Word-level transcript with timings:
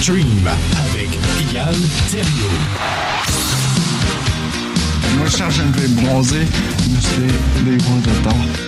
stream 0.00 0.26
avec 0.46 1.08
Yann 1.52 1.74
Terriot. 2.10 2.58
Moi, 5.16 5.26
je 5.26 5.36
cherche 5.36 5.58
une 5.58 5.74
fille 5.74 5.94
bronzée, 5.94 6.46
mais 6.90 6.98
c'est 7.00 7.64
des 7.64 7.76
gros 7.78 7.98
de 7.98 8.67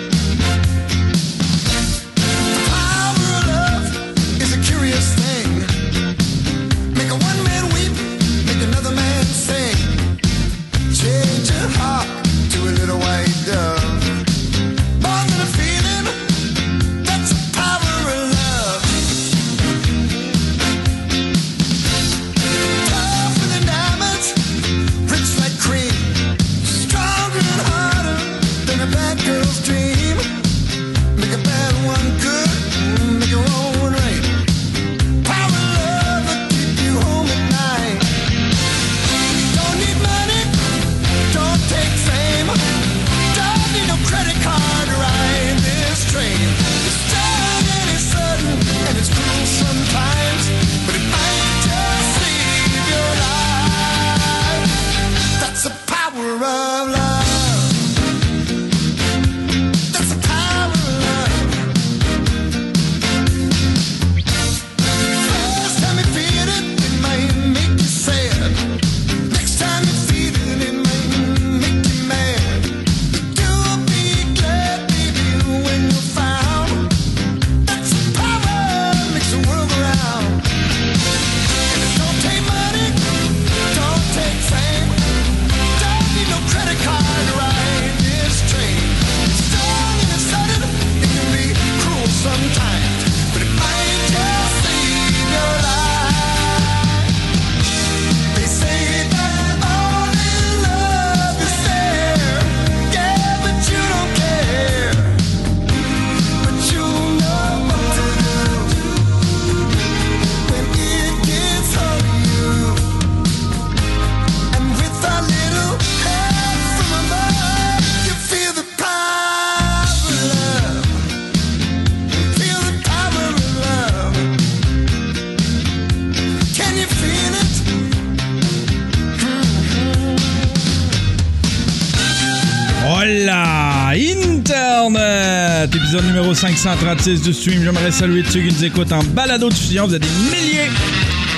du 136.76 137.32
stream. 137.34 137.64
J'aimerais 137.64 137.91
saluer 137.91 138.22
ceux 138.28 138.41
qui 138.41 138.53
nous 138.53 138.64
écoutent 138.64 138.92
en 138.92 139.03
balado-diffusion. 139.03 139.88
Vous 139.88 139.94
êtes 139.94 140.03
des 140.03 140.08
milliers! 140.31 140.70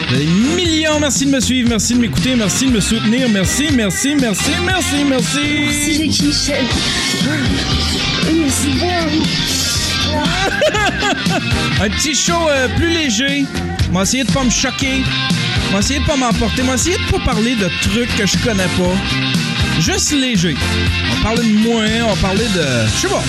Vous 0.09 0.15
êtes 0.15 0.21
des 0.21 0.27
millions! 0.27 1.01
Merci 1.01 1.25
de 1.27 1.31
me 1.31 1.41
suivre, 1.41 1.69
merci 1.71 1.95
de 1.95 2.01
m'écouter, 2.01 2.35
merci 2.37 2.67
de 2.67 2.73
me 2.73 2.81
soutenir, 2.81 3.29
merci, 3.31 3.69
merci, 3.73 4.15
merci, 4.15 4.51
merci, 4.65 5.05
merci! 5.09 5.39
Merci, 5.65 5.95
Jackie 5.95 6.27
Michel. 6.27 6.65
Un 11.83 11.89
petit 11.89 12.15
show 12.15 12.49
euh, 12.49 12.69
plus 12.77 12.91
léger. 12.91 13.45
Moi, 13.91 14.03
essayer 14.03 14.25
de 14.25 14.33
pas 14.33 14.45
me 14.45 14.51
choquer. 14.51 15.03
Moi, 15.71 15.81
essayer 15.81 16.01
de 16.01 16.05
pas 16.05 16.17
m'emporter. 16.17 16.63
Moi, 16.63 16.75
essayer 16.75 16.97
de 16.97 17.11
pas 17.11 17.21
parler 17.25 17.55
de 17.57 17.71
trucs 17.81 18.15
que 18.17 18.27
je 18.27 18.37
connais 18.39 18.69
pas. 18.79 19.81
Juste 19.81 20.13
léger. 20.13 20.57
On 21.11 21.23
parlait 21.23 21.43
de 21.43 21.59
moins. 21.59 21.87
on 22.11 22.17
parlait 22.17 22.49
de. 22.55 22.87
Je 22.97 23.01
sais 23.01 23.09
pas. 23.09 23.23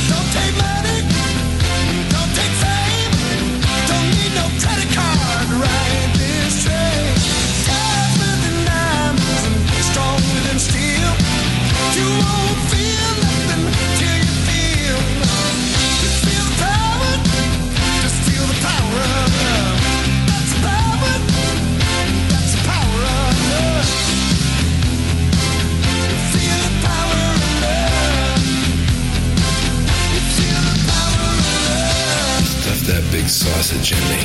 Big 33.24 33.30
sausage 33.30 33.92
in 33.94 34.00
me. 34.10 34.18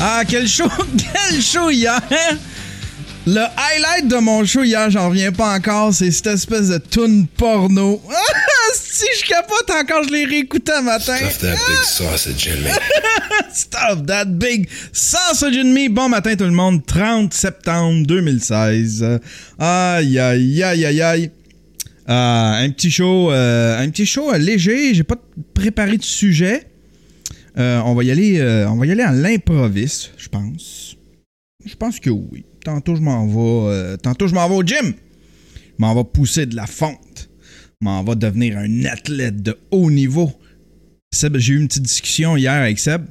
Ah, 0.00 0.24
quel 0.28 0.46
show! 0.46 0.68
Quel 0.98 1.40
show 1.40 1.68
hier! 1.70 2.00
Le 3.26 3.40
highlight 3.56 4.08
de 4.08 4.20
mon 4.20 4.44
show 4.44 4.62
hier, 4.62 4.90
j'en 4.90 5.08
reviens 5.08 5.32
pas 5.32 5.54
encore, 5.54 5.94
c'est 5.94 6.10
cette 6.10 6.26
espèce 6.26 6.68
de 6.68 6.78
tune 6.78 7.26
porno. 7.26 8.00
Ah, 8.66 8.70
si 8.74 9.04
je 9.20 9.26
capote 9.26 9.70
encore, 9.70 10.04
je 10.04 10.10
l'ai 10.10 10.24
réécouté 10.24 10.72
un 10.72 10.82
matin. 10.82 11.16
Stuff 11.16 11.38
that 11.40 11.58
big 11.68 11.84
sausage 11.84 12.46
in 12.48 12.62
me. 12.62 12.70
Stuff 13.52 14.06
that 14.06 14.24
big 14.38 14.68
sausage 14.90 15.56
in 15.56 15.74
me. 15.74 15.88
Bon 15.88 16.08
matin 16.08 16.34
tout 16.34 16.44
le 16.44 16.50
monde, 16.50 16.84
30 16.86 17.34
septembre 17.34 18.06
2016. 18.06 19.20
Aïe 19.58 20.18
aïe 20.18 20.62
aïe 20.62 20.86
aïe 20.86 21.02
aïe. 21.02 21.30
Euh, 22.08 22.64
un 22.66 22.70
petit 22.70 22.90
show, 22.90 23.30
euh, 23.32 23.78
un 23.78 23.88
petit 23.90 24.06
show 24.06 24.32
léger. 24.36 24.94
J'ai 24.94 25.04
pas 25.04 25.16
préparé 25.54 25.96
de 25.96 26.02
sujet. 26.02 26.64
Euh, 27.56 27.80
on 27.84 27.94
va 27.94 28.04
y 28.04 28.10
aller, 28.10 28.40
euh, 28.40 28.68
on 28.68 28.76
va 28.76 28.86
y 28.86 28.90
aller 28.90 29.02
à 29.02 29.12
l'improviste, 29.12 30.12
je 30.18 30.28
pense. 30.28 30.96
Je 31.64 31.74
pense 31.76 32.00
que 32.00 32.10
oui. 32.10 32.44
Tantôt 32.64 32.96
je 32.96 33.00
m'en 33.00 33.26
vais, 33.26 33.96
tantôt 33.98 34.26
je 34.28 34.34
m'en 34.34 34.48
vais 34.48 34.54
au 34.56 34.62
gym. 34.62 34.92
Je 35.54 35.78
m'en 35.78 35.94
vais 35.94 36.04
pousser 36.04 36.46
de 36.46 36.56
la 36.56 36.66
fonte. 36.66 37.28
Je 37.80 37.84
m'en 37.84 38.02
vais 38.04 38.16
devenir 38.16 38.58
un 38.58 38.84
athlète 38.84 39.42
de 39.42 39.56
haut 39.70 39.90
niveau. 39.90 40.32
Seb, 41.14 41.36
j'ai 41.38 41.54
eu 41.54 41.58
une 41.60 41.68
petite 41.68 41.82
discussion 41.84 42.36
hier 42.36 42.52
avec 42.52 42.78
Seb. 42.78 43.06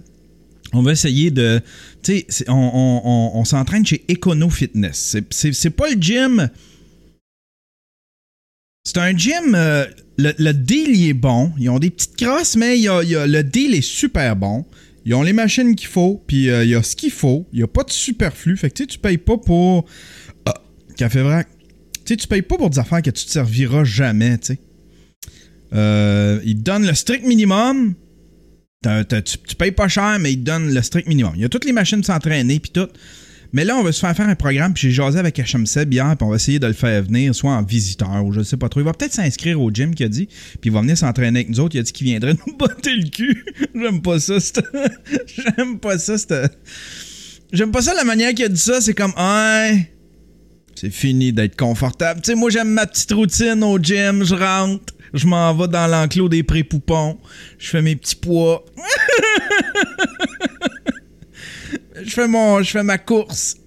On 0.74 0.82
va 0.82 0.92
essayer 0.92 1.32
de. 1.32 1.62
Tu 2.04 2.24
sais, 2.30 2.46
on, 2.50 3.32
on- 3.36 3.46
s'entraîne 3.46 3.86
chez 3.86 4.04
Econo 4.12 4.50
Fitness. 4.50 5.16
C'est 5.32 5.70
pas 5.70 5.90
le 5.90 5.96
gym 6.02 6.50
C'est 8.84 8.98
un 8.98 9.16
gym. 9.16 9.56
euh, 9.56 9.86
le, 10.18 10.52
deal, 10.52 10.90
il 10.96 11.10
est 11.10 11.14
bon. 11.14 11.52
Ils 11.58 11.70
ont 11.70 11.80
des 11.80 11.90
petites 11.90 12.18
crosses, 12.18 12.56
mais 12.56 12.78
y 12.80 12.88
a- 12.88 13.02
le 13.26 13.42
deal 13.42 13.74
est 13.74 13.82
super 13.82 14.36
bon. 14.36 14.66
Ils 15.06 15.14
ont 15.16 15.24
les 15.24 15.34
machines 15.34 15.76
qu'il 15.76 15.88
faut, 15.88 16.24
puis 16.28 16.50
euh, 16.50 16.64
il 16.64 16.70
y 16.70 16.76
a 16.76 16.84
ce 16.84 16.96
qu'il 16.96 17.12
faut. 17.12 17.48
Il 17.52 17.58
n'y 17.58 17.64
a 17.64 17.68
pas 17.68 17.84
de 17.84 17.92
superflu. 17.92 18.56
Fait 18.58 18.70
que 18.70 18.76
tu 18.76 18.84
sais, 18.84 18.88
tu 18.88 19.00
payes 19.00 19.18
pas 19.18 19.38
pour. 19.38 19.86
Ah, 20.46 20.54
Café 20.98 21.22
Vrac. 21.22 21.48
Tu 22.06 22.14
sais, 22.14 22.18
tu 22.18 22.28
payes 22.28 22.42
pas 22.42 22.58
pour 22.58 22.70
des 22.70 22.80
affaires 22.80 23.02
que 23.02 23.10
tu 23.10 23.26
te 23.26 23.32
serviras 23.32 23.84
jamais, 23.86 24.38
tu. 24.38 24.58
Euh, 25.74 26.40
ils 26.46 26.58
te 26.58 26.62
donnent 26.62 26.86
le 26.86 26.94
strict 26.94 27.26
minimum. 27.26 27.96
Tu, 28.84 29.22
tu 29.48 29.56
payes 29.56 29.72
pas 29.72 29.88
cher, 29.88 30.18
mais 30.20 30.34
ils 30.34 30.40
te 30.40 30.44
donnent 30.44 30.74
le 30.74 30.82
strict 30.82 31.08
minimum. 31.08 31.34
Il 31.36 31.42
y 31.42 31.46
a 31.46 31.50
toutes 31.50 31.66
les 31.66 31.72
machines 31.72 32.04
s'entraîner, 32.04 32.60
puis 32.60 32.72
tout. 32.72 32.88
Mais 33.54 33.66
là, 33.66 33.78
on 33.78 33.84
va 33.84 33.92
se 33.92 34.00
faire 34.00 34.16
faire 34.16 34.28
un 34.28 34.36
programme, 34.36 34.74
puis 34.74 34.90
j'ai 34.90 34.92
jasé 34.92 35.20
avec 35.20 35.38
HMC 35.38 35.86
hier, 35.92 36.16
puis 36.18 36.26
on 36.26 36.30
va 36.30 36.38
essayer 36.38 36.58
de 36.58 36.66
le 36.66 36.74
faire 36.74 37.04
venir, 37.04 37.36
soit 37.36 37.52
en 37.52 37.62
visiteur, 37.62 38.26
ou 38.26 38.34
je 38.34 38.42
sais 38.42 38.58
pas 38.58 38.68
trop. 38.68 38.80
Il 38.80 38.84
va 38.84 38.94
peut-être 38.94 39.14
s'inscrire 39.14 39.62
au 39.62 39.70
gym 39.70 39.94
qu'il 39.94 40.08
a 40.08 40.10
dit, 40.10 40.26
puis 40.26 40.70
il 40.70 40.72
va 40.72 40.82
venir 40.82 40.98
s'entraîner 40.98 41.42
avec 41.42 41.50
nous 41.50 41.60
autres. 41.60 41.76
Il 41.76 41.80
a 41.80 41.84
dit 41.84 41.94
qu'il 41.94 42.08
viendrait 42.08 42.34
nous 42.48 42.58
botter 42.58 42.96
le 42.96 43.08
cul. 43.10 43.46
J'aime 43.76 44.02
pas 44.02 44.20
ça, 44.20 44.38
J'aime 45.58 45.78
pas 45.80 46.00
ça, 46.00 46.16
J'aime 47.52 47.72
pas 47.72 47.84
ça 47.84 47.94
la 47.94 48.04
manière 48.04 48.34
qu'il 48.34 48.46
a 48.46 48.50
dit 48.50 48.60
ça, 48.60 48.82
c'est 48.82 48.96
comme, 48.96 49.14
ouais, 49.16 49.92
c'est 50.74 50.90
fini 50.90 51.32
d'être 51.32 51.56
confortable. 51.56 52.22
Tu 52.22 52.32
sais, 52.32 52.36
moi, 52.36 52.50
j'aime 52.50 52.70
ma 52.70 52.88
petite 52.88 53.12
routine 53.12 53.64
au 53.64 53.78
gym, 53.78 54.24
je 54.24 54.34
rentre, 54.34 54.96
je 55.14 55.28
m'en 55.28 55.54
vais 55.54 55.68
dans 55.68 55.86
l'enclos 55.86 56.28
des 56.28 56.42
pré-poupons, 56.42 57.20
je 57.60 57.70
fais 57.70 57.84
mes 57.84 57.96
petits 57.96 58.16
poids. 58.16 58.66
Je 62.06 62.12
fais 62.12 62.28
mon 62.28 62.62
je 62.62 62.72
fais 62.72 62.84
ma 62.84 62.98
course. 62.98 63.58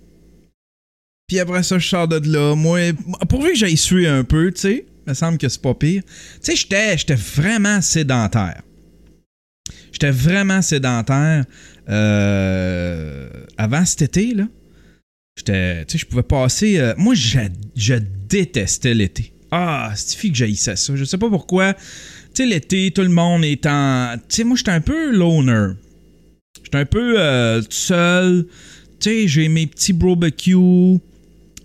Puis 1.26 1.40
après 1.40 1.62
ça, 1.62 1.78
je 1.78 1.86
sors 1.88 2.06
de 2.06 2.20
là. 2.30 2.54
Moi, 2.54 2.92
pourvu 3.28 3.50
que 3.50 3.56
j'aille 3.56 3.76
suer 3.76 4.06
un 4.06 4.22
peu, 4.22 4.52
tu 4.52 4.60
sais, 4.60 4.86
me 5.06 5.14
semble 5.14 5.38
que 5.38 5.48
c'est 5.48 5.60
pas 5.60 5.74
pire. 5.74 6.02
Tu 6.04 6.10
sais, 6.42 6.56
j'étais 6.56 6.96
j'étais 6.98 7.14
vraiment 7.16 7.80
sédentaire. 7.80 8.62
J'étais 9.92 10.10
vraiment 10.10 10.62
sédentaire 10.62 11.44
euh, 11.88 13.28
avant 13.56 13.84
cet 13.84 14.02
été, 14.02 14.34
là. 14.34 14.44
J'étais, 15.36 15.84
tu 15.86 15.92
sais, 15.92 15.98
je 15.98 16.06
pouvais 16.06 16.22
passer. 16.22 16.78
euh, 16.78 16.94
moi, 16.96 17.14
je, 17.14 17.38
je 17.74 17.94
détestais 17.94 18.94
l'été. 18.94 19.32
Ah, 19.50 19.92
c'est 19.94 20.16
fille 20.16 20.32
que 20.32 20.36
j'haïssais 20.36 20.76
ça. 20.76 20.96
Je 20.96 21.04
sais 21.04 21.18
pas 21.18 21.28
pourquoi. 21.28 21.74
Tu 21.74 21.80
sais, 22.34 22.46
l'été, 22.46 22.90
tout 22.90 23.02
le 23.02 23.08
monde 23.08 23.44
est 23.44 23.66
en. 23.66 24.16
Tu 24.28 24.36
sais, 24.36 24.44
moi, 24.44 24.56
j'étais 24.56 24.70
un 24.70 24.80
peu 24.80 25.12
loner. 25.12 25.72
J'étais 26.66 26.78
un 26.78 26.84
peu 26.84 27.20
euh, 27.20 27.62
seul. 27.70 28.44
Tu 28.98 29.10
sais, 29.10 29.28
j'ai 29.28 29.48
mes 29.48 29.68
petits 29.68 29.92
barbecues. 29.92 30.98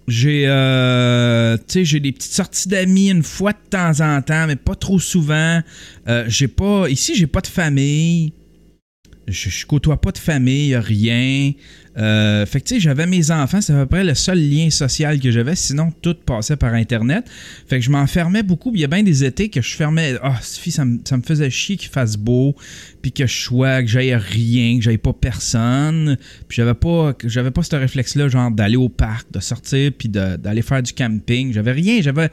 J'ai 0.08 0.46
euh, 0.46 1.58
j'ai 1.74 2.00
des 2.00 2.12
petites 2.12 2.34
sorties 2.34 2.70
d'amis 2.70 3.10
une 3.10 3.24
fois 3.24 3.54
de 3.54 3.58
temps 3.68 4.00
en 4.00 4.22
temps, 4.22 4.46
mais 4.46 4.58
pas 4.58 4.76
trop 4.76 5.00
souvent. 5.00 5.60
Euh, 6.08 6.26
j'ai 6.28 6.48
pas. 6.48 6.88
Ici, 6.88 7.16
j'ai 7.16 7.26
pas 7.26 7.42
de 7.42 7.48
famille. 7.48 8.34
Je, 9.32 9.50
je 9.50 9.66
côtoie 9.66 10.00
pas 10.00 10.12
de 10.12 10.18
famille, 10.18 10.76
rien. 10.76 11.54
Euh, 11.98 12.46
fait 12.46 12.62
que 12.62 12.68
tu 12.68 12.76
sais, 12.76 12.80
j'avais 12.80 13.06
mes 13.06 13.32
enfants, 13.32 13.60
c'est 13.60 13.74
à 13.74 13.82
peu 13.82 13.86
près 13.86 14.04
le 14.04 14.16
seul 14.16 14.40
lien 14.40 14.70
social 14.70 15.20
que 15.20 15.30
j'avais, 15.30 15.56
sinon 15.56 15.92
tout 16.02 16.14
passait 16.14 16.56
par 16.56 16.74
Internet. 16.74 17.30
Fait 17.68 17.80
que 17.80 17.86
je 17.86 17.90
m'enfermais 17.90 18.44
beaucoup. 18.44 18.72
Il 18.74 18.80
y 18.80 18.86
a 18.86 18.88
bien 18.88 19.04
des 19.04 19.26
étés 19.26 19.50
que 19.50 19.62
je 19.62 19.76
fermais. 19.76 20.16
Ah, 20.24 20.40
Sophie, 20.42 20.72
ça 20.72 20.86
me, 20.86 21.00
ça 21.04 21.18
me 21.18 21.22
faisait 21.22 21.50
chier 21.50 21.76
qu'il 21.76 21.90
fasse 21.90 22.16
beau, 22.16 22.56
puis 23.02 23.12
que 23.12 23.28
je 23.28 23.42
sois, 23.42 23.82
que 23.82 23.90
j'aille 23.90 24.16
rien, 24.16 24.78
que 24.78 24.84
j'aille 24.84 24.98
pas 24.98 25.14
personne. 25.14 26.18
Puis 26.48 26.56
j'avais 26.56 26.74
pas, 26.74 27.14
j'avais 27.26 27.52
pas 27.52 27.64
ce 27.64 27.76
réflexe-là, 27.76 28.30
genre 28.30 28.52
d'aller 28.52 28.78
au 28.78 28.90
parc, 28.90 29.32
de 29.32 29.40
sortir, 29.40 29.92
puis 29.98 30.08
d'aller 30.08 30.62
faire 30.62 30.82
du 30.82 30.94
camping. 30.94 31.52
J'avais 31.54 31.74
rien, 31.74 32.02
j'avais. 32.02 32.30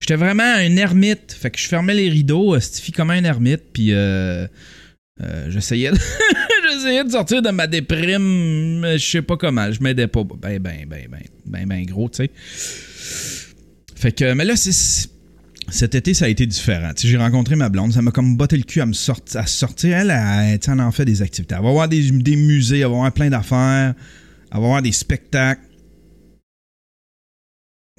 J'étais 0.00 0.16
vraiment 0.16 0.42
un 0.42 0.76
ermite. 0.76 1.32
Fait 1.32 1.50
que 1.50 1.58
je 1.58 1.68
fermais 1.68 1.94
les 1.94 2.08
rideaux, 2.08 2.58
Stifi 2.58 2.90
comme 2.92 3.10
un 3.10 3.22
ermite, 3.22 3.62
puis 3.72 3.92
euh, 3.92 4.46
euh, 5.22 5.50
j'essayais 5.50 5.90
de... 5.90 5.98
j'essayais 6.72 7.04
de 7.04 7.10
sortir 7.10 7.42
de 7.42 7.50
ma 7.50 7.66
déprime, 7.66 8.84
je 8.92 8.98
sais 8.98 9.22
pas 9.22 9.36
comment. 9.36 9.70
Je 9.72 9.82
m'aidais 9.82 10.06
pas 10.06 10.24
ben, 10.24 10.58
ben, 10.58 10.86
ben, 10.86 11.06
ben, 11.10 11.22
ben, 11.46 11.66
ben 11.66 11.84
gros, 11.86 12.08
tu 12.08 12.24
sais. 12.24 12.30
Fait 13.94 14.12
que, 14.12 14.32
mais 14.34 14.44
là. 14.44 14.54
Cet 15.68 15.96
été, 15.96 16.14
ça 16.14 16.26
a 16.26 16.28
été 16.28 16.46
différent. 16.46 16.92
J'ai 16.96 17.16
rencontré 17.16 17.56
ma 17.56 17.68
blonde, 17.68 17.92
ça 17.92 18.00
m'a 18.00 18.12
comme 18.12 18.36
botté 18.36 18.56
le 18.56 18.62
cul 18.62 18.80
à 18.80 18.86
me 18.86 18.92
sortir. 18.92 19.40
À 19.40 19.46
sortir. 19.46 19.96
Elle, 19.96 20.10
elle 20.10 20.80
en 20.80 20.92
fait 20.92 21.04
des 21.04 21.22
activités. 21.22 21.56
Elle 21.56 21.64
va 21.64 21.72
voir 21.72 21.88
des, 21.88 22.10
des 22.12 22.36
musées, 22.36 22.78
elle 22.78 22.82
va 22.84 22.88
voir 22.90 23.12
plein 23.12 23.30
d'affaires, 23.30 23.94
elle 24.52 24.60
va 24.60 24.66
voir 24.66 24.80
des 24.80 24.92
spectacles. 24.92 25.62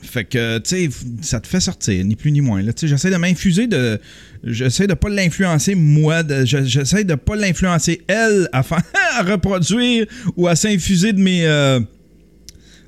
Fait 0.03 0.25
que, 0.25 0.59
tu 0.59 0.69
sais, 0.69 0.89
ça 1.23 1.39
te 1.39 1.47
fait 1.47 1.59
sortir, 1.59 2.05
ni 2.05 2.15
plus 2.15 2.31
ni 2.31 2.39
moins. 2.39 2.61
Là, 2.61 2.71
j'essaie 2.79 3.09
de 3.09 3.15
m'infuser 3.17 3.65
de. 3.65 3.99
J'essaie 4.43 4.85
de 4.85 4.93
pas 4.93 5.09
l'influencer, 5.09 5.73
moi. 5.73 6.21
de- 6.21 6.45
je- 6.45 6.63
J'essaie 6.65 7.03
de 7.03 7.15
pas 7.15 7.35
l'influencer, 7.35 8.01
elle, 8.07 8.47
à, 8.53 8.59
à 9.17 9.23
reproduire 9.23 10.05
ou 10.35 10.47
à 10.47 10.55
s'infuser 10.55 11.13
de 11.13 11.19
mes. 11.19 11.45
euh, 11.47 11.79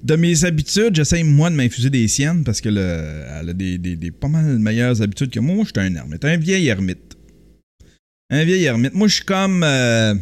de 0.04 0.16
mes 0.16 0.46
habitudes. 0.46 0.96
J'essaie, 0.96 1.24
moi, 1.24 1.50
de 1.50 1.56
m'infuser 1.56 1.90
des 1.90 2.08
siennes 2.08 2.44
parce 2.44 2.62
que 2.62 2.70
le, 2.70 2.80
elle 3.42 3.50
a 3.50 3.54
des, 3.54 3.80
des- 3.80 3.96
des 3.96 4.12
pas 4.12 4.28
mal 4.28 4.60
meilleures 4.60 5.02
habitudes 5.02 5.32
que 5.32 5.40
moi. 5.40 5.56
Moi, 5.56 5.66
je 5.66 5.72
suis 5.82 5.90
un 5.90 5.96
ermite. 5.96 6.24
Un 6.24 6.38
vieil 6.38 6.68
ermite. 6.68 7.18
Un 8.30 8.44
vieil 8.46 8.64
ermite. 8.66 8.94
Moi, 8.94 9.08
je 9.08 9.16
suis 9.16 9.26
comme. 9.26 9.64
euh, 9.64 10.14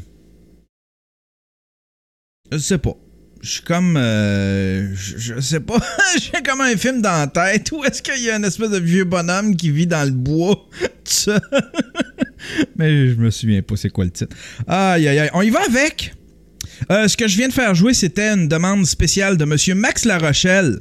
je 2.50 2.58
sais 2.60 2.78
pas. 2.78 2.96
Je 3.42 3.50
suis 3.50 3.62
comme. 3.62 3.96
euh, 3.98 4.94
je, 4.96 5.40
sais 5.40 5.60
pas. 5.60 5.80
J'ai 6.20 6.42
comme 6.44 6.62
un 6.62 6.76
film 6.76 7.02
dans 7.02 7.12
la 7.12 7.28
tête 7.28 7.72
où 7.72 7.84
est-ce 7.84 8.02
qu'il 8.02 8.24
y 8.24 8.30
a 8.30 8.36
une 8.38 8.46
espèce 8.46 8.70
de 8.70 8.80
vieux 8.80 9.04
bonhomme 9.04 9.56
qui 9.56 9.72
vit 9.72 9.88
dans 9.88 10.04
le 10.04 10.12
bois. 10.12 10.68
Mais 12.78 13.10
je 13.10 13.16
me 13.16 13.30
souviens 13.30 13.62
pas 13.62 13.76
c'est 13.76 13.90
quoi 13.90 14.06
le 14.06 14.12
titre. 14.12 14.36
Aïe, 14.68 15.08
aïe, 15.08 15.20
aïe. 15.20 15.30
On 15.34 15.42
y 15.42 15.50
va 15.50 15.62
avec. 15.64 16.14
Euh, 16.92 17.08
ce 17.08 17.18
que 17.18 17.28
je 17.28 17.38
viens 17.38 17.48
de 17.48 17.54
faire 17.54 17.74
jouer, 17.74 17.94
c'était 17.94 18.30
une 18.30 18.48
demande 18.48 18.86
spéciale 18.86 19.38
de 19.38 19.46
Monsieur 19.46 19.76
Max 19.76 20.06
Larochelle. 20.06 20.80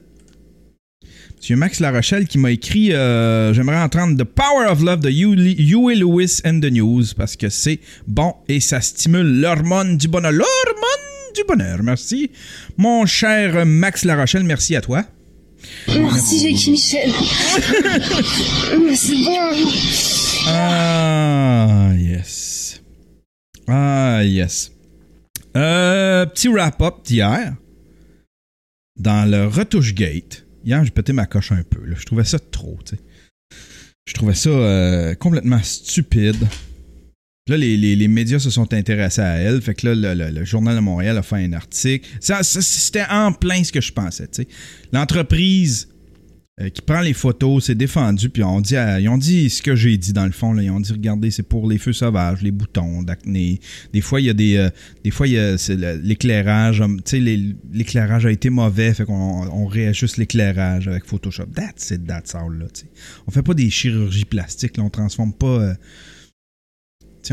Monsieur 1.37 1.57
Max 1.57 1.81
Larochelle 1.81 2.27
qui 2.27 2.39
m'a 2.39 2.51
écrit 2.51 2.93
euh, 2.93 3.53
J'aimerais 3.55 3.81
entendre 3.81 4.17
The 4.17 4.27
Power 4.27 4.67
of 4.69 4.83
Love 4.83 5.01
de 5.01 5.11
Huey 5.11 5.95
Lewis 5.95 6.41
and 6.45 6.61
the 6.61 6.73
News 6.73 7.05
parce 7.17 7.37
que 7.37 7.49
c'est 7.49 7.79
bon 8.07 8.35
et 8.49 8.59
ça 8.61 8.81
stimule 8.81 9.41
l'hormone 9.41 9.97
du 9.97 10.09
bonheur. 10.09 10.33
L'hormone 10.33 11.06
du 11.37 11.45
bonheur. 11.47 11.83
Merci. 11.83 12.31
Mon 12.77 13.07
cher 13.07 13.65
Max 13.67 14.05
Larochelle, 14.05 14.45
merci 14.45 14.75
à 14.75 14.81
toi. 14.81 15.05
Merci 15.89 16.41
Jackie 16.49 16.71
Michel. 16.71 17.11
C'est 18.97 19.15
bon. 19.25 19.39
Ah, 20.49 21.91
yes. 21.97 22.83
Ah, 23.69 24.21
yes. 24.25 24.73
Euh, 25.57 26.27
petit 26.27 26.49
wrap-up 26.49 26.97
d'hier. 27.05 27.55
Dans 28.99 29.29
le 29.31 29.47
retouche 29.47 29.95
gate. 29.95 30.47
Hier, 30.65 30.83
j'ai 30.85 30.91
pété 30.91 31.13
ma 31.13 31.27
coche 31.27 31.53
un 31.53 31.63
peu. 31.63 31.85
là. 31.85 31.97
Je 31.99 32.05
trouvais 32.07 32.25
ça 32.25 32.39
trop, 32.39 32.79
tu 32.85 32.97
sais. 32.97 33.03
Je 34.09 34.15
trouvais 34.15 34.35
ça 34.35 34.51
euh, 34.51 35.15
complètement 35.15 35.61
stupide. 35.63 36.47
Là, 37.49 37.57
les, 37.57 37.77
les- 37.77 37.95
les 37.95 38.09
médias 38.09 38.41
se 38.41 38.51
sont 38.51 38.73
intéressés 38.75 39.21
à 39.21 39.37
elle. 39.37 39.63
Fait 39.63 39.75
que 39.75 39.87
là, 39.95 40.15
le, 40.15 40.45
Journal 40.45 40.75
de 40.75 40.81
Montréal 40.81 41.17
a 41.17 41.23
fait 41.23 41.37
un 41.37 41.53
article. 41.53 42.09
C'était 42.21 43.05
en 43.09 43.33
plein 43.33 43.63
ce 43.63 43.71
que 43.71 43.81
je 43.81 43.93
pensais, 43.93 44.27
tu 44.27 44.43
sais. 44.43 44.49
L'entreprise 44.93 45.89
euh, 46.61 46.71
qui 46.71 46.83
prend 46.83 47.03
les 47.03 47.13
photos, 47.13 47.67
c'est 47.67 47.75
défendu, 47.77 48.31
puis 48.31 48.43
on 48.43 48.61
dit 48.61 48.75
ils 49.01 49.09
ont 49.09 49.19
dit 49.19 49.49
ce 49.51 49.63
que 49.63 49.77
j'ai 49.77 49.97
dit 49.97 50.13
dans 50.13 50.25
le 50.25 50.33
fond. 50.33 50.55
Là, 50.55 50.63
ils 50.65 50.71
ont 50.71 50.81
dit 50.81 50.91
regardez, 50.91 51.31
c'est 51.31 51.45
pour 51.45 51.69
les 51.69 51.79
feux 51.79 51.93
sauvages, 51.93 52.43
les 52.43 52.51
boutons 52.51 53.03
d'acné. 53.05 53.61
Des 53.93 54.01
fois, 54.01 54.21
il 54.21 54.25
y 54.27 54.31
a 54.31 54.35
des. 54.35 54.57
euh, 54.57 54.71
des 55.05 55.11
fois, 55.13 55.29
il 55.29 55.35
y 55.35 55.39
a 55.39 55.55
l'éclairage. 56.03 56.81
hum, 56.81 56.97
Tu 57.03 57.11
sais, 57.11 57.21
les- 57.21 57.55
l'éclairage 57.73 58.27
a 58.27 58.33
été 58.33 58.51
mauvais, 58.51 58.93
fait 58.93 59.05
qu'on 59.05 59.47
on 59.53 59.67
réajuste 59.67 60.17
l'éclairage 60.17 60.89
avec 60.89 61.05
Photoshop. 61.05 61.47
That's 61.55 61.91
it, 61.91 62.07
that's 62.07 62.35
all, 62.35 62.59
là, 62.59 62.67
tu 62.75 62.81
sais. 62.81 62.87
On 63.29 63.31
fait 63.31 63.43
pas 63.43 63.55
des 63.55 63.71
chirurgies 63.71 64.25
plastiques, 64.25 64.79
là, 64.79 64.83
on 64.83 64.91
transforme 64.91 65.33
pas. 65.33 65.47
euh, 65.61 65.75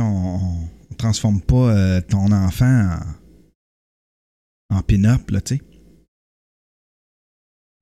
on, 0.02 0.36
on, 0.36 0.96
transforme 0.98 1.42
pas 1.42 1.76
euh, 1.76 2.02
ton 2.02 2.32
enfant 2.32 2.90
en, 4.70 4.78
en 4.78 4.82
pin-up, 4.82 5.30
là, 5.32 5.42
tu 5.42 5.56
sais. 5.56 5.62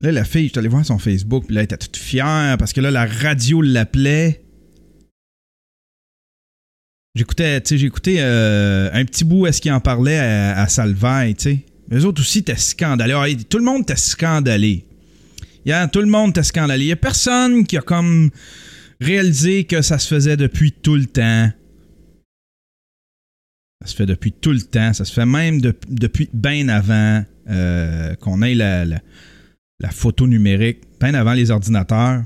Là, 0.00 0.12
la 0.12 0.24
fille, 0.24 0.46
je 0.46 0.50
suis 0.50 0.58
allé 0.58 0.68
voir 0.68 0.84
son 0.84 0.98
Facebook, 0.98 1.46
puis 1.46 1.54
là, 1.54 1.60
elle 1.60 1.66
était 1.66 1.76
toute 1.76 1.96
fière 1.96 2.56
parce 2.58 2.72
que 2.72 2.80
là, 2.80 2.90
la 2.90 3.06
radio 3.06 3.62
l'appelait. 3.62 4.44
J'écoutais, 7.14 7.60
tu 7.60 7.78
sais, 7.78 7.84
écouté 7.84 8.16
euh, 8.18 8.90
un 8.92 9.04
petit 9.04 9.24
bout 9.24 9.46
est-ce 9.46 9.60
qu'il 9.60 9.70
en 9.72 9.80
parlait 9.80 10.18
à, 10.18 10.60
à 10.60 10.68
Salvaille, 10.68 11.34
tu 11.36 11.42
sais. 11.42 11.66
Les 11.90 12.04
autres 12.06 12.22
aussi 12.22 12.38
étaient 12.38 12.56
scandalés. 12.56 13.12
Ah, 13.12 13.26
tout 13.48 13.58
le 13.58 13.64
monde 13.64 13.82
était 13.82 13.96
scandalé. 13.96 14.86
Tout 15.92 16.00
le 16.00 16.06
monde 16.06 16.30
était 16.30 16.42
scandalé. 16.42 16.84
Il 16.84 16.88
y 16.88 16.92
a 16.92 16.96
personne 16.96 17.66
qui 17.66 17.76
a 17.76 17.82
comme 17.82 18.30
réalisé 19.00 19.64
que 19.64 19.82
ça 19.82 19.98
se 19.98 20.08
faisait 20.08 20.38
depuis 20.38 20.72
tout 20.72 20.96
le 20.96 21.06
temps. 21.06 21.50
Ça 23.82 23.86
se 23.90 23.96
fait 23.96 24.06
depuis 24.06 24.32
tout 24.32 24.52
le 24.52 24.62
temps. 24.62 24.92
Ça 24.92 25.04
se 25.04 25.12
fait 25.12 25.26
même 25.26 25.60
de- 25.60 25.74
depuis 25.88 26.28
bien 26.32 26.68
avant 26.68 27.24
euh, 27.50 28.14
qu'on 28.16 28.40
ait 28.42 28.54
la, 28.54 28.84
la- 28.84 29.00
photo 29.90 30.26
numérique, 30.26 30.78
bien 31.00 31.14
avant 31.14 31.32
les 31.32 31.50
ordinateurs. 31.50 32.22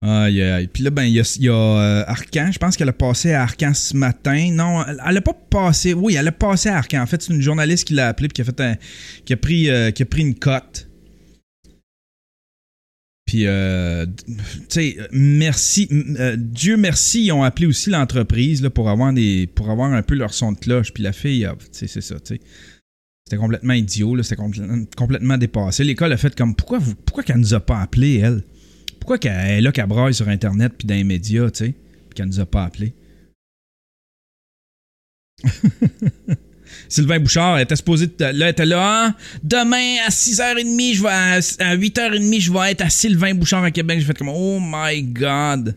Aïe, 0.00 0.40
aïe. 0.42 0.68
Puis 0.68 0.84
là, 0.84 0.90
ben, 0.90 1.02
il 1.04 1.14
y 1.14 1.20
a, 1.20 1.36
y 1.40 1.48
a, 1.48 1.52
euh, 1.52 2.04
Arcan. 2.06 2.50
Je 2.52 2.58
pense 2.58 2.76
qu'elle 2.76 2.88
a 2.88 2.92
passé 2.92 3.32
à 3.32 3.42
Arcan 3.42 3.74
ce 3.74 3.96
matin. 3.96 4.50
Non, 4.52 4.84
elle, 4.86 5.00
elle 5.04 5.16
a 5.16 5.20
pas 5.20 5.32
passé. 5.32 5.92
Oui, 5.92 6.14
elle 6.14 6.28
a 6.28 6.32
passé 6.32 6.68
à 6.68 6.76
Arcan. 6.76 7.00
En 7.02 7.06
fait, 7.06 7.20
c'est 7.20 7.32
une 7.32 7.40
journaliste 7.40 7.84
qui 7.88 7.94
l'a 7.94 8.06
appelé 8.08 8.28
puis 8.28 8.44
qui 8.44 8.48
a 8.62 8.76
qui 9.24 9.36
pris, 9.36 9.70
euh, 9.70 9.90
qui 9.90 10.02
a 10.04 10.06
pris 10.06 10.22
une 10.22 10.36
cote. 10.36 10.87
Puis, 13.28 13.46
euh, 13.46 14.06
tu 14.26 14.34
sais, 14.70 14.96
merci, 15.12 15.86
euh, 16.18 16.34
Dieu 16.38 16.78
merci, 16.78 17.26
ils 17.26 17.32
ont 17.32 17.42
appelé 17.42 17.66
aussi 17.66 17.90
l'entreprise 17.90 18.66
pour 18.74 18.88
avoir 18.88 19.12
pour 19.54 19.68
avoir 19.68 19.92
un 19.92 20.02
peu 20.02 20.14
leur 20.14 20.32
son 20.32 20.52
de 20.52 20.58
cloche. 20.58 20.94
Puis 20.94 21.02
la 21.02 21.12
fille, 21.12 21.46
tu 21.60 21.66
sais, 21.72 21.86
c'est 21.88 22.00
ça, 22.00 22.18
tu 22.20 22.36
sais. 22.36 22.40
C'était 23.26 23.36
complètement 23.36 23.74
idiot, 23.74 24.14
là, 24.14 24.22
c'était 24.22 24.40
complè- 24.40 24.86
complètement 24.96 25.36
dépassé. 25.36 25.84
L'école 25.84 26.14
a 26.14 26.16
fait 26.16 26.34
comme 26.34 26.54
pourquoi 26.54 26.78
vous, 26.78 26.94
pourquoi 26.94 27.22
qu'elle 27.22 27.36
nous 27.36 27.52
a 27.52 27.60
pas 27.60 27.82
appelé 27.82 28.16
elle? 28.16 28.42
Pourquoi 28.98 29.18
qu'elle 29.18 29.32
est 29.32 29.60
là 29.60 29.72
qu'elle 29.72 29.88
braille 29.88 30.14
sur 30.14 30.26
internet 30.30 30.72
puis 30.78 30.86
dans 30.86 30.94
les 30.94 31.04
médias, 31.04 31.50
tu 31.50 31.66
sais, 31.66 31.72
puis 31.72 32.14
qu'elle 32.14 32.28
nous 32.28 32.40
a 32.40 32.46
pas 32.46 32.64
appelé? 32.64 32.94
Sylvain 36.88 37.18
Bouchard 37.20 37.58
était 37.58 37.76
supposé 37.76 38.10
là 38.18 38.30
elle 38.30 38.42
était 38.42 38.66
là 38.66 39.06
hein? 39.06 39.14
demain 39.42 39.96
à 40.06 40.10
6h30 40.10 40.94
je 40.94 41.02
vais 41.02 41.08
à, 41.08 41.70
à 41.70 41.76
8h30 41.76 42.40
je 42.40 42.52
vais 42.52 42.72
être 42.72 42.82
à 42.82 42.90
Sylvain 42.90 43.34
Bouchard 43.34 43.64
à 43.64 43.70
Québec 43.70 44.00
j'ai 44.00 44.06
fait 44.06 44.16
comme 44.16 44.30
oh 44.30 44.58
my 44.60 45.02
god 45.02 45.76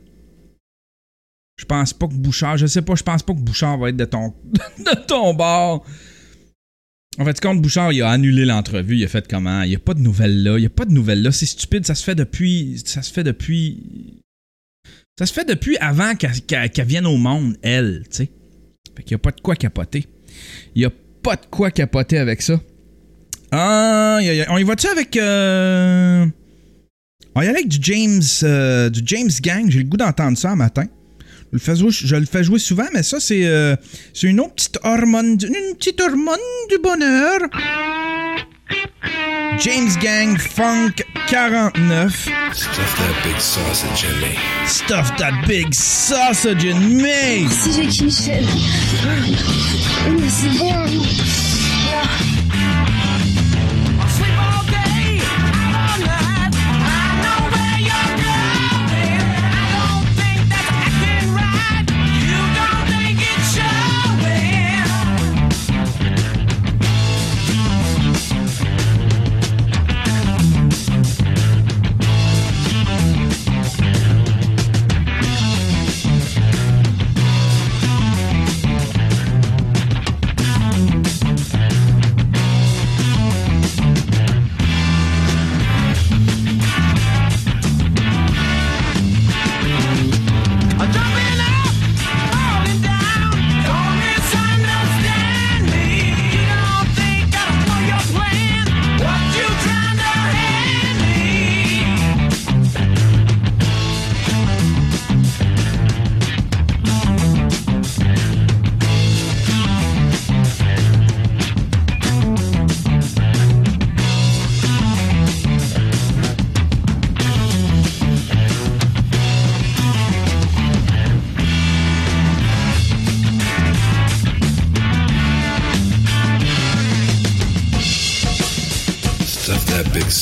je 1.57 1.65
pense 1.65 1.93
pas 1.93 2.07
que 2.07 2.13
Bouchard 2.13 2.57
je 2.57 2.65
sais 2.65 2.81
pas 2.81 2.95
je 2.95 3.03
pense 3.03 3.23
pas 3.23 3.33
que 3.33 3.39
Bouchard 3.39 3.77
va 3.77 3.89
être 3.89 3.97
de 3.97 4.05
ton 4.05 4.33
de 4.79 5.05
ton 5.05 5.33
bord 5.33 5.85
en 7.19 7.25
fait, 7.25 7.41
compte 7.41 7.61
Bouchard, 7.61 7.91
il 7.91 8.01
a 8.03 8.09
annulé 8.09 8.45
l'entrevue. 8.45 8.95
Il 8.95 9.03
a 9.03 9.07
fait 9.09 9.27
comment? 9.27 9.63
Il 9.63 9.69
n'y 9.69 9.75
a 9.75 9.79
pas 9.79 9.93
de 9.93 9.99
nouvelles 9.99 10.43
là. 10.43 10.57
Il 10.57 10.61
n'y 10.61 10.65
a 10.65 10.69
pas 10.69 10.85
de 10.85 10.93
nouvelles 10.93 11.21
là. 11.21 11.33
C'est 11.33 11.45
stupide. 11.45 11.85
Ça 11.85 11.93
se 11.93 12.05
fait 12.05 12.15
depuis. 12.15 12.81
Ça 12.85 13.01
se 13.01 13.11
fait 13.11 13.25
depuis. 13.25 14.21
Ça 15.19 15.25
se 15.25 15.33
fait 15.33 15.45
depuis 15.45 15.77
avant 15.77 16.15
qu'elle 16.15 16.87
vienne 16.87 17.05
au 17.05 17.17
monde, 17.17 17.55
elle, 17.61 18.03
tu 18.09 18.17
sais. 18.17 18.29
Fait 18.95 19.03
qu'il 19.03 19.13
n'y 19.13 19.19
a 19.19 19.19
pas 19.19 19.31
de 19.31 19.41
quoi 19.41 19.55
capoter. 19.55 20.07
Il 20.73 20.79
n'y 20.79 20.85
a 20.85 20.89
pas 21.21 21.35
de 21.35 21.45
quoi 21.49 21.71
capoter 21.71 22.17
avec 22.17 22.41
ça. 22.41 22.59
Ah, 23.51 24.19
on 24.49 24.57
y 24.57 24.63
va-tu 24.63 24.87
avec. 24.87 25.17
Euh... 25.17 26.25
On 27.35 27.41
y 27.41 27.45
va 27.45 27.51
avec 27.51 27.67
du 27.67 27.77
James, 27.81 28.21
euh, 28.43 28.89
du 28.89 29.01
James 29.05 29.29
Gang? 29.41 29.69
J'ai 29.69 29.79
le 29.79 29.85
goût 29.85 29.97
d'entendre 29.97 30.37
ça 30.37 30.51
un 30.51 30.55
matin. 30.55 30.85
Je 31.53 32.15
le 32.15 32.25
fais 32.25 32.43
jouer, 32.43 32.59
souvent, 32.59 32.87
mais 32.93 33.03
ça, 33.03 33.19
c'est 33.19 33.45
euh, 33.45 33.75
une 34.23 34.39
autre 34.39 34.53
petite 34.53 34.79
hormone, 34.83 35.37
une 35.43 35.75
petite 35.75 35.99
hormone 35.99 36.39
du 36.69 36.77
bonheur. 36.77 37.39
James 39.57 39.97
Gang 39.97 40.37
Funk 40.37 41.01
49. 41.27 42.09
Stuff 42.53 42.97
that 42.97 43.21
big 43.23 43.39
sausage 43.39 44.03
in 44.05 44.21
me. 44.21 44.37
Stuff 44.67 45.17
that 45.17 45.45
big 45.47 45.73
sausage 45.73 46.65
in 46.65 46.97
me. 46.97 47.47
Si 47.47 47.91
j'ai 47.91 48.05
Michel. 48.05 48.45
Mais 50.05 50.11
mmh, 50.11 50.29
c'est 50.29 50.57
bon. 50.57 51.40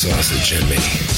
Sausage 0.09 0.53
in 0.53 0.67
me. 0.69 1.08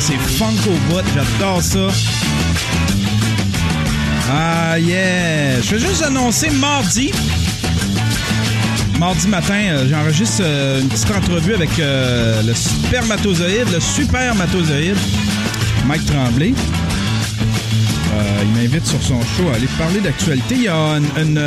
C'est 0.00 0.18
funk 0.18 0.54
au 0.66 0.92
bout, 0.92 1.02
j'adore 1.14 1.62
ça. 1.62 1.88
Ah 4.30 4.78
yeah! 4.78 5.60
Je 5.62 5.76
vais 5.76 5.78
juste 5.78 6.02
annoncer 6.02 6.50
mardi. 6.50 7.12
Mardi 8.98 9.28
matin, 9.28 9.54
euh, 9.54 9.88
j'enregistre 9.88 10.42
euh, 10.42 10.80
une 10.80 10.88
petite 10.88 11.10
entrevue 11.10 11.54
avec 11.54 11.78
euh, 11.78 12.42
le 12.42 12.54
spermatozoïde, 12.54 13.68
le 13.72 13.80
supermatozoïde, 13.80 14.96
Mike 15.86 16.06
Tremblay. 16.06 16.54
Il 18.42 18.50
m'invite 18.50 18.86
sur 18.86 19.02
son 19.02 19.20
show 19.20 19.48
à 19.52 19.56
aller 19.56 19.68
parler 19.78 20.00
d'actualité. 20.00 20.54
Il 20.54 20.62
y 20.62 20.68
a 20.68 20.76
une, 21.16 21.40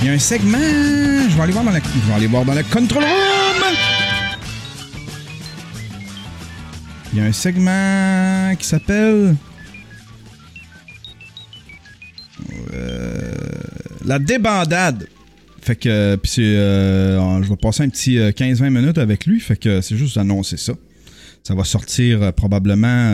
il 0.00 0.06
y 0.06 0.10
a 0.10 0.12
un 0.12 0.18
segment. 0.18 0.58
Je 0.58 1.36
vais 1.36 1.42
aller 1.42 1.52
voir 1.52 1.64
dans 1.64 1.70
la, 1.70 1.78
je 1.78 2.08
vais 2.08 2.14
aller 2.14 2.26
voir 2.26 2.44
dans 2.44 2.54
le 2.54 2.62
control 2.64 3.04
room. 3.04 3.23
Il 7.14 7.20
y 7.20 7.22
a 7.22 7.26
un 7.26 7.32
segment 7.32 8.56
qui 8.56 8.66
s'appelle 8.66 9.36
euh, 12.72 13.34
la 14.04 14.18
débandade. 14.18 15.06
Fait 15.62 15.76
que 15.76 15.88
euh, 15.88 16.16
puis 16.16 16.32
euh, 16.38 17.40
je 17.40 17.48
vais 17.48 17.56
passer 17.56 17.84
un 17.84 17.88
petit 17.88 18.18
euh, 18.18 18.32
15-20 18.32 18.70
minutes 18.70 18.98
avec 18.98 19.26
lui. 19.26 19.38
Fait 19.38 19.56
que 19.56 19.80
c'est 19.80 19.96
juste 19.96 20.16
d'annoncer 20.16 20.56
ça. 20.56 20.72
Ça 21.44 21.54
va 21.54 21.62
sortir 21.62 22.32
probablement 22.32 23.12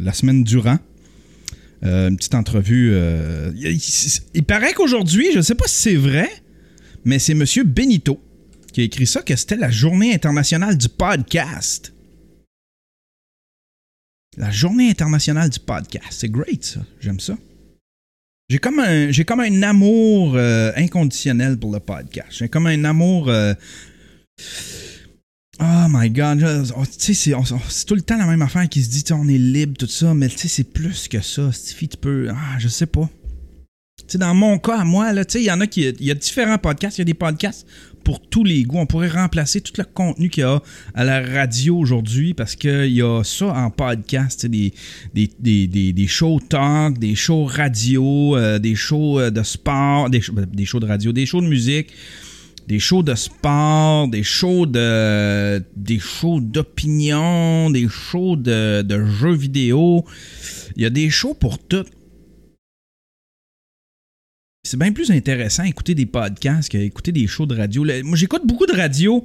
la 0.00 0.12
semaine 0.14 0.44
durant. 0.44 0.78
Une 1.82 2.16
petite 2.16 2.36
entrevue. 2.36 2.96
il 3.56 4.44
paraît 4.44 4.72
qu'aujourd'hui, 4.72 5.26
je 5.32 5.38
ne 5.38 5.42
sais 5.42 5.56
pas 5.56 5.66
si 5.66 5.82
c'est 5.82 5.96
vrai, 5.96 6.30
mais 7.04 7.18
c'est 7.18 7.34
Monsieur 7.34 7.64
Benito 7.64 8.22
qui 8.72 8.82
a 8.82 8.84
écrit 8.84 9.06
ça, 9.06 9.20
que 9.20 9.34
c'était 9.34 9.56
la 9.56 9.70
journée 9.70 10.14
internationale 10.14 10.78
du 10.78 10.88
podcast. 10.88 11.92
La 14.36 14.50
journée 14.50 14.90
internationale 14.90 15.48
du 15.48 15.58
podcast. 15.58 16.06
C'est 16.10 16.28
great, 16.28 16.64
ça. 16.64 16.80
J'aime 17.00 17.20
ça. 17.20 17.36
J'ai 18.48 18.58
comme 18.58 18.78
un, 18.78 19.10
j'ai 19.10 19.24
comme 19.24 19.40
un 19.40 19.62
amour 19.62 20.34
euh, 20.36 20.72
inconditionnel 20.76 21.58
pour 21.58 21.72
le 21.72 21.80
podcast. 21.80 22.28
J'ai 22.30 22.48
comme 22.48 22.66
un 22.66 22.84
amour. 22.84 23.28
euh, 23.28 23.54
Oh 25.58 25.86
my 25.88 26.10
god, 26.10 26.44
oh, 26.76 26.84
tu 26.84 27.14
sais, 27.14 27.32
c'est, 27.32 27.84
tout 27.86 27.94
le 27.94 28.02
temps 28.02 28.18
la 28.18 28.26
même 28.26 28.42
affaire 28.42 28.68
qui 28.68 28.84
se 28.84 28.90
dit, 28.90 29.02
on 29.10 29.26
est 29.26 29.38
libre, 29.38 29.72
tout 29.78 29.86
ça, 29.86 30.12
mais 30.12 30.28
c'est 30.28 30.64
plus 30.64 31.08
que 31.08 31.22
ça. 31.22 31.50
Stifi, 31.50 31.88
tu 31.88 31.96
peux. 31.96 32.28
Ah, 32.30 32.58
je 32.58 32.68
sais 32.68 32.84
pas. 32.84 33.08
Dans 34.14 34.34
mon 34.34 34.58
cas, 34.58 34.78
à 34.78 34.84
moi, 34.84 35.12
il 35.34 35.42
y 35.42 35.50
en 35.50 35.60
a 35.60 35.66
qui. 35.66 35.82
Il 35.82 36.06
y 36.06 36.10
a 36.10 36.14
différents 36.14 36.58
podcasts. 36.58 36.98
Il 36.98 37.00
y 37.00 37.02
a 37.02 37.06
des 37.06 37.14
podcasts 37.14 37.66
pour 38.04 38.20
tous 38.20 38.44
les 38.44 38.62
goûts. 38.62 38.78
On 38.78 38.86
pourrait 38.86 39.08
remplacer 39.08 39.60
tout 39.60 39.72
le 39.76 39.84
contenu 39.84 40.30
qu'il 40.30 40.42
y 40.42 40.44
a 40.44 40.62
à 40.94 41.04
la 41.04 41.20
radio 41.20 41.76
aujourd'hui 41.76 42.32
parce 42.32 42.54
qu'il 42.54 42.92
y 42.92 43.02
a 43.02 43.22
ça 43.24 43.46
en 43.46 43.70
podcast. 43.70 44.46
Des, 44.46 44.72
des, 45.12 45.28
des, 45.40 45.66
des, 45.66 45.92
des 45.92 46.06
shows 46.06 46.40
talk, 46.48 46.98
des 46.98 47.16
shows 47.16 47.44
radio, 47.44 48.36
euh, 48.36 48.58
des 48.60 48.76
shows 48.76 49.18
euh, 49.18 49.30
de 49.30 49.42
sport, 49.42 50.08
des, 50.08 50.20
ben, 50.32 50.46
des 50.46 50.64
shows 50.64 50.80
de 50.80 50.86
radio, 50.86 51.12
des 51.12 51.26
shows 51.26 51.40
de 51.40 51.48
musique 51.48 51.92
des 52.66 52.80
shows 52.80 53.02
de 53.04 53.14
sport, 53.14 54.08
des 54.08 54.24
shows 54.24 54.66
de 54.66 55.62
des 55.76 56.00
shows 56.00 56.40
d'opinion, 56.40 57.70
des 57.70 57.88
shows 57.88 58.36
de, 58.36 58.82
de 58.82 59.04
jeux 59.04 59.34
vidéo. 59.34 60.04
Il 60.76 60.82
y 60.82 60.86
a 60.86 60.90
des 60.90 61.10
shows 61.10 61.34
pour 61.34 61.58
tout. 61.58 61.84
C'est 64.66 64.78
bien 64.78 64.92
plus 64.92 65.10
intéressant 65.10 65.62
écouter 65.62 65.94
des 65.94 66.06
podcasts 66.06 66.68
qu'écouter 66.68 67.12
des 67.12 67.26
shows 67.26 67.46
de 67.46 67.56
radio. 67.56 67.84
Le- 67.84 68.02
Moi, 68.02 68.16
j'écoute 68.16 68.42
beaucoup 68.44 68.66
de 68.66 68.72
radio 68.76 69.24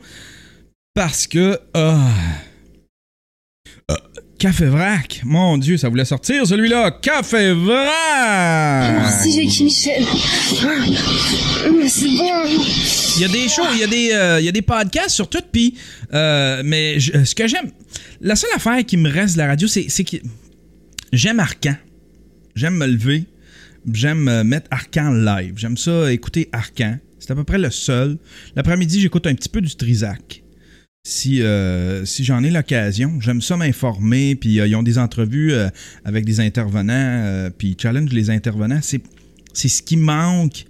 parce 0.94 1.26
que 1.26 1.58
ah, 1.74 2.10
ah, 3.90 3.98
Café 4.38 4.66
Vrac, 4.66 5.22
mon 5.24 5.58
Dieu, 5.58 5.78
ça 5.78 5.90
voulait 5.90 6.06
sortir 6.06 6.46
celui-là. 6.46 6.92
Café 7.02 7.54
Vrac. 7.54 8.92
Merci, 9.00 9.42
Jackie 9.44 9.64
Michel. 9.64 10.04
Mais 11.80 11.88
c'est 11.90 12.06
bon. 12.06 12.44
Il 13.16 13.22
y 13.22 13.26
a 13.26 13.28
des 13.28 13.48
shows, 13.50 13.64
il 13.74 13.80
y 13.80 13.84
a 13.84 13.88
des, 13.88 14.12
euh, 14.14 14.40
il 14.40 14.46
y 14.46 14.50
a 14.50 14.52
des 14.52 14.62
podcasts 14.62 15.10
sur 15.16 15.28
tout, 15.30 15.42
puis 15.52 15.76
euh, 16.14 16.62
mais 16.64 17.00
je- 17.00 17.14
euh, 17.14 17.26
ce 17.26 17.34
que 17.36 17.48
j'aime, 17.48 17.72
la 18.20 18.36
seule 18.36 18.52
affaire 18.56 18.86
qui 18.86 18.98
me 18.98 19.10
reste 19.10 19.34
de 19.36 19.40
la 19.40 19.48
radio, 19.48 19.68
c'est 19.68 19.88
c'est 19.90 20.04
que 20.04 20.18
j'aime 21.14 21.40
Arcan. 21.40 21.76
J'aime 22.56 22.76
me 22.76 22.86
lever, 22.88 23.24
j'aime 23.92 24.28
euh, 24.28 24.44
mettre 24.44 24.68
Arcan 24.72 25.12
live. 25.14 25.54
J'aime 25.58 25.78
ça 25.78 26.12
écouter 26.12 26.50
Arcan. 26.52 26.98
C'est 27.20 27.32
à 27.32 27.36
peu 27.36 27.44
près 27.44 27.60
le 27.60 27.70
seul. 27.70 28.18
L'après-midi, 28.56 29.00
j'écoute 29.00 29.28
un 29.28 29.36
petit 29.36 29.50
peu 29.50 29.62
du 29.62 29.76
Trisac. 29.76 30.44
Si, 31.08 31.42
euh, 31.42 32.06
si 32.06 32.24
j'en 32.24 32.44
ai 32.44 32.52
l'occasion, 32.52 33.20
j'aime 33.22 33.42
ça 33.42 33.58
m'informer, 33.58 34.36
puis 34.36 34.60
euh, 34.60 34.68
ils 34.68 34.76
ont 34.76 34.84
des 34.84 35.00
entrevues 35.00 35.52
euh, 35.52 35.70
avec 36.06 36.26
des 36.26 36.40
intervenants, 36.40 37.50
puis 37.58 37.70
ils 37.70 37.82
challenge 37.82 38.12
les 38.12 38.30
intervenants. 38.30 38.80
C'est 38.84 39.02
c'est 39.54 39.68
ce 39.68 39.82
qui 39.82 39.98
manque 39.98 40.66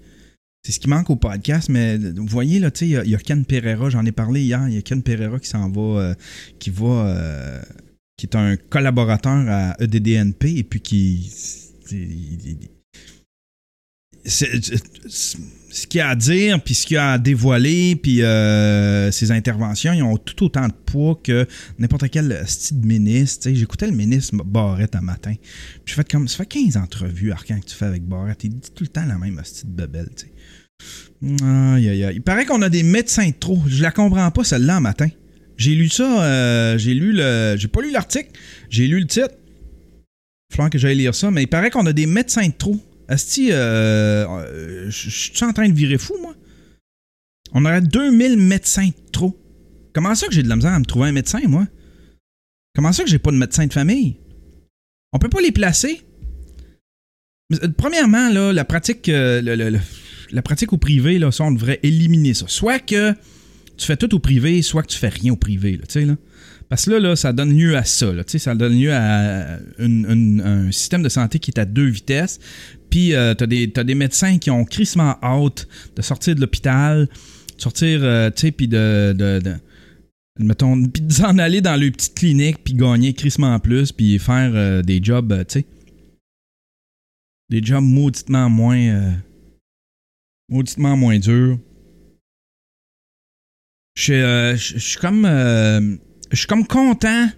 c'est 0.63 0.71
ce 0.71 0.79
qui 0.79 0.87
manque 0.89 1.09
au 1.09 1.15
podcast, 1.15 1.69
mais 1.69 1.97
vous 1.97 2.27
voyez, 2.27 2.59
là, 2.59 2.69
il 2.81 2.87
y 2.87 3.15
a- 3.15 3.17
Ken 3.17 3.43
Pereira, 3.45 3.89
j'en 3.89 4.05
ai 4.05 4.11
parlé 4.11 4.41
hier, 4.41 4.63
il 4.67 4.75
y 4.75 4.77
a 4.77 4.81
Ken 4.83 5.01
Pereira 5.01 5.39
qui 5.39 5.49
s'en 5.49 5.69
va, 5.71 6.15
qui 6.59 6.69
va, 6.69 7.61
qui 8.15 8.27
est 8.27 8.35
un 8.35 8.55
collaborateur 8.69 9.43
à 9.49 9.75
EDDNP, 9.81 10.57
et 10.57 10.63
puis 10.63 10.79
qui... 10.81 11.31
ce 14.25 15.87
qu'il 15.87 16.01
a 16.01 16.09
à 16.09 16.15
dire, 16.15 16.61
puis 16.61 16.75
ce 16.75 16.85
qu'il 16.85 16.97
a 16.97 17.13
à 17.13 17.17
dévoiler, 17.17 17.95
puis 17.95 18.21
euh, 18.21 19.11
ses 19.11 19.31
interventions, 19.31 19.93
ils 19.93 20.03
ont 20.03 20.17
tout 20.17 20.45
autant 20.45 20.67
de 20.67 20.73
poids 20.73 21.19
que 21.23 21.47
n'importe 21.79 22.09
quel 22.09 22.43
style 22.47 22.81
de 22.81 22.87
ministre. 22.87 23.49
J'écoutais 23.51 23.87
le 23.87 23.95
ministre 23.95 24.35
Barrette 24.43 24.95
un 24.95 25.01
matin. 25.01 25.33
Puis 25.85 25.95
fait 25.95 26.09
comme, 26.09 26.27
ça 26.27 26.37
fait 26.37 26.45
15 26.45 26.77
entrevues, 26.77 27.31
Arcan, 27.31 27.59
que 27.59 27.65
tu 27.65 27.75
fais 27.75 27.85
avec 27.85 28.03
Barrette. 28.03 28.43
Il 28.43 28.51
dit 28.51 28.71
tout 28.75 28.83
le 28.83 28.89
temps 28.89 29.05
la 29.05 29.17
même 29.17 29.39
style 29.43 29.73
de 29.73 29.85
bebelle, 29.85 30.09
tu 30.15 30.25
sais. 30.25 30.31
Aïe, 31.23 31.89
aïe, 31.89 32.03
aïe. 32.03 32.15
Il 32.15 32.21
paraît 32.21 32.45
qu'on 32.45 32.61
a 32.61 32.69
des 32.69 32.83
médecins 32.83 33.27
de 33.27 33.35
trop. 33.39 33.59
Je 33.67 33.81
la 33.81 33.91
comprends 33.91 34.29
pas, 34.31 34.43
celle-là, 34.43 34.77
un 34.77 34.81
matin. 34.81 35.07
J'ai 35.57 35.75
lu 35.75 35.89
ça, 35.89 36.23
euh, 36.23 36.77
j'ai 36.77 36.93
lu 36.95 37.13
le. 37.13 37.55
J'ai 37.57 37.67
pas 37.67 37.81
lu 37.81 37.91
l'article, 37.91 38.31
j'ai 38.69 38.87
lu 38.87 38.99
le 38.99 39.05
titre. 39.05 39.35
Falloir 40.51 40.69
que 40.69 40.79
j'aille 40.79 40.97
lire 40.97 41.13
ça, 41.13 41.29
mais 41.29 41.43
il 41.43 41.47
paraît 41.47 41.69
qu'on 41.69 41.85
a 41.85 41.93
des 41.93 42.07
médecins 42.07 42.47
de 42.47 42.53
trop. 42.53 42.79
Asti, 43.11 43.51
euh, 43.51 44.25
euh, 44.25 44.89
je 44.89 45.09
suis 45.09 45.43
en 45.43 45.51
train 45.51 45.67
de 45.67 45.73
virer 45.73 45.97
fou, 45.97 46.15
moi. 46.21 46.33
On 47.51 47.65
aurait 47.65 47.81
2000 47.81 48.37
médecins 48.37 48.87
de 48.87 49.11
trop. 49.11 49.37
Comment 49.93 50.15
ça 50.15 50.27
que 50.27 50.33
j'ai 50.33 50.43
de 50.43 50.47
la 50.47 50.55
misère 50.55 50.71
à 50.71 50.79
me 50.79 50.85
trouver 50.85 51.09
un 51.09 51.11
médecin, 51.11 51.41
moi? 51.45 51.67
Comment 52.73 52.93
ça 52.93 53.03
que 53.03 53.09
j'ai 53.09 53.19
pas 53.19 53.31
de 53.31 53.35
médecin 53.35 53.67
de 53.67 53.73
famille? 53.73 54.15
On 55.11 55.19
peut 55.19 55.27
pas 55.27 55.41
les 55.41 55.51
placer? 55.51 55.99
Euh, 57.53 57.67
Premièrement, 57.75 58.29
la 58.29 58.63
pratique, 58.63 59.09
euh, 59.09 59.41
la 60.31 60.41
pratique 60.41 60.71
au 60.71 60.77
privé, 60.77 61.19
là, 61.19 61.33
ça, 61.33 61.43
on 61.43 61.51
devrait 61.51 61.81
éliminer 61.83 62.33
ça. 62.33 62.45
Soit 62.47 62.79
que 62.79 63.11
tu 63.75 63.85
fais 63.87 63.97
tout 63.97 64.15
au 64.15 64.19
privé, 64.19 64.61
soit 64.61 64.83
que 64.83 64.87
tu 64.87 64.97
fais 64.97 65.09
rien 65.09 65.33
au 65.33 65.37
privé, 65.37 65.73
là, 65.73 65.83
tu 65.85 65.99
sais. 65.99 66.07
Parce 66.69 66.85
que 66.85 66.91
là, 66.91 67.17
ça 67.17 67.33
donne 67.33 67.53
lieu 67.53 67.75
à 67.75 67.83
ça, 67.83 68.13
ça 68.25 68.55
donne 68.55 68.79
lieu 68.79 68.93
à 68.93 69.59
un 69.79 70.71
système 70.71 71.03
de 71.03 71.09
santé 71.09 71.39
qui 71.39 71.51
est 71.51 71.59
à 71.59 71.65
deux 71.65 71.87
vitesses. 71.87 72.39
Puis, 72.91 73.15
euh, 73.15 73.33
t'as 73.33 73.47
des, 73.47 73.67
des 73.67 73.95
médecins 73.95 74.37
qui 74.37 74.51
ont 74.51 74.65
crissement 74.65 75.17
hâte 75.23 75.65
de 75.95 76.01
sortir 76.01 76.35
de 76.35 76.41
l'hôpital, 76.41 77.07
sortir, 77.57 78.01
euh, 78.03 78.29
tu 78.29 78.41
sais, 78.41 78.51
puis 78.51 78.67
de, 78.67 79.15
de, 79.17 79.55
mettons, 80.37 80.85
puis 80.93 81.01
de 81.01 81.11
s'en 81.11 81.37
aller 81.37 81.61
dans 81.61 81.79
leur 81.79 81.89
petite 81.91 82.13
clinique, 82.13 82.63
puis 82.63 82.73
gagner 82.73 83.13
crissement 83.13 83.57
plus, 83.59 83.93
puis 83.93 84.19
faire 84.19 84.51
euh, 84.53 84.81
des 84.81 85.01
jobs, 85.01 85.33
tu 85.47 85.59
sais, 85.59 85.65
des 87.49 87.63
jobs 87.63 87.83
mauditement 87.83 88.49
moins, 88.49 89.13
mauditement 90.49 90.97
moins 90.97 91.17
durs. 91.17 91.57
Je 93.95 94.55
suis, 94.57 94.97
comme, 94.99 95.25
je 95.25 96.37
suis 96.37 96.47
comme 96.47 96.65
content. 96.65 97.29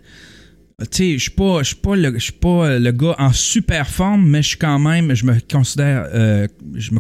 Tu 0.79 0.87
sais, 0.91 1.13
je 1.13 1.21
suis 1.21 1.31
pas, 1.31 1.61
pas 1.81 1.95
le, 1.95 2.17
pas 2.39 2.79
le 2.79 2.91
gars 2.91 3.15
en 3.19 3.31
super 3.31 3.87
forme, 3.87 4.27
mais 4.27 4.41
je 4.41 4.49
suis 4.49 4.57
quand 4.57 4.79
même, 4.79 5.13
je 5.13 5.25
me 5.25 5.39
considère, 5.51 6.09
euh, 6.13 6.47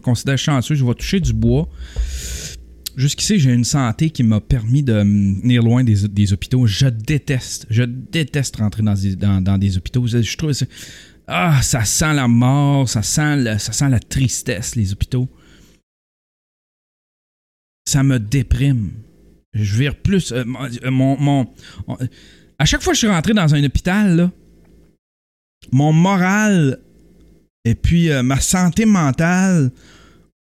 considère 0.03 0.37
chanceux. 0.37 0.75
Je 0.75 0.85
vais 0.85 0.93
toucher 0.93 1.19
du 1.19 1.33
bois. 1.33 1.67
Jusqu'ici, 2.95 3.39
j'ai 3.39 3.51
une 3.51 3.63
santé 3.63 4.11
qui 4.11 4.21
m'a 4.21 4.39
permis 4.39 4.83
de 4.83 5.01
me 5.01 5.41
tenir 5.41 5.63
loin 5.63 5.83
des, 5.83 6.33
hôpitaux. 6.33 6.67
Je 6.67 6.85
déteste, 6.87 7.65
je 7.71 7.83
déteste 7.83 8.57
rentrer 8.57 8.83
dans 8.83 8.93
des, 8.93 9.15
dans, 9.15 9.57
des 9.57 9.77
hôpitaux. 9.77 10.05
Je, 10.05 10.37
trouve 10.37 10.51
ah, 11.27 11.59
ça 11.63 11.83
sent 11.85 12.13
la 12.13 12.27
mort, 12.27 12.87
ça 12.87 13.01
sent, 13.01 13.57
ça 13.57 13.71
sent 13.71 13.89
la 13.89 13.99
tristesse, 13.99 14.75
les 14.75 14.93
hôpitaux. 14.93 15.27
Ça 17.87 18.03
me 18.03 18.19
déprime. 18.19 18.91
Je 19.53 19.77
vire 19.77 19.95
plus. 19.95 20.31
euh, 20.31 20.43
mon, 20.45 20.69
mon- 20.91 21.19
mon- 21.19 21.53
on- 21.87 21.97
à 22.59 22.65
chaque 22.65 22.81
fois 22.81 22.93
que 22.93 22.95
je 22.95 23.05
suis 23.05 23.13
rentré 23.13 23.33
dans 23.33 23.53
un 23.53 23.63
hôpital, 23.63 24.29
mon 25.71 25.93
moral 25.93 26.79
et 27.65 27.75
puis 27.75 28.09
euh, 28.11 28.23
ma 28.23 28.39
santé 28.39 28.85
mentale 28.85 29.71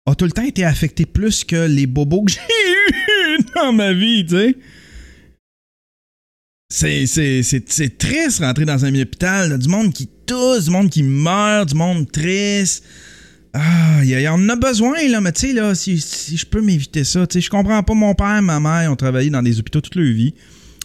a 0.06 0.14
tout 0.14 0.24
le 0.24 0.30
temps 0.30 0.44
été 0.44 0.64
affecté 0.64 1.06
plus 1.06 1.44
que 1.44 1.66
les 1.66 1.86
bobos 1.86 2.24
que 2.24 2.32
j'ai 2.32 2.38
eus 2.40 3.38
dans 3.54 3.72
ma 3.72 3.92
vie, 3.92 4.24
tu 4.26 4.36
sais. 4.36 4.56
C'est, 6.72 7.06
c'est, 7.06 7.42
c'est, 7.42 7.98
triste 7.98 8.38
rentrer 8.38 8.64
dans 8.64 8.84
un 8.84 8.94
hôpital, 8.94 9.58
du 9.58 9.68
monde 9.68 9.92
qui 9.92 10.08
tousse, 10.24 10.66
du 10.66 10.70
monde 10.70 10.88
qui 10.88 11.02
meurt, 11.02 11.68
du 11.68 11.74
monde 11.74 12.10
triste. 12.12 12.84
Ah, 13.52 14.04
il 14.04 14.10
y, 14.10 14.28
en 14.28 14.48
a 14.48 14.54
besoin, 14.54 15.08
là, 15.08 15.20
mais 15.20 15.32
tu 15.32 15.48
sais, 15.48 15.52
là, 15.52 15.74
si, 15.74 16.00
si 16.00 16.36
je 16.36 16.46
peux 16.46 16.62
m'éviter 16.62 17.02
ça, 17.02 17.26
tu 17.26 17.34
sais, 17.34 17.40
je 17.40 17.50
comprends 17.50 17.82
pas, 17.82 17.94
mon 17.94 18.14
père, 18.14 18.40
ma 18.40 18.60
mère 18.60 18.92
ont 18.92 18.94
travaillé 18.94 19.30
dans 19.30 19.42
des 19.42 19.58
hôpitaux 19.58 19.80
toute 19.80 19.96
leur 19.96 20.14
vie. 20.14 20.32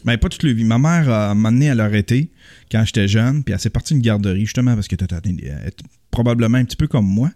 Ben, 0.06 0.18
pas 0.20 0.30
toute 0.30 0.44
la 0.44 0.54
vie. 0.54 0.64
Ma 0.64 0.78
mère, 0.78 1.10
à 1.10 1.32
un 1.32 1.34
moment 1.34 1.52
donné, 1.52 1.66
elle 1.66 1.80
a 1.80 1.86
arrêté 1.86 2.32
quand 2.72 2.86
j'étais 2.86 3.08
jeune, 3.08 3.44
puis 3.44 3.54
elle 3.54 3.60
s'est 3.60 3.72
partie 3.72 3.94
d'une 3.96 4.04
garderie, 4.04 4.42
justement, 4.46 4.76
parce 4.76 4.88
que 4.88 4.96
t'as 4.96 5.20
probablement 6.12 6.58
un 6.60 6.66
petit 6.66 6.78
peu 6.78 6.88
comme 6.88 7.08
moi. 7.08 7.32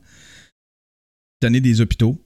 Tannée 1.41 1.61
des 1.61 1.81
hôpitaux. 1.81 2.23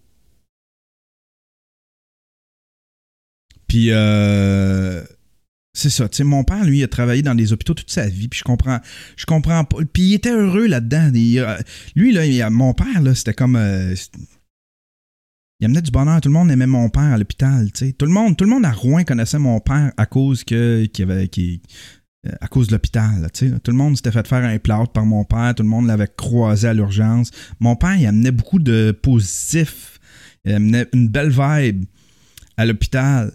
Puis, 3.68 3.92
euh, 3.92 5.02
c'est 5.74 5.90
ça. 5.90 6.10
Tu 6.10 6.18
sais, 6.18 6.24
mon 6.24 6.44
père, 6.44 6.66
lui, 6.66 6.84
a 6.84 6.88
travaillé 6.88 7.22
dans 7.22 7.36
des 7.36 7.54
hôpitaux 7.54 7.74
toute 7.74 7.90
sa 7.90 8.08
vie, 8.08 8.28
puis 8.28 8.40
je 8.40 8.44
comprends, 8.44 8.80
je 9.16 9.26
comprends 9.26 9.64
pas. 9.64 9.78
Puis 9.92 10.04
il 10.04 10.14
était 10.16 10.32
heureux 10.32 10.68
là-dedans. 10.68 11.12
Euh, 11.16 11.58
lui, 11.96 12.12
là, 12.12 12.26
il- 12.26 12.48
mon 12.52 12.74
père, 12.74 13.02
là, 13.02 13.16
c'était 13.16 13.34
comme. 13.34 13.56
euh, 13.56 13.96
il 15.60 15.66
amenait 15.66 15.82
du 15.82 15.92
bonheur. 15.92 16.20
Tout 16.22 16.30
le 16.30 16.34
monde 16.34 16.52
aimait 16.52 16.68
mon 16.68 16.90
père 16.90 17.14
à 17.14 17.18
l'hôpital. 17.18 17.72
Tout 17.72 18.06
le 18.06 18.12
monde, 18.12 18.36
tout 18.38 18.44
le 18.44 18.50
monde 18.50 18.66
à 18.66 18.72
Rouen 18.72 19.04
connaissait 19.04 19.40
mon 19.40 19.60
père 19.60 19.92
à 19.98 20.06
cause 20.06 20.44
que 20.44 20.86
y 20.86 21.02
avait, 21.02 21.30
euh, 22.26 22.32
à 22.42 22.48
cause 22.48 22.68
de 22.68 22.74
l'hôpital. 22.74 23.30
Tout 23.32 23.72
le 23.72 23.78
monde 23.78 23.96
s'était 23.96 24.12
fait 24.12 24.28
faire 24.28 24.44
un 24.44 24.58
plâtre 24.58 24.92
par 24.92 25.06
mon 25.06 25.24
père. 25.24 25.56
Tout 25.56 25.64
le 25.64 25.70
monde 25.70 25.88
l'avait 25.88 26.12
croisé 26.16 26.68
à 26.68 26.74
l'urgence. 26.74 27.32
Mon 27.60 27.76
père, 27.76 27.96
il 27.96 28.06
amenait 28.06 28.32
beaucoup 28.32 28.60
de 28.60 28.92
positif. 28.92 30.00
Il 30.46 30.54
amenait 30.54 30.88
une 30.94 31.08
belle 31.08 31.30
vibe 31.30 31.86
à 32.58 32.66
l'hôpital. 32.66 33.32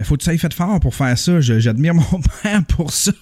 Il 0.00 0.06
faut 0.06 0.16
que 0.16 0.24
ça 0.24 0.34
ait 0.34 0.38
fait 0.38 0.52
fort 0.52 0.80
pour 0.80 0.94
faire 0.94 1.16
ça. 1.18 1.40
J'admire 1.40 1.94
mon 1.94 2.20
père 2.42 2.64
pour 2.66 2.92
ça. 2.92 3.12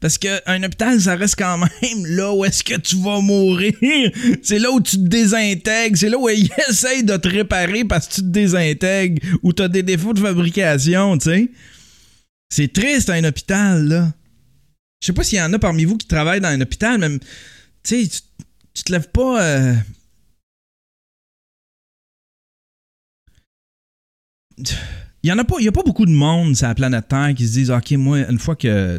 Parce 0.00 0.18
qu'un 0.18 0.62
hôpital, 0.62 1.00
ça 1.00 1.16
reste 1.16 1.36
quand 1.36 1.58
même 1.58 2.06
là 2.06 2.32
où 2.32 2.44
est-ce 2.44 2.62
que 2.62 2.76
tu 2.76 2.96
vas 2.96 3.20
mourir. 3.20 3.72
C'est 4.42 4.58
là 4.58 4.70
où 4.70 4.80
tu 4.80 4.96
te 4.96 5.08
désintègres. 5.08 5.96
C'est 5.96 6.08
là 6.08 6.18
où 6.18 6.28
ils 6.28 6.50
essayent 6.68 7.04
de 7.04 7.16
te 7.16 7.28
réparer 7.28 7.84
parce 7.84 8.08
que 8.08 8.14
tu 8.14 8.20
te 8.22 8.26
désintègres 8.26 9.20
ou 9.42 9.52
tu 9.52 9.62
as 9.62 9.68
des 9.68 9.82
défauts 9.82 10.12
de 10.12 10.20
fabrication, 10.20 11.16
tu 11.18 11.30
sais. 11.30 11.50
C'est 12.50 12.72
triste, 12.72 13.10
un 13.10 13.24
hôpital, 13.24 13.88
là. 13.88 14.12
Je 15.00 15.06
sais 15.06 15.12
pas 15.12 15.24
s'il 15.24 15.38
y 15.38 15.42
en 15.42 15.52
a 15.52 15.58
parmi 15.58 15.84
vous 15.84 15.96
qui 15.96 16.06
travaillent 16.06 16.40
dans 16.40 16.48
un 16.48 16.60
hôpital, 16.60 16.98
mais 16.98 17.18
tu 17.82 18.06
sais, 18.06 18.22
tu, 18.72 18.84
te 18.84 18.92
lèves 18.92 19.10
pas. 19.10 19.42
euh, 19.42 19.74
Il 25.24 25.28
y 25.28 25.32
en 25.32 25.38
a 25.38 25.44
pas, 25.44 25.56
beaucoup 25.84 26.04
de 26.04 26.12
monde 26.12 26.54
sur 26.54 26.66
la 26.68 26.74
planète 26.74 27.08
Terre 27.08 27.32
qui 27.34 27.48
se 27.48 27.52
disent 27.54 27.70
OK, 27.70 27.92
moi 27.92 28.18
une 28.28 28.38
fois 28.38 28.56
que 28.56 28.98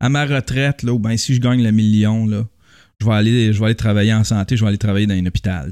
à 0.00 0.08
ma 0.08 0.24
retraite 0.24 0.82
là 0.82 0.98
ben 0.98 1.16
si 1.16 1.34
je 1.34 1.40
gagne 1.40 1.62
le 1.62 1.70
million 1.70 2.26
là, 2.26 2.46
je 3.00 3.06
vais 3.06 3.12
aller 3.12 3.52
je 3.52 3.58
vais 3.60 3.66
aller 3.66 3.74
travailler 3.74 4.14
en 4.14 4.24
santé, 4.24 4.56
je 4.56 4.62
vais 4.62 4.68
aller 4.68 4.78
travailler 4.78 5.06
dans 5.06 5.14
un 5.14 5.26
hôpital. 5.26 5.70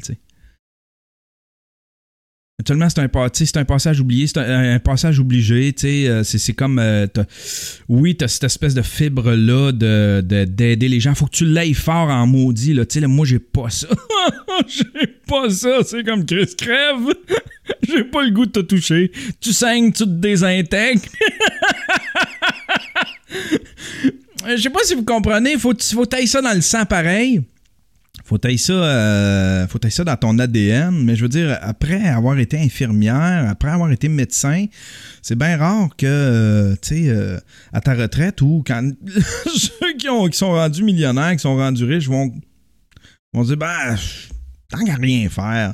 Actuellement, 2.60 2.88
c'est 2.90 2.98
un, 3.56 3.64
passage 3.64 4.00
oublié, 4.00 4.26
c'est 4.26 4.38
un, 4.38 4.80
passage 4.80 5.20
obligé, 5.20 5.72
tu 5.72 5.82
sais, 5.82 6.08
euh, 6.08 6.24
c'est, 6.24 6.54
comme, 6.54 6.80
euh, 6.80 7.06
t'as- 7.06 7.24
oui, 7.88 8.16
t'as 8.16 8.26
cette 8.26 8.42
espèce 8.42 8.74
de 8.74 8.82
fibre-là 8.82 9.70
de, 9.70 10.22
de- 10.22 10.44
d'aider 10.44 10.88
les 10.88 10.98
gens, 10.98 11.14
faut 11.14 11.26
que 11.26 11.36
tu 11.36 11.44
l'ailles 11.44 11.72
fort 11.72 12.08
en 12.10 12.26
maudit, 12.26 12.74
là, 12.74 12.84
tu 12.84 12.98
sais, 12.98 13.06
moi, 13.06 13.24
j'ai 13.24 13.38
pas 13.38 13.70
ça, 13.70 13.86
j'ai 14.66 15.06
pas 15.28 15.48
ça, 15.50 15.84
c'est 15.84 16.02
comme 16.02 16.26
Chris 16.26 16.56
crève, 16.58 17.14
j'ai 17.88 18.02
pas 18.02 18.24
le 18.24 18.32
goût 18.32 18.46
de 18.46 18.50
te 18.50 18.58
toucher, 18.60 19.12
tu 19.40 19.52
saignes, 19.52 19.92
tu 19.92 20.02
te 20.02 20.10
désintègres, 20.10 21.00
je 24.56 24.62
sais 24.62 24.70
pas 24.70 24.84
si 24.84 24.94
vous 24.94 25.04
comprenez, 25.04 25.58
faut, 25.58 25.74
faut 25.78 26.06
tailler 26.06 26.26
ça 26.26 26.40
dans 26.40 26.54
le 26.54 26.61
sang 26.61 26.84
pareil, 26.84 27.42
faut 28.28 28.37
tailler 28.37 28.58
ça, 28.58 28.72
euh, 28.72 29.66
faut 29.68 29.78
tailler 29.78 29.94
ça 29.94 30.04
dans 30.04 30.16
ton 30.16 30.38
ADN, 30.38 31.02
mais 31.02 31.16
je 31.16 31.22
veux 31.22 31.30
dire, 31.30 31.58
après 31.62 32.08
avoir 32.08 32.38
été 32.38 32.58
infirmière, 32.58 33.48
après 33.48 33.70
avoir 33.70 33.90
été 33.90 34.08
médecin, 34.08 34.66
c'est 35.22 35.34
bien 35.34 35.56
rare 35.56 35.88
que, 35.96 36.04
euh, 36.06 36.76
tu 36.82 36.88
sais, 36.88 37.08
euh, 37.08 37.38
à 37.72 37.80
ta 37.80 37.94
retraite 37.94 38.42
ou 38.42 38.62
quand 38.66 38.90
ceux 39.46 39.96
qui, 39.98 40.11
ont, 40.11 40.28
qui 40.28 40.37
sont 40.37 40.50
rendus 40.50 40.82
millionnaires, 40.82 41.32
qui 41.32 41.38
sont 41.38 41.56
rendus 41.56 41.84
riches 41.84 42.06
vont, 42.06 42.30
vont 43.32 43.44
dire, 43.44 43.56
ben, 43.56 43.96
tant 44.68 44.84
qu'à 44.84 44.96
rien 44.96 45.30
faire, 45.30 45.72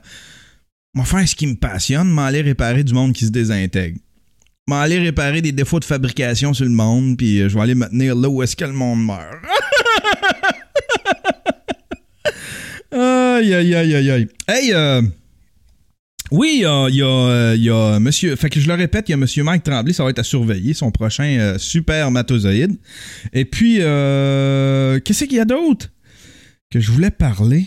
on 0.95 1.01
va 1.01 1.05
faire 1.05 1.29
ce 1.29 1.35
qui 1.35 1.49
me 1.49 1.57
passionne, 1.57 2.09
m'aller 2.09 2.43
réparer 2.43 2.85
du 2.85 2.95
monde 2.95 3.15
qui 3.15 3.27
se 3.27 3.31
désintègre. 3.31 3.99
M'aller 4.67 4.99
réparer 4.99 5.43
des 5.43 5.53
défauts 5.53 5.81
de 5.81 5.85
fabrication 5.85 6.55
sur 6.55 6.65
le 6.65 6.71
monde, 6.71 7.19
puis 7.19 7.41
euh, 7.41 7.49
je 7.49 7.55
vais 7.55 7.61
aller 7.61 7.75
me 7.75 7.87
tenir 7.87 8.17
là 8.17 8.29
où 8.29 8.43
est-ce 8.43 8.57
que 8.57 8.65
le 8.65 8.73
monde 8.73 9.05
meurt. 9.05 9.21
Aïe, 12.95 13.53
aïe, 13.53 13.75
aïe, 13.75 13.95
aïe, 13.97 14.11
aïe. 14.11 14.29
Hey, 14.47 14.73
euh, 14.73 15.03
oui, 16.31 16.59
il 16.59 16.95
y 16.95 17.03
euh, 17.03 17.57
y 17.57 17.71
a 17.71 17.99
monsieur. 17.99 18.37
Fait 18.37 18.49
que 18.49 18.61
je 18.61 18.69
le 18.69 18.75
répète, 18.75 19.09
il 19.09 19.13
y 19.13 19.15
a 19.15 19.17
monsieur 19.17 19.43
Mike 19.43 19.65
Tremblay, 19.65 19.93
ça 19.93 20.05
va 20.05 20.11
être 20.11 20.21
à 20.21 20.25
surveiller, 20.25 20.75
son 20.75 20.93
prochain 20.93 21.25
euh, 21.25 21.59
super 21.59 22.13
matozoïde. 22.13 22.79
Et 23.33 23.45
puis, 23.45 23.79
qu'est-ce 23.79 25.25
qu'il 25.25 25.37
y 25.37 25.41
a 25.41 25.45
d'autre 25.45 25.91
que 26.71 26.79
je 26.79 26.93
voulais 26.93 27.11
parler? 27.11 27.67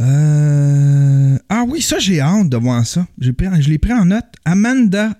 Euh, 0.00 1.38
Ah 1.48 1.64
oui, 1.68 1.82
ça, 1.82 1.98
j'ai 1.98 2.20
hâte 2.20 2.48
de 2.48 2.56
voir 2.56 2.86
ça. 2.86 3.06
J'ai 3.18 3.32
pris- 3.32 3.46
je 3.60 3.68
l'ai 3.68 3.78
pris 3.78 3.92
en 3.92 4.04
note. 4.06 4.24
Amanda 4.44 5.12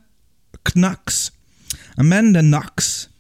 Knox. 0.75 1.33
Amanda 1.99 2.41
Knox. 2.43 3.11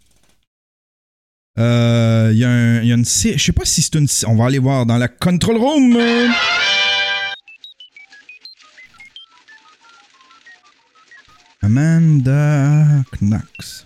Euh, 1.58 2.30
Il 2.32 2.38
y, 2.38 2.44
a 2.44 2.48
un- 2.50 2.80
il 2.82 2.88
y 2.88 2.92
a 2.92 2.94
une 2.94 3.04
Je 3.04 3.36
sais 3.36 3.52
pas 3.52 3.64
si 3.64 3.82
c'est 3.82 3.96
une. 3.96 4.06
On 4.26 4.36
va 4.36 4.46
aller 4.46 4.58
voir 4.60 4.86
dans 4.86 4.96
la 4.96 5.08
control 5.08 5.56
room. 5.56 5.98
Amanda 11.62 13.04
Knox. 13.20 13.84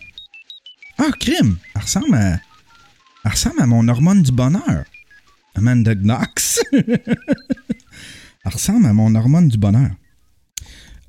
Ah, 0.99 1.11
crime! 1.19 1.57
Elle 1.75 1.83
ressemble 1.83 2.15
à. 2.15 2.39
Elle 3.25 3.31
ressemble 3.31 3.61
à 3.63 3.67
mon 3.67 3.89
hormone 3.89 4.23
du 4.23 4.33
bonheur. 4.33 4.85
Amanda 5.55 5.95
Knox. 5.95 6.63
Elle 6.73 8.53
ressemble 8.53 8.87
à 8.87 8.93
mon 8.93 9.15
hormone 9.15 9.49
du 9.49 9.57
bonheur. 9.59 9.91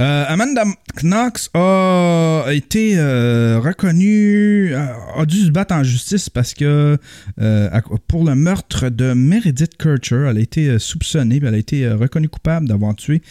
Euh, 0.02 0.26
Amanda 0.28 0.66
Knox 1.02 1.50
a 1.54 2.50
été 2.52 2.98
euh, 2.98 3.62
reconnue, 3.62 4.74
a, 4.74 5.22
a 5.22 5.26
dû 5.26 5.38
se 5.46 5.52
battre 5.52 5.74
en 5.74 5.84
justice 5.84 6.30
parce 6.30 6.54
que 6.54 6.98
euh, 7.40 7.82
pour 8.08 8.26
le 8.26 8.36
meurtre 8.36 8.90
de 8.90 9.14
Meredith 9.14 9.78
Kircher, 9.78 10.28
elle 10.30 10.38
a 10.38 10.42
été 10.42 10.68
euh, 10.68 10.80
soupçonnée, 10.80 11.40
elle 11.42 11.54
a 11.54 11.58
été 11.58 11.86
euh, 11.86 11.96
reconnue 11.96 12.28
coupable 12.28 12.68
d'avoir 12.68 12.94
tué, 12.96 13.22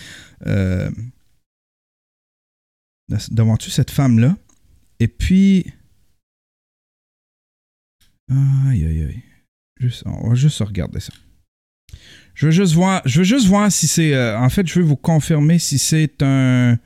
euh, 0.47 0.91
d'avoir 3.31 3.59
tué 3.59 3.71
cette 3.71 3.91
femme-là. 3.91 4.35
Et 5.01 5.09
puis, 5.09 5.67
aïe 8.31 8.87
aïe 8.87 9.03
aïe, 9.03 9.23
On 10.07 10.29
va 10.31 10.35
juste 10.35 10.59
regarder 10.61 11.01
ça. 11.01 11.13
Je 12.35 12.47
veux 12.47 12.53
juste 12.53 12.75
voir, 12.75 13.03
je 13.05 13.19
veux 13.19 13.25
juste 13.25 13.47
voir 13.47 13.71
si 13.71 13.87
c'est. 13.87 14.15
euh, 14.15 14.39
en 14.39 14.49
fait, 14.49 14.67
je 14.67 14.81
veux 14.81 14.85
vous 14.85 14.97
confirmer 14.97 15.59
si 15.59 15.79
c'est 15.79 16.23
un. 16.23 16.79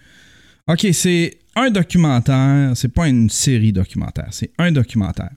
Ok, 0.67 0.87
c'est 0.93 1.39
un 1.57 1.71
documentaire. 1.71 2.73
C'est 2.75 2.93
pas 2.93 3.09
une 3.09 3.31
série 3.31 3.73
documentaire. 3.73 4.29
C'est 4.31 4.51
un 4.59 4.73
documentaire 4.73 5.31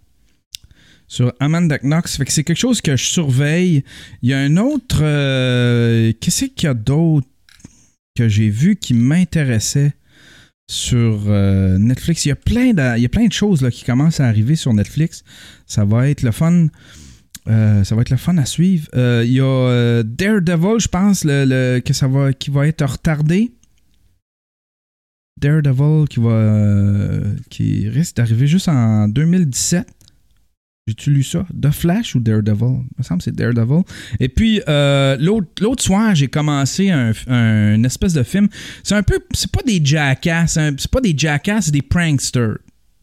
sur 1.08 1.34
Amanda 1.40 1.78
Knox. 1.80 2.18
Fait 2.18 2.26
que 2.26 2.32
c'est 2.32 2.44
quelque 2.44 2.58
chose 2.58 2.82
que 2.82 2.96
je 2.98 3.04
surveille. 3.06 3.84
Il 4.22 4.30
y 4.30 4.34
a 4.34 4.40
un 4.40 4.58
autre. 4.58 5.00
euh, 5.02 6.12
Qu'est-ce 6.20 6.46
qu'il 6.46 6.68
y 6.68 6.70
a 6.70 6.74
d'autre 6.74 7.28
que 8.18 8.28
j'ai 8.28 8.50
vu 8.50 8.76
qui 8.76 8.94
m'intéressait 8.94 9.94
sur 10.70 11.22
euh, 11.28 11.78
Netflix? 11.78 12.26
Il 12.26 12.30
y 12.30 12.34
a 12.34 12.36
plein 12.36 12.74
de, 12.74 12.98
il 12.98 13.02
y 13.04 13.06
a 13.06 13.10
plein 13.10 13.28
de 13.28 13.34
choses 13.34 13.62
là, 13.62 13.72
qui 13.72 13.86
commencent 13.86 14.20
à 14.20 14.28
arriver 14.28 14.58
sur 14.58 14.74
Netflix. 14.74 15.24
Ça 15.68 15.86
va 15.86 16.10
être 16.10 16.22
le 16.24 16.32
fun. 16.32 16.68
Euh, 17.48 17.84
ça 17.84 17.96
va 17.96 18.02
être 18.02 18.10
le 18.10 18.18
fun 18.18 18.38
à 18.38 18.46
suivre. 18.46 18.88
Euh, 18.96 19.24
Il 19.26 19.34
y 19.34 19.40
a 19.40 19.46
euh, 19.46 20.04
Daredevil, 20.04 20.80
je 20.80 20.88
pense, 20.88 21.24
que 21.24 21.94
ça 21.94 22.08
va, 22.08 22.34
qui 22.34 22.52
va 22.52 22.68
être 22.68 22.86
retardé. 22.86 23.52
Daredevil 25.40 26.08
qui 26.08 26.20
va, 26.20 27.20
qui 27.50 27.90
risque 27.90 28.18
d'arriver 28.18 28.46
juste 28.46 28.70
en 28.70 29.08
2017. 29.08 29.88
J'ai-tu 30.88 31.12
lu 31.12 31.24
ça? 31.24 31.46
The 31.60 31.72
Flash 31.72 32.16
ou 32.16 32.20
Daredevil? 32.20 32.82
Il 32.82 32.98
me 32.98 33.04
semble 33.04 33.20
que 33.20 33.24
c'est 33.26 33.36
Daredevil. 33.36 33.84
Et 34.20 34.30
puis, 34.30 34.62
l'autre 34.68 35.84
soir, 35.84 36.14
j'ai 36.14 36.28
commencé 36.28 36.92
un, 36.92 37.84
espèce 37.84 38.14
de 38.14 38.24
film. 38.24 38.50
C'est 38.84 38.96
un 38.96 39.04
peu... 39.04 39.20
C'est 39.34 39.52
pas 39.52 39.64
des 39.64 39.84
jackass. 39.84 40.58
hein, 40.58 40.76
C'est 40.78 40.92
pas 40.92 41.02
des 41.02 41.16
jackass, 41.18 41.66
c'est 41.66 41.72
des 41.72 41.82
pranksters. 41.82 42.58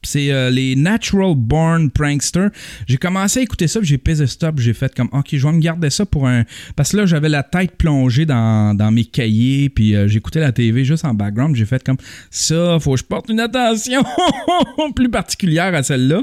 C'est 0.09 0.33
euh, 0.33 0.49
les 0.49 0.75
Natural 0.75 1.35
Born 1.37 1.91
Pranksters. 1.91 2.49
J'ai 2.87 2.97
commencé 2.97 3.41
à 3.41 3.43
écouter 3.43 3.69
ça, 3.69 3.81
j'ai 3.83 3.99
pesé 3.99 4.27
stop, 4.27 4.59
j'ai 4.59 4.73
fait 4.73 4.95
comme, 4.95 5.11
ok, 5.13 5.27
je 5.33 5.47
vais 5.47 5.53
me 5.53 5.61
garder 5.61 5.91
ça 5.91 6.07
pour 6.07 6.27
un... 6.27 6.45
Parce 6.77 6.93
que 6.93 6.97
là, 6.97 7.05
j'avais 7.05 7.29
la 7.29 7.43
tête 7.43 7.77
plongée 7.77 8.25
dans, 8.25 8.75
dans 8.75 8.91
mes 8.91 9.05
cahiers, 9.05 9.69
puis 9.69 9.95
euh, 9.95 10.09
j'écoutais 10.09 10.41
la 10.41 10.51
TV 10.51 10.87
juste 10.87 11.05
en 11.05 11.13
background, 11.13 11.55
j'ai 11.57 11.67
fait 11.67 11.85
comme, 11.85 11.99
ça, 12.31 12.79
faut 12.81 12.93
que 12.93 13.01
je 13.01 13.05
porte 13.05 13.29
une 13.29 13.41
attention 13.41 14.03
plus 14.97 15.11
particulière 15.11 15.75
à 15.75 15.83
celle-là. 15.83 16.23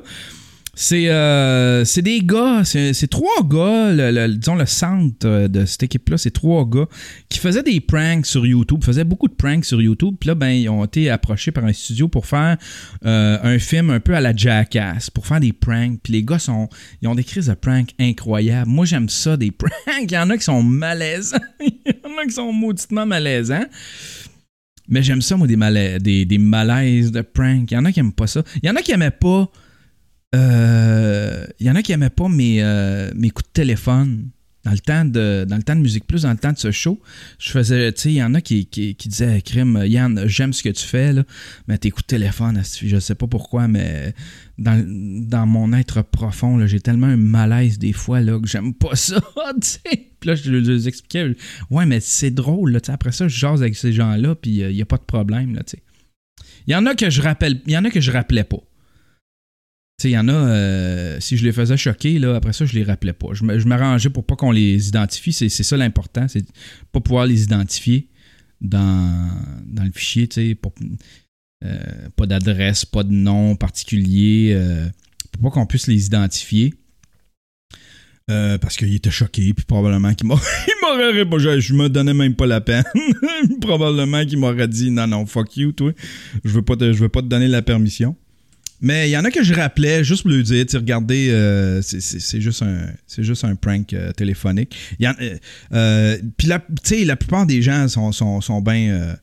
C'est 0.78 1.06
euh, 1.08 1.86
des 1.98 2.20
gars, 2.22 2.64
c'est 2.66 3.08
trois 3.10 3.48
gars, 3.48 3.92
le, 3.94 4.28
disons 4.36 4.56
le 4.56 4.66
centre 4.66 5.26
euh, 5.26 5.48
de 5.48 5.64
cette 5.64 5.84
équipe-là, 5.84 6.18
c'est 6.18 6.32
trois 6.32 6.66
gars 6.70 6.86
qui 7.30 7.40
faisaient 7.40 7.64
des 7.64 7.80
pranks 7.80 8.26
sur 8.26 8.46
YouTube, 8.46 8.84
faisaient 8.84 9.06
beaucoup 9.06 9.30
de 9.30 9.34
pranks 9.34 9.64
sur 9.64 9.82
YouTube. 9.82 10.16
Puis 10.20 10.28
là, 10.28 10.36
ben, 10.36 10.50
ils 10.50 10.68
ont 10.68 10.84
été 10.84 11.10
approchés 11.10 11.52
par 11.52 11.64
un 11.64 11.72
studio 11.72 12.10
pour 12.10 12.26
faire 12.26 12.58
euh, 13.06 13.38
un 13.42 13.58
film 13.58 13.90
un 13.90 14.02
peu 14.02 14.16
à 14.16 14.20
la 14.20 14.36
Jackass, 14.36 15.10
pour 15.10 15.26
faire 15.26 15.40
des 15.40 15.54
pranks. 15.54 15.98
Puis 16.04 16.12
les 16.12 16.24
gars 16.24 16.40
sont, 16.40 16.68
ils 17.02 17.08
ont 17.08 17.16
des 17.16 17.24
crises 17.24 17.48
de 17.48 17.54
pranks 17.54 17.92
incroyables. 17.98 18.70
Moi, 18.70 18.86
j'aime 18.86 19.08
ça, 19.08 19.38
des 19.38 19.52
pranks. 19.52 19.72
Il 20.02 20.12
y 20.12 20.18
en 20.18 20.30
a 20.30 20.38
qui 20.38 20.44
sont 20.44 20.62
malaisants. 20.62 21.38
Il 21.62 21.72
y 21.86 22.06
en 22.06 22.18
a 22.22 22.26
qui 22.26 22.34
sont 22.34 22.52
mauditement 22.52 23.06
malaisants. 23.06 23.66
Mais 24.90 25.02
j'aime 25.02 25.22
ça, 25.22 25.38
moi, 25.38 25.48
des, 25.48 25.56
mala- 25.56 26.00
des, 26.00 26.26
des 26.26 26.38
malaises 26.38 27.14
de 27.14 27.22
prank. 27.22 27.72
Il 27.72 27.76
y 27.76 27.78
en 27.78 27.86
a 27.86 27.94
qui 27.94 28.02
aiment 28.02 28.12
pas 28.14 28.28
ça. 28.28 28.44
Il 28.62 28.68
y 28.68 28.70
en 28.70 28.76
a 28.76 28.82
qui 28.82 28.92
aimaient 28.92 29.10
pas. 29.10 29.50
Euh, 30.34 31.46
Il 31.60 31.68
y 31.68 31.70
en 31.70 31.76
a 31.76 31.82
qui 31.82 31.92
aimaient 31.92 32.10
pas 32.10 32.30
mes, 32.30 32.64
euh, 32.64 33.12
mes 33.16 33.30
coups 33.30 33.48
de 33.48 33.54
téléphone. 33.54 34.30
Dans 34.64 34.72
le, 34.72 34.80
temps 34.80 35.06
de, 35.06 35.46
dans 35.48 35.58
le 35.58 35.62
temps 35.62 35.76
de 35.76 35.82
Musique 35.82 36.08
Plus, 36.08 36.24
dans 36.24 36.32
le 36.32 36.38
temps 36.38 36.52
de 36.52 36.58
ce 36.58 36.72
show, 36.72 37.00
je 37.38 37.52
faisais, 37.52 37.94
tu 37.94 38.10
il 38.10 38.16
y 38.16 38.24
en 38.24 38.34
a 38.34 38.42
qui, 38.42 38.66
qui, 38.66 38.96
qui 38.96 39.10
disaient, 39.10 39.40
Crime, 39.44 39.84
Yann, 39.86 40.24
j'aime 40.26 40.54
ce 40.54 40.64
que 40.64 40.70
tu 40.70 40.84
fais, 40.84 41.14
mais 41.68 41.78
tes 41.78 41.92
coups 41.92 42.02
de 42.02 42.08
téléphone, 42.08 42.60
je 42.82 42.98
sais 42.98 43.14
pas 43.14 43.28
pourquoi, 43.28 43.68
mais 43.68 44.16
dans, 44.58 44.84
dans 45.30 45.46
mon 45.46 45.72
être 45.72 46.02
profond, 46.02 46.66
j'ai 46.66 46.80
tellement 46.80 47.06
un 47.06 47.16
malaise 47.16 47.78
des 47.78 47.94
fois, 47.94 48.22
là, 48.22 48.40
que 48.40 48.48
j'aime 48.48 48.74
pas 48.74 48.96
ça, 48.96 49.22
tu 49.62 49.68
sais. 49.68 50.08
Puis 50.20 50.30
là, 50.30 50.34
je 50.34 50.50
leur 50.50 50.88
expliquais, 50.88 51.36
ouais, 51.70 51.86
mais 51.86 52.00
c'est 52.00 52.32
drôle, 52.32 52.76
après 52.88 53.12
ça, 53.12 53.28
je 53.28 53.38
jase 53.38 53.62
avec 53.62 53.76
ces 53.76 53.94
gens-là, 53.94 54.34
puis 54.34 54.50
il 54.50 54.74
n'y 54.74 54.82
a 54.82 54.86
pas 54.88 54.98
de 54.98 55.04
problème, 55.04 55.54
tu 55.58 55.78
sais. 55.78 55.84
Il 56.66 56.72
y 56.72 56.76
en 56.76 56.88
a 56.88 56.96
que 56.96 57.12
je 57.12 57.22
rappelle, 57.22 57.62
il 57.68 57.74
y 57.74 57.78
en 57.78 57.86
a 57.86 57.92
que 57.92 58.02
je 58.02 58.12
rappelais 58.12 58.44
pas. 58.44 58.64
Il 60.04 60.12
y 60.12 60.18
en 60.18 60.28
a, 60.28 60.34
euh, 60.34 61.20
si 61.20 61.38
je 61.38 61.44
les 61.46 61.54
faisais 61.54 61.78
choquer, 61.78 62.20
là, 62.20 62.36
après 62.36 62.54
ça, 62.54 62.66
je 62.66 62.74
les 62.74 62.84
rappelais 62.84 63.14
pas. 63.14 63.30
Je 63.34 63.44
m'arrangeais 63.68 64.10
pour 64.10 64.26
pas 64.26 64.36
qu'on 64.36 64.52
les 64.52 64.90
identifie. 64.90 65.32
C'est 65.32 65.50
ça 65.50 65.78
l'important, 65.78 66.28
c'est 66.28 66.46
pas 66.92 67.00
pouvoir 67.00 67.26
les 67.26 67.44
identifier 67.44 68.10
dans, 68.62 69.32
le 69.66 69.92
fichier, 69.92 70.28
euh, 71.64 71.80
pas 72.16 72.26
d'adresse, 72.26 72.86
pas 72.86 73.04
de 73.04 73.12
nom 73.12 73.56
particulier, 73.56 74.52
euh, 74.54 74.86
pour 75.32 75.44
pas 75.44 75.50
qu'on 75.52 75.66
puisse 75.66 75.88
les 75.88 76.06
identifier. 76.06 76.74
Parce 78.28 78.76
qu'il 78.76 78.94
était 78.94 79.12
choqué, 79.12 79.54
puis 79.54 79.66
probablement 79.66 80.14
qu'il 80.14 80.28
m'aurait 80.28 81.12
répondu. 81.14 81.46
Je, 81.62 81.74
me 81.74 81.90
donnais 81.90 82.14
même 82.14 82.36
pas 82.36 82.48
la 82.48 82.60
peine. 82.60 82.84
probablement 83.62 84.26
qu'il 84.26 84.40
m'aurait 84.40 84.68
dit 84.68 84.92
non, 84.92 85.08
non, 85.08 85.26
fuck 85.26 85.56
you, 85.56 85.72
toi. 85.72 85.94
Je 86.44 86.50
veux 86.50 86.64
je 86.68 87.00
veux 87.00 87.10
pas 87.10 87.22
te 87.22 87.28
donner 87.28 87.48
la 87.48 87.62
permission. 87.62 88.16
Mais 88.82 89.08
il 89.10 89.12
y 89.12 89.18
en 89.18 89.24
a 89.24 89.32
que 89.32 89.42
je 89.44 89.54
rappelais 89.54 90.04
juste 90.04 90.24
pour 90.24 90.32
lui 90.32 90.44
dire, 90.44 90.66
regardez, 90.74 91.30
euh, 91.32 91.82
c'est- 91.82 92.42
juste 92.42 92.62
un, 92.62 92.88
juste 93.18 93.44
un 93.46 93.56
prank 93.56 93.94
euh, 93.94 94.12
téléphonique. 94.12 94.76
Euh, 95.02 95.38
euh, 95.74 96.18
Puis 96.38 96.48
la, 96.48 96.60
tu 96.60 96.66
sais, 96.84 97.06
la 97.06 97.16
plupart 97.16 97.46
des 97.46 97.62
gens 97.62 97.88
sont, 97.88 98.12
sont, 98.12 98.42
sont 98.42 98.62
bien. 98.62 98.90
euh, 98.92 99.16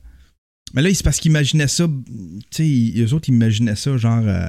mais 0.73 0.81
là, 0.81 0.89
c'est 0.93 1.03
parce 1.03 1.19
qu'ils 1.19 1.29
imaginaient 1.31 1.67
ça. 1.67 1.85
Eux 1.85 3.13
autres, 3.13 3.29
imaginaient 3.29 3.75
ça 3.75 3.95
genre. 3.97 4.27
euh, 4.27 4.47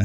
euh, 0.00 0.04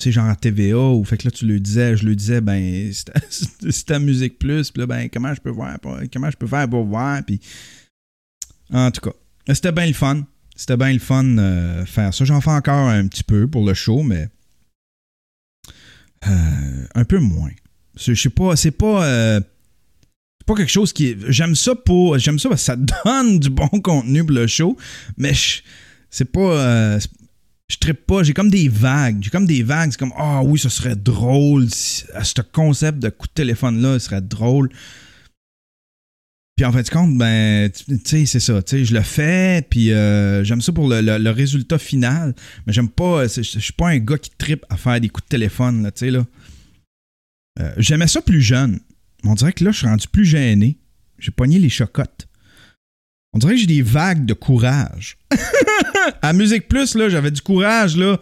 tu 0.00 0.06
sais, 0.06 0.12
genre 0.12 0.26
à 0.26 0.34
TVA, 0.34 0.76
ou 0.76 1.04
fait 1.04 1.16
que 1.16 1.28
là, 1.28 1.30
tu 1.30 1.46
le 1.46 1.60
disais, 1.60 1.96
je 1.96 2.04
le 2.04 2.16
disais, 2.16 2.40
ben, 2.40 2.90
c'est 3.70 3.90
à 3.92 4.00
Musique 4.00 4.40
Plus, 4.40 4.72
puis 4.72 4.80
là, 4.80 4.86
ben, 4.86 5.08
comment 5.08 5.32
je 5.32 5.40
peux 5.40 5.50
voir, 5.50 5.78
comment 6.12 6.30
je 6.30 6.36
peux 6.36 6.48
faire 6.48 6.68
pour 6.68 6.84
voir, 6.84 7.22
puis. 7.24 7.40
En 8.72 8.90
tout 8.90 9.02
cas, 9.02 9.14
c'était 9.54 9.70
bien 9.72 9.86
le 9.86 9.92
fun. 9.92 10.24
C'était 10.56 10.76
bien 10.76 10.92
le 10.92 10.98
fun 11.00 11.38
euh, 11.38 11.84
faire 11.84 12.14
ça. 12.14 12.24
J'en 12.24 12.40
fais 12.40 12.50
encore 12.50 12.88
un 12.88 13.06
petit 13.08 13.24
peu 13.24 13.48
pour 13.48 13.66
le 13.66 13.74
show, 13.74 14.02
mais. 14.02 14.28
euh, 16.28 16.86
un 16.94 17.04
peu 17.04 17.18
moins. 17.18 17.50
Je 17.96 18.14
sais 18.14 18.30
pas, 18.30 18.56
c'est 18.56 18.70
pas. 18.70 19.04
euh, 19.06 19.40
pas 20.46 20.54
quelque 20.54 20.70
chose 20.70 20.92
qui. 20.92 21.16
J'aime 21.28 21.54
ça 21.54 21.74
pour. 21.74 22.18
J'aime 22.18 22.38
ça 22.38 22.48
parce 22.48 22.62
que 22.62 22.66
ça 22.66 22.76
donne 23.04 23.38
du 23.40 23.50
bon 23.50 23.68
contenu 23.68 24.24
pour 24.24 24.34
le 24.36 24.46
show, 24.46 24.76
mais 25.16 25.32
c'est 26.10 26.24
pas. 26.30 26.40
euh, 26.40 27.00
je 27.70 27.78
trippe 27.78 28.06
pas, 28.06 28.22
j'ai 28.22 28.34
comme 28.34 28.50
des 28.50 28.68
vagues. 28.68 29.18
J'ai 29.22 29.30
comme 29.30 29.46
des 29.46 29.62
vagues. 29.62 29.90
C'est 29.92 29.98
comme 29.98 30.12
Ah 30.16 30.42
oui, 30.44 30.58
ce 30.58 30.68
serait 30.68 30.96
drôle. 30.96 31.68
si- 31.70 32.04
à 32.14 32.22
ce 32.22 32.34
concept 32.52 32.98
de 32.98 33.08
coup 33.08 33.26
de 33.26 33.32
téléphone-là, 33.32 33.98
ce 33.98 34.06
serait 34.06 34.20
drôle. 34.20 34.70
Puis 36.56 36.64
en 36.64 36.72
fait, 36.72 36.88
compte, 36.88 37.18
ben, 37.18 37.68
tu 37.70 37.98
sais, 38.04 38.26
c'est 38.26 38.40
ça. 38.40 38.62
Tu 38.62 38.76
sais, 38.76 38.84
je 38.84 38.94
le 38.94 39.02
fais, 39.02 39.66
puis 39.68 39.92
euh, 39.92 40.44
j'aime 40.44 40.60
ça 40.60 40.72
pour 40.72 40.88
le, 40.88 41.30
résultat 41.30 41.78
final. 41.78 42.34
Mais 42.66 42.72
j'aime 42.72 42.88
pas. 42.88 43.26
Je 43.26 43.42
suis 43.42 43.72
pas 43.72 43.88
un 43.88 43.98
gars 43.98 44.18
qui 44.18 44.30
trippe 44.30 44.64
à 44.68 44.76
faire 44.76 45.00
des 45.00 45.08
coups 45.08 45.24
de 45.24 45.30
téléphone, 45.30 45.82
là, 45.82 45.90
tu 45.90 46.00
sais, 46.00 46.10
là. 46.10 46.24
Euh, 47.60 47.72
J'aimais 47.76 48.06
ça 48.06 48.20
plus 48.20 48.40
jeune. 48.40 48.80
On 49.24 49.34
dirait 49.34 49.52
que 49.52 49.64
là, 49.64 49.72
je 49.72 49.78
suis 49.78 49.86
rendu 49.86 50.06
plus 50.06 50.24
gêné. 50.24 50.78
J'ai 51.18 51.30
pogné 51.30 51.58
les 51.58 51.68
chocottes. 51.68 52.28
On 53.32 53.38
dirait 53.38 53.54
que 53.54 53.60
j'ai 53.60 53.66
des 53.66 53.82
vagues 53.82 54.24
de 54.24 54.34
courage. 54.34 55.18
à 56.22 56.32
Musique 56.32 56.68
Plus, 56.68 56.94
là, 56.94 57.08
j'avais 57.08 57.32
du 57.32 57.40
courage, 57.40 57.96
là. 57.96 58.20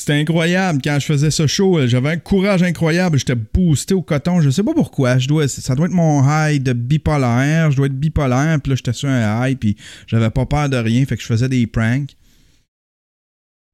C'était 0.00 0.12
incroyable 0.14 0.80
quand 0.82 0.96
je 1.00 1.06
faisais 1.06 1.30
ce 1.32 1.48
show. 1.48 1.76
euh, 1.76 1.88
J'avais 1.88 2.10
un 2.10 2.16
courage 2.18 2.62
incroyable. 2.62 3.18
J'étais 3.18 3.34
boosté 3.34 3.94
au 3.94 4.02
coton. 4.02 4.40
Je 4.40 4.48
sais 4.48 4.62
pas 4.62 4.72
pourquoi. 4.72 5.18
Ça 5.48 5.74
doit 5.74 5.86
être 5.86 5.92
mon 5.92 6.22
high 6.24 6.62
de 6.62 6.72
bipolaire. 6.72 7.72
Je 7.72 7.76
dois 7.76 7.86
être 7.86 7.98
bipolaire. 7.98 8.60
Puis 8.62 8.70
là, 8.70 8.76
j'étais 8.76 8.92
sur 8.92 9.08
un 9.08 9.48
high. 9.48 9.58
Puis 9.58 9.76
j'avais 10.06 10.30
pas 10.30 10.46
peur 10.46 10.68
de 10.68 10.76
rien. 10.76 11.04
Fait 11.04 11.16
que 11.16 11.22
je 11.22 11.26
faisais 11.26 11.48
des 11.48 11.66
pranks. 11.66 12.14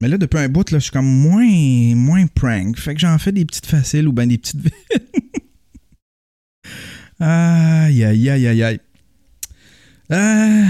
Mais 0.01 0.07
là, 0.09 0.17
depuis 0.17 0.39
un 0.39 0.49
bout, 0.49 0.69
là, 0.71 0.79
je 0.79 0.83
suis 0.85 0.91
comme 0.91 1.05
moins, 1.05 1.95
moins 1.95 2.25
prank. 2.27 2.77
Fait 2.79 2.95
que 2.95 2.99
j'en 2.99 3.17
fais 3.19 3.31
des 3.31 3.45
petites 3.45 3.67
faciles 3.67 4.07
ou 4.07 4.11
bien 4.11 4.25
des 4.27 4.37
petites 4.39 4.59
aïe, 7.19 8.03
aïe, 8.03 8.29
aïe, 8.29 8.47
aïe, 8.47 8.63
aïe. 8.63 8.79
Euh, 10.11 10.63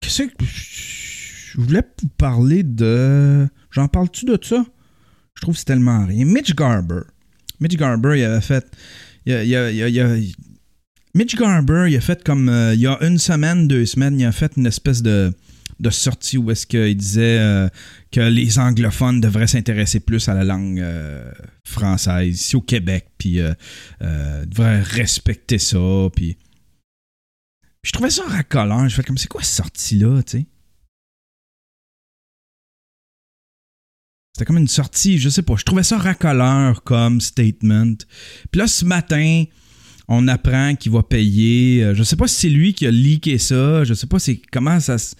Qu'est-ce 0.00 0.22
que. 0.24 0.44
Je 0.44 1.60
voulais 1.60 1.82
vous 2.02 2.08
parler 2.16 2.62
de. 2.62 3.48
J'en 3.70 3.88
parle-tu 3.88 4.24
de 4.24 4.38
ça? 4.42 4.64
Je 5.34 5.40
trouve 5.42 5.54
que 5.54 5.58
c'est 5.60 5.64
tellement 5.66 6.04
rien. 6.06 6.24
Mitch 6.24 6.54
Garber. 6.54 7.00
Mitch 7.60 7.76
Garber, 7.76 8.18
il 8.18 8.24
avait 8.24 8.40
fait. 8.40 8.66
Il 9.26 9.32
a- 9.34 9.44
il 9.70 10.00
a- 10.00 10.16
Mitch 11.14 11.36
Garber, 11.36 11.86
il 11.88 11.96
a 11.96 12.00
fait 12.00 12.22
comme. 12.24 12.48
euh, 12.48 12.74
il 12.74 12.80
y 12.80 12.86
a 12.86 12.98
une 13.02 13.18
semaine, 13.18 13.68
deux 13.68 13.86
semaines, 13.86 14.18
il 14.18 14.24
a 14.26 14.32
fait 14.32 14.52
une 14.56 14.66
espèce 14.66 15.02
de, 15.02 15.32
de 15.78 15.90
sortie 15.90 16.36
où 16.38 16.50
est-ce 16.50 16.66
qu'il 16.66 16.96
disait 16.96 17.38
euh, 17.38 17.68
que 18.12 18.20
les 18.20 18.58
anglophones 18.58 19.20
devraient 19.20 19.46
s'intéresser 19.46 20.00
plus 20.00 20.28
à 20.28 20.34
la 20.34 20.44
langue 20.44 20.80
euh, 20.80 21.30
française, 21.66 22.34
ici 22.40 22.56
au 22.56 22.60
Québec, 22.60 23.08
puis 23.18 23.40
devraient 24.00 24.82
respecter 24.82 25.58
ça, 25.58 25.78
puis. 26.14 26.36
Je 27.82 27.92
trouvais 27.92 28.10
ça 28.10 28.24
racolant. 28.26 28.86
Je 28.88 28.94
fais 28.94 29.02
comme, 29.02 29.16
c'est 29.16 29.26
quoi 29.28 29.42
cette 29.42 29.56
sortie-là, 29.64 30.22
tu 30.22 30.38
sais? 30.40 30.46
C'était 34.40 34.46
comme 34.46 34.56
une 34.56 34.68
sortie, 34.68 35.18
je 35.18 35.28
sais 35.28 35.42
pas. 35.42 35.56
Je 35.58 35.64
trouvais 35.64 35.82
ça 35.82 35.98
racoleur 35.98 36.82
comme 36.82 37.20
statement. 37.20 37.92
Puis 38.50 38.58
là, 38.58 38.66
ce 38.66 38.86
matin, 38.86 39.44
on 40.08 40.26
apprend 40.28 40.76
qu'il 40.76 40.92
va 40.92 41.02
payer. 41.02 41.84
euh, 41.84 41.94
je 41.94 42.02
sais 42.02 42.16
pas 42.16 42.26
si 42.26 42.36
c'est 42.36 42.48
lui 42.48 42.72
qui 42.72 42.86
a 42.86 42.90
leaké 42.90 43.36
ça. 43.36 43.84
Je 43.84 43.92
sais 43.92 44.06
pas 44.06 44.16
comment 44.50 44.80
ça 44.80 44.96
Ça, 44.96 45.14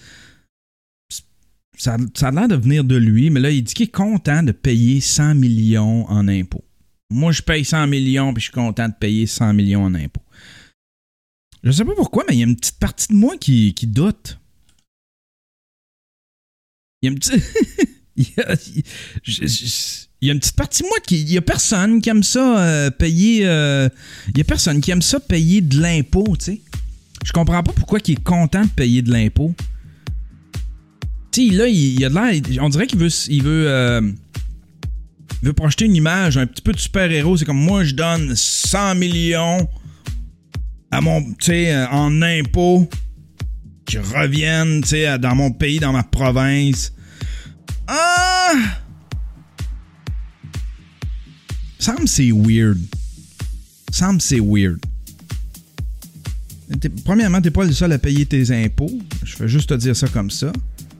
ça 2.15 2.27
a 2.29 2.31
l'air 2.31 2.47
de 2.47 2.55
venir 2.55 2.83
de 2.83 2.95
lui, 2.95 3.29
mais 3.29 3.39
là, 3.39 3.51
il 3.51 3.61
dit 3.61 3.75
qu'il 3.75 3.89
est 3.89 3.91
content 3.91 4.41
de 4.41 4.53
payer 4.53 5.01
100 5.01 5.35
millions 5.35 6.09
en 6.09 6.27
impôts. 6.27 6.65
Moi, 7.11 7.31
je 7.31 7.43
paye 7.43 7.63
100 7.63 7.85
millions, 7.85 8.33
puis 8.33 8.41
je 8.41 8.45
suis 8.45 8.53
content 8.53 8.89
de 8.89 8.95
payer 8.99 9.27
100 9.27 9.53
millions 9.53 9.83
en 9.83 9.93
impôts. 9.93 10.25
Je 11.63 11.69
sais 11.69 11.85
pas 11.85 11.93
pourquoi, 11.93 12.23
mais 12.27 12.37
il 12.37 12.39
y 12.39 12.43
a 12.43 12.47
une 12.47 12.55
petite 12.55 12.79
partie 12.79 13.09
de 13.09 13.13
moi 13.13 13.37
qui, 13.37 13.75
qui 13.75 13.85
doute. 13.85 14.39
Il 17.03 17.05
y 17.05 17.09
a 17.09 17.11
une 17.11 17.19
petite. 17.19 17.87
il, 18.17 18.25
y 18.25 18.41
a, 18.41 18.55
y 20.21 20.29
une 20.29 20.39
petite 20.39 20.55
partie 20.55 20.83
de 20.83 20.87
moi 20.87 20.97
qui. 21.05 21.21
Il 21.21 21.31
y 21.31 21.37
a 21.37 21.41
personne 21.41 22.01
qui 22.01 22.09
aime 22.09 22.23
ça 22.23 22.59
euh, 22.59 22.89
payer. 22.91 23.45
euh, 23.45 23.89
il 24.29 24.37
y 24.37 24.41
a 24.41 24.43
personne 24.43 24.81
qui 24.81 24.91
aime 24.91 25.01
ça 25.01 25.19
payer 25.19 25.61
de 25.61 25.79
l'impôt, 25.79 26.35
tu 26.37 26.45
sais. 26.45 26.61
Je 27.23 27.31
comprends 27.31 27.61
pas 27.63 27.71
pourquoi 27.73 27.99
il 28.05 28.13
est 28.13 28.23
content 28.23 28.63
de 28.63 28.69
payer 28.69 29.01
de 29.01 29.11
l'impôt. 29.11 29.53
Tu 31.31 31.49
sais, 31.49 31.55
là, 31.55 31.67
il, 31.67 31.75
il 31.99 32.05
a 32.05 32.09
de 32.09 32.15
l'air. 32.15 32.63
On 32.63 32.69
dirait 32.69 32.87
qu'il 32.87 32.99
veut. 32.99 33.09
Il 33.29 33.43
veut. 33.43 33.65
euh, 33.69 34.01
veut 35.43 35.53
projeter 35.53 35.85
une 35.85 35.95
image 35.95 36.37
un 36.37 36.45
petit 36.45 36.61
peu 36.61 36.71
de 36.71 36.77
super-héros. 36.79 37.37
C'est 37.37 37.45
comme 37.45 37.57
moi, 37.57 37.83
je 37.83 37.95
donne 37.95 38.35
100 38.35 38.95
millions 38.95 39.67
à 40.91 41.01
mon, 41.01 41.23
tu 41.23 41.45
sais, 41.45 41.85
en 41.87 42.21
impôts 42.21 42.87
qui 43.85 43.97
reviennent, 43.97 44.81
tu 44.81 44.89
sais, 44.89 45.17
dans 45.17 45.33
mon 45.35 45.51
pays, 45.51 45.79
dans 45.79 45.93
ma 45.93 46.03
province. 46.03 46.93
Ah! 47.87 48.53
Semble 51.79 52.07
c'est 52.07 52.31
weird. 52.31 52.79
Semble 53.91 54.21
c'est 54.21 54.39
weird. 54.39 54.79
Premièrement, 57.03 57.41
t'es 57.41 57.51
pas 57.51 57.65
le 57.65 57.73
seul 57.73 57.91
à 57.91 57.97
payer 57.97 58.25
tes 58.25 58.51
impôts. 58.51 58.91
Je 59.23 59.37
vais 59.37 59.47
juste 59.47 59.69
te 59.69 59.73
dire 59.73 59.95
ça 59.95 60.07
comme 60.07 60.29
ça. 60.29 60.51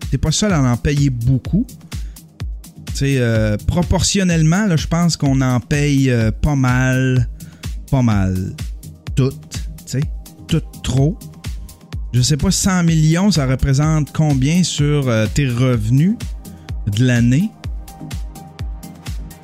T'es 0.10 0.18
pas 0.18 0.32
seul 0.32 0.52
à 0.52 0.62
en 0.62 0.76
payer 0.76 1.10
beaucoup. 1.10 1.66
Tu 2.96 3.18
euh, 3.18 3.58
proportionnellement, 3.68 4.66
là, 4.68 4.76
je 4.76 4.88
pense 4.88 5.16
qu'on 5.18 5.42
en 5.42 5.60
paye 5.60 6.12
euh, 6.12 6.32
pas 6.32 6.56
mal, 6.56 7.30
pas 7.90 8.02
mal, 8.02 8.54
toutes, 9.16 9.62
tu 9.88 10.02
trop. 10.84 11.18
Je 12.14 12.22
sais 12.22 12.38
pas, 12.38 12.52
100 12.52 12.84
millions, 12.84 13.32
ça 13.32 13.48
représente 13.48 14.12
combien 14.12 14.64
sur 14.64 15.08
euh, 15.08 15.26
tes 15.34 15.48
revenus? 15.48 16.16
De 16.88 17.06
l'année? 17.06 17.52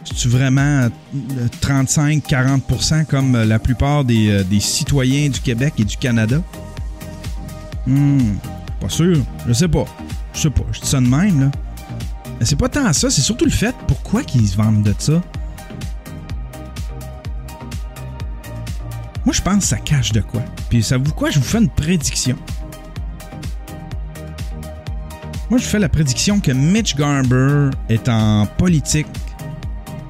C'est-tu 0.03 0.29
vraiment 0.29 0.89
35-40% 1.61 3.05
comme 3.05 3.35
euh, 3.35 3.45
la 3.45 3.59
plupart 3.59 4.03
des, 4.03 4.29
euh, 4.29 4.43
des 4.43 4.59
citoyens 4.59 5.29
du 5.29 5.39
Québec 5.41 5.73
et 5.77 5.83
du 5.83 5.97
Canada? 5.97 6.41
Hmm, 7.85 8.35
pas 8.79 8.89
sûr. 8.89 9.17
Je 9.47 9.53
sais 9.53 9.67
pas. 9.67 9.85
Je 10.33 10.41
sais 10.41 10.49
pas. 10.49 10.63
Je 10.71 10.79
dis 10.81 10.87
ça 10.87 10.99
de 10.99 11.07
même, 11.07 11.41
là. 11.41 11.51
Mais 12.39 12.45
c'est 12.45 12.55
pas 12.55 12.69
tant 12.69 12.91
ça, 12.93 13.09
c'est 13.09 13.21
surtout 13.21 13.45
le 13.45 13.51
fait 13.51 13.75
pourquoi 13.87 14.23
qu'ils 14.23 14.47
se 14.47 14.55
vendent 14.55 14.83
de 14.83 14.93
ça. 14.97 15.21
Moi, 19.25 19.33
je 19.33 19.41
pense 19.41 19.57
que 19.57 19.63
ça 19.63 19.77
cache 19.77 20.13
de 20.13 20.21
quoi. 20.21 20.41
Puis, 20.69 20.83
savez-vous 20.83 21.13
quoi? 21.13 21.29
Je 21.29 21.39
vous 21.39 21.45
fais 21.45 21.57
une 21.57 21.69
prédiction. 21.69 22.37
Moi, 25.49 25.59
je 25.59 25.65
fais 25.65 25.79
la 25.79 25.87
prédiction 25.87 26.41
que 26.41 26.51
Mitch 26.51 26.95
Garber 26.95 27.69
est 27.87 28.09
en 28.09 28.45
politique, 28.45 29.07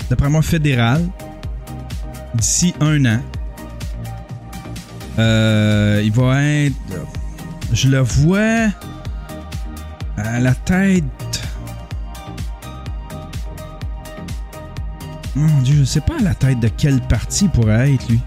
d'après 0.10 0.30
moi, 0.30 0.42
fédérale, 0.42 1.08
d'ici 2.34 2.74
un 2.80 3.06
an. 3.06 3.20
Euh, 5.20 6.02
il 6.04 6.12
va 6.12 6.44
être. 6.44 6.76
Je 7.72 7.90
le 7.90 8.00
vois 8.00 8.72
à 10.18 10.40
la 10.40 10.56
tête. 10.56 11.04
Mon 15.36 15.62
Dieu, 15.62 15.76
je 15.78 15.84
sais 15.84 16.02
pas 16.02 16.18
à 16.20 16.24
la 16.24 16.34
tête 16.34 16.60
de 16.60 16.70
quel 16.76 17.00
parti 17.02 17.46
il 17.46 17.52
pourrait 17.52 17.94
être, 17.94 18.10
lui. 18.10 18.20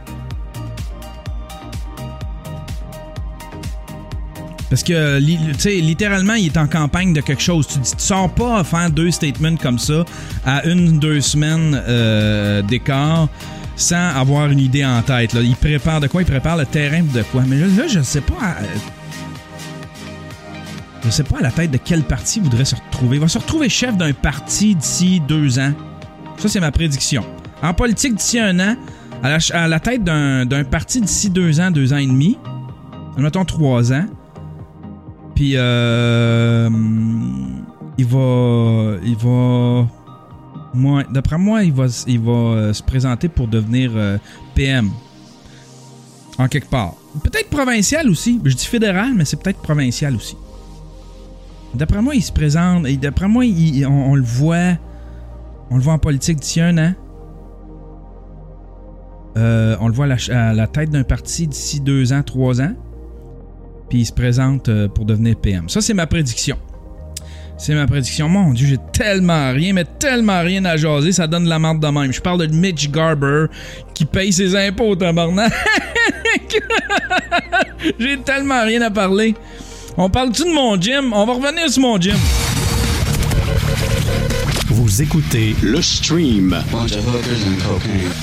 Parce 4.70 4.84
que, 4.84 5.18
li- 5.18 5.36
tu 5.54 5.58
sais, 5.58 5.74
littéralement, 5.74 6.34
il 6.34 6.46
est 6.46 6.56
en 6.56 6.68
campagne 6.68 7.12
de 7.12 7.20
quelque 7.20 7.42
chose. 7.42 7.66
Tu, 7.66 7.80
dis- 7.80 7.90
tu 7.90 8.02
sors 8.04 8.32
pas 8.32 8.60
à 8.60 8.64
faire 8.64 8.88
deux 8.88 9.10
statements 9.10 9.56
comme 9.56 9.78
ça 9.78 10.04
à 10.46 10.64
une, 10.64 10.98
deux 11.00 11.20
semaines 11.20 11.82
euh, 11.88 12.62
d'écart 12.62 13.28
sans 13.74 14.14
avoir 14.14 14.46
une 14.48 14.60
idée 14.60 14.84
en 14.84 15.02
tête. 15.02 15.32
Là. 15.32 15.40
Il 15.40 15.56
prépare 15.56 16.00
de 16.00 16.06
quoi? 16.06 16.22
Il 16.22 16.26
prépare 16.26 16.56
le 16.56 16.66
terrain 16.66 17.02
de 17.02 17.22
quoi? 17.32 17.42
Mais 17.46 17.58
là, 17.58 17.88
je 17.88 18.00
sais 18.00 18.20
pas... 18.20 18.56
euh, 18.60 18.64
je 21.04 21.10
sais 21.10 21.24
pas 21.24 21.38
à 21.38 21.42
la 21.42 21.50
tête 21.50 21.70
de 21.70 21.78
quel 21.82 22.02
parti 22.02 22.38
il 22.38 22.44
voudrait 22.44 22.64
se 22.66 22.76
retrouver. 22.76 23.16
Il 23.16 23.20
va 23.20 23.28
se 23.28 23.38
retrouver 23.38 23.68
chef 23.68 23.96
d'un 23.96 24.12
parti 24.12 24.74
d'ici 24.76 25.20
deux 25.26 25.58
ans. 25.58 25.72
Ça, 26.36 26.48
c'est 26.48 26.60
ma 26.60 26.70
prédiction. 26.70 27.24
En 27.62 27.74
politique, 27.74 28.14
d'ici 28.14 28.38
un 28.38 28.60
an, 28.60 28.76
à 29.22 29.30
la, 29.30 29.38
à 29.54 29.66
la 29.66 29.80
tête 29.80 30.04
d'un 30.04 30.64
parti 30.70 31.00
d'ici 31.00 31.28
deux 31.30 31.58
ans, 31.58 31.70
deux 31.70 31.92
ans 31.92 31.98
et 31.98 32.06
demi, 32.06 32.38
mettons 33.16 33.44
trois 33.44 33.92
ans, 33.92 34.04
puis 35.40 35.54
euh, 35.56 36.68
il 37.96 38.04
va, 38.04 38.96
il 39.02 39.16
va, 39.16 39.88
moi, 40.74 41.02
d'après 41.10 41.38
moi, 41.38 41.64
il 41.64 41.72
va, 41.72 41.86
il 42.06 42.20
va 42.20 42.32
euh, 42.32 42.72
se 42.74 42.82
présenter 42.82 43.30
pour 43.30 43.48
devenir 43.48 43.90
euh, 43.94 44.18
PM 44.54 44.90
en 46.36 46.46
quelque 46.46 46.68
part. 46.68 46.92
Peut-être 47.22 47.48
provincial 47.48 48.10
aussi. 48.10 48.38
Je 48.44 48.54
dis 48.54 48.66
fédéral, 48.66 49.14
mais 49.16 49.24
c'est 49.24 49.42
peut-être 49.42 49.62
provincial 49.62 50.14
aussi. 50.14 50.36
D'après 51.72 52.02
moi, 52.02 52.14
il 52.14 52.22
se 52.22 52.32
présente. 52.32 52.86
Et 52.86 52.98
d'après 52.98 53.26
moi, 53.26 53.42
on, 53.88 54.16
le 54.16 54.22
voit. 54.22 54.76
On 55.70 55.76
le 55.76 55.82
voit 55.82 55.94
en 55.94 55.98
politique 55.98 56.40
d'ici 56.40 56.60
un 56.60 56.76
an. 56.76 56.92
On 59.36 59.88
le 59.88 59.94
voit 59.94 60.04
à 60.04 60.08
la, 60.08 60.48
à 60.50 60.52
la 60.52 60.66
tête 60.66 60.90
d'un 60.90 61.04
parti 61.04 61.46
d'ici 61.46 61.80
deux 61.80 62.12
ans, 62.12 62.22
trois 62.22 62.60
ans. 62.60 62.74
Puis 63.90 63.98
il 63.98 64.06
se 64.06 64.12
présente 64.12 64.68
euh, 64.68 64.88
pour 64.88 65.04
devenir 65.04 65.36
PM. 65.36 65.68
Ça, 65.68 65.80
c'est 65.80 65.94
ma 65.94 66.06
prédiction. 66.06 66.56
C'est 67.58 67.74
ma 67.74 67.86
prédiction. 67.86 68.28
Mon 68.28 68.52
Dieu, 68.52 68.68
j'ai 68.68 68.78
tellement 68.92 69.52
rien, 69.52 69.74
mais 69.74 69.84
tellement 69.84 70.40
rien 70.40 70.64
à 70.64 70.78
jaser. 70.78 71.12
Ça 71.12 71.26
donne 71.26 71.44
de 71.44 71.50
la 71.50 71.58
merde 71.58 71.80
de 71.80 71.88
même. 71.88 72.12
Je 72.12 72.20
parle 72.20 72.46
de 72.46 72.54
Mitch 72.54 72.88
Garber 72.90 73.46
qui 73.92 74.06
paye 74.06 74.32
ses 74.32 74.56
impôts, 74.56 74.96
tabarnak. 74.96 75.52
j'ai 77.98 78.18
tellement 78.20 78.64
rien 78.64 78.80
à 78.80 78.90
parler. 78.90 79.34
On 79.96 80.08
parle-tu 80.08 80.44
de 80.44 80.54
mon 80.54 80.80
gym? 80.80 81.12
On 81.12 81.26
va 81.26 81.34
revenir 81.34 81.68
sur 81.68 81.82
mon 81.82 82.00
gym. 82.00 82.16
Vous 84.68 85.02
écoutez 85.02 85.56
le 85.62 85.82
stream. 85.82 86.56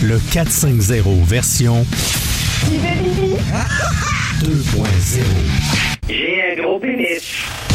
Le 0.02 0.20
450 0.32 1.26
version 1.26 1.86
2.0. 4.40 5.24
J'ai 6.10 6.52
un 6.52 6.62
gros 6.62 6.80
pénis. 6.80 7.67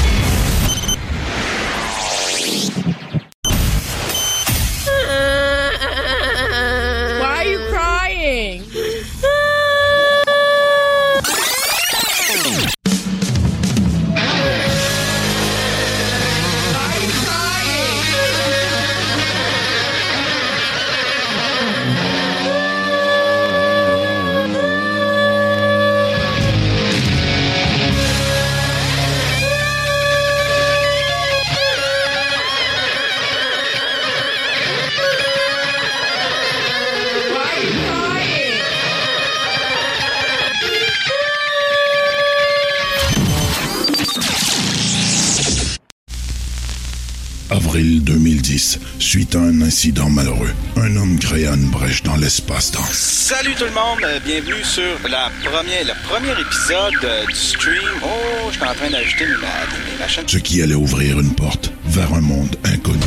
2010, 48.43 48.79
suite 48.99 49.37
à 49.37 49.39
un 49.41 49.63
incident 49.63 50.11
malheureux, 50.11 50.51
un 50.77 50.97
homme 50.97 51.17
créa 51.19 51.53
une 51.55 51.71
brèche 51.71 52.03
dans 52.03 52.17
l'espace-temps. 52.17 52.83
Salut 52.93 53.55
tout 53.57 53.65
le 53.65 53.71
monde, 53.71 54.01
euh, 54.05 54.19
bienvenue 54.25 54.65
sur 54.65 54.83
la 55.09 55.31
première, 55.45 55.85
le 55.85 55.93
premier 56.09 56.33
épisode 56.33 57.05
euh, 57.05 57.25
du 57.27 57.35
stream. 57.35 57.79
Oh, 58.03 58.49
je 58.51 58.55
suis 58.55 58.63
en 58.65 58.75
train 58.75 58.91
d'ajouter 58.91 59.27
mes, 59.27 59.33
ma- 59.37 59.93
mes 59.93 59.99
machines. 59.99 60.25
Ce 60.27 60.39
qui 60.39 60.61
allait 60.61 60.75
ouvrir 60.75 61.21
une 61.21 61.33
porte 61.35 61.73
vers 61.87 62.13
un 62.15 62.21
monde 62.21 62.57
inconnu. 62.65 62.99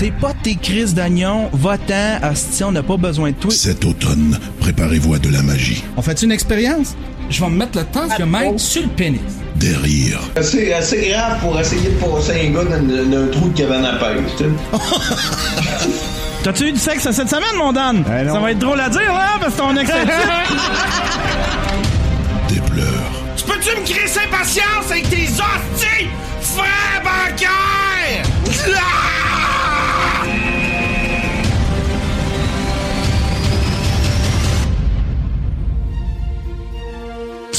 C'est 0.00 0.12
pas 0.12 0.32
tes 0.44 0.54
crises 0.54 0.94
d'oignon, 0.94 1.50
va-t'en, 1.52 2.20
asti, 2.22 2.62
on 2.62 2.70
n'a 2.70 2.84
pas 2.84 2.96
besoin 2.96 3.30
de 3.30 3.34
toi. 3.34 3.50
Cet 3.50 3.84
automne, 3.84 4.38
préparez-vous 4.60 5.14
à 5.14 5.18
de 5.18 5.28
la 5.28 5.42
magie, 5.42 5.82
On 5.96 6.02
fait 6.02 6.22
une 6.22 6.30
expérience? 6.30 6.94
Je 7.28 7.40
vais 7.40 7.50
me 7.50 7.56
mettre 7.56 7.76
le 7.76 7.84
temps 7.84 8.06
que 8.16 8.22
mettre 8.22 8.60
sur 8.60 8.82
le 8.82 8.88
pénis. 8.90 9.18
des 9.56 9.74
rires, 9.74 10.20
C'est 10.40 10.72
assez 10.72 11.08
grave 11.08 11.40
pour 11.40 11.58
essayer 11.58 11.88
de 11.88 11.96
passer 11.96 12.46
un 12.46 12.50
gars 12.52 12.62
dans, 12.62 12.80
dans 13.10 13.24
un 13.24 13.26
trou 13.26 13.48
de 13.48 13.58
cabane 13.58 13.84
à 13.86 13.94
pêche, 13.94 14.20
tu 14.36 14.44
sais. 14.44 14.50
T'as-tu 16.44 16.68
eu 16.68 16.72
du 16.72 16.78
sexe 16.78 17.02
cette 17.10 17.28
semaine, 17.28 17.56
mon 17.58 17.72
Dan? 17.72 18.04
Ça 18.06 18.38
va 18.38 18.52
être 18.52 18.58
drôle 18.60 18.78
à 18.78 18.88
dire, 18.88 19.12
là, 19.12 19.30
parce 19.40 19.54
que 19.54 19.58
ton 19.58 19.76
ex 19.76 19.90
des 22.48 22.60
pleurs, 22.60 23.10
Tu 23.36 23.42
peux-tu 23.44 23.70
me 23.80 23.84
crier 23.84 24.06
sa 24.06 24.20
patience 24.30 24.92
avec 24.92 25.10
tes 25.10 25.24
hosties, 25.24 26.06
frère 26.40 27.02
bancaire? 27.02 27.77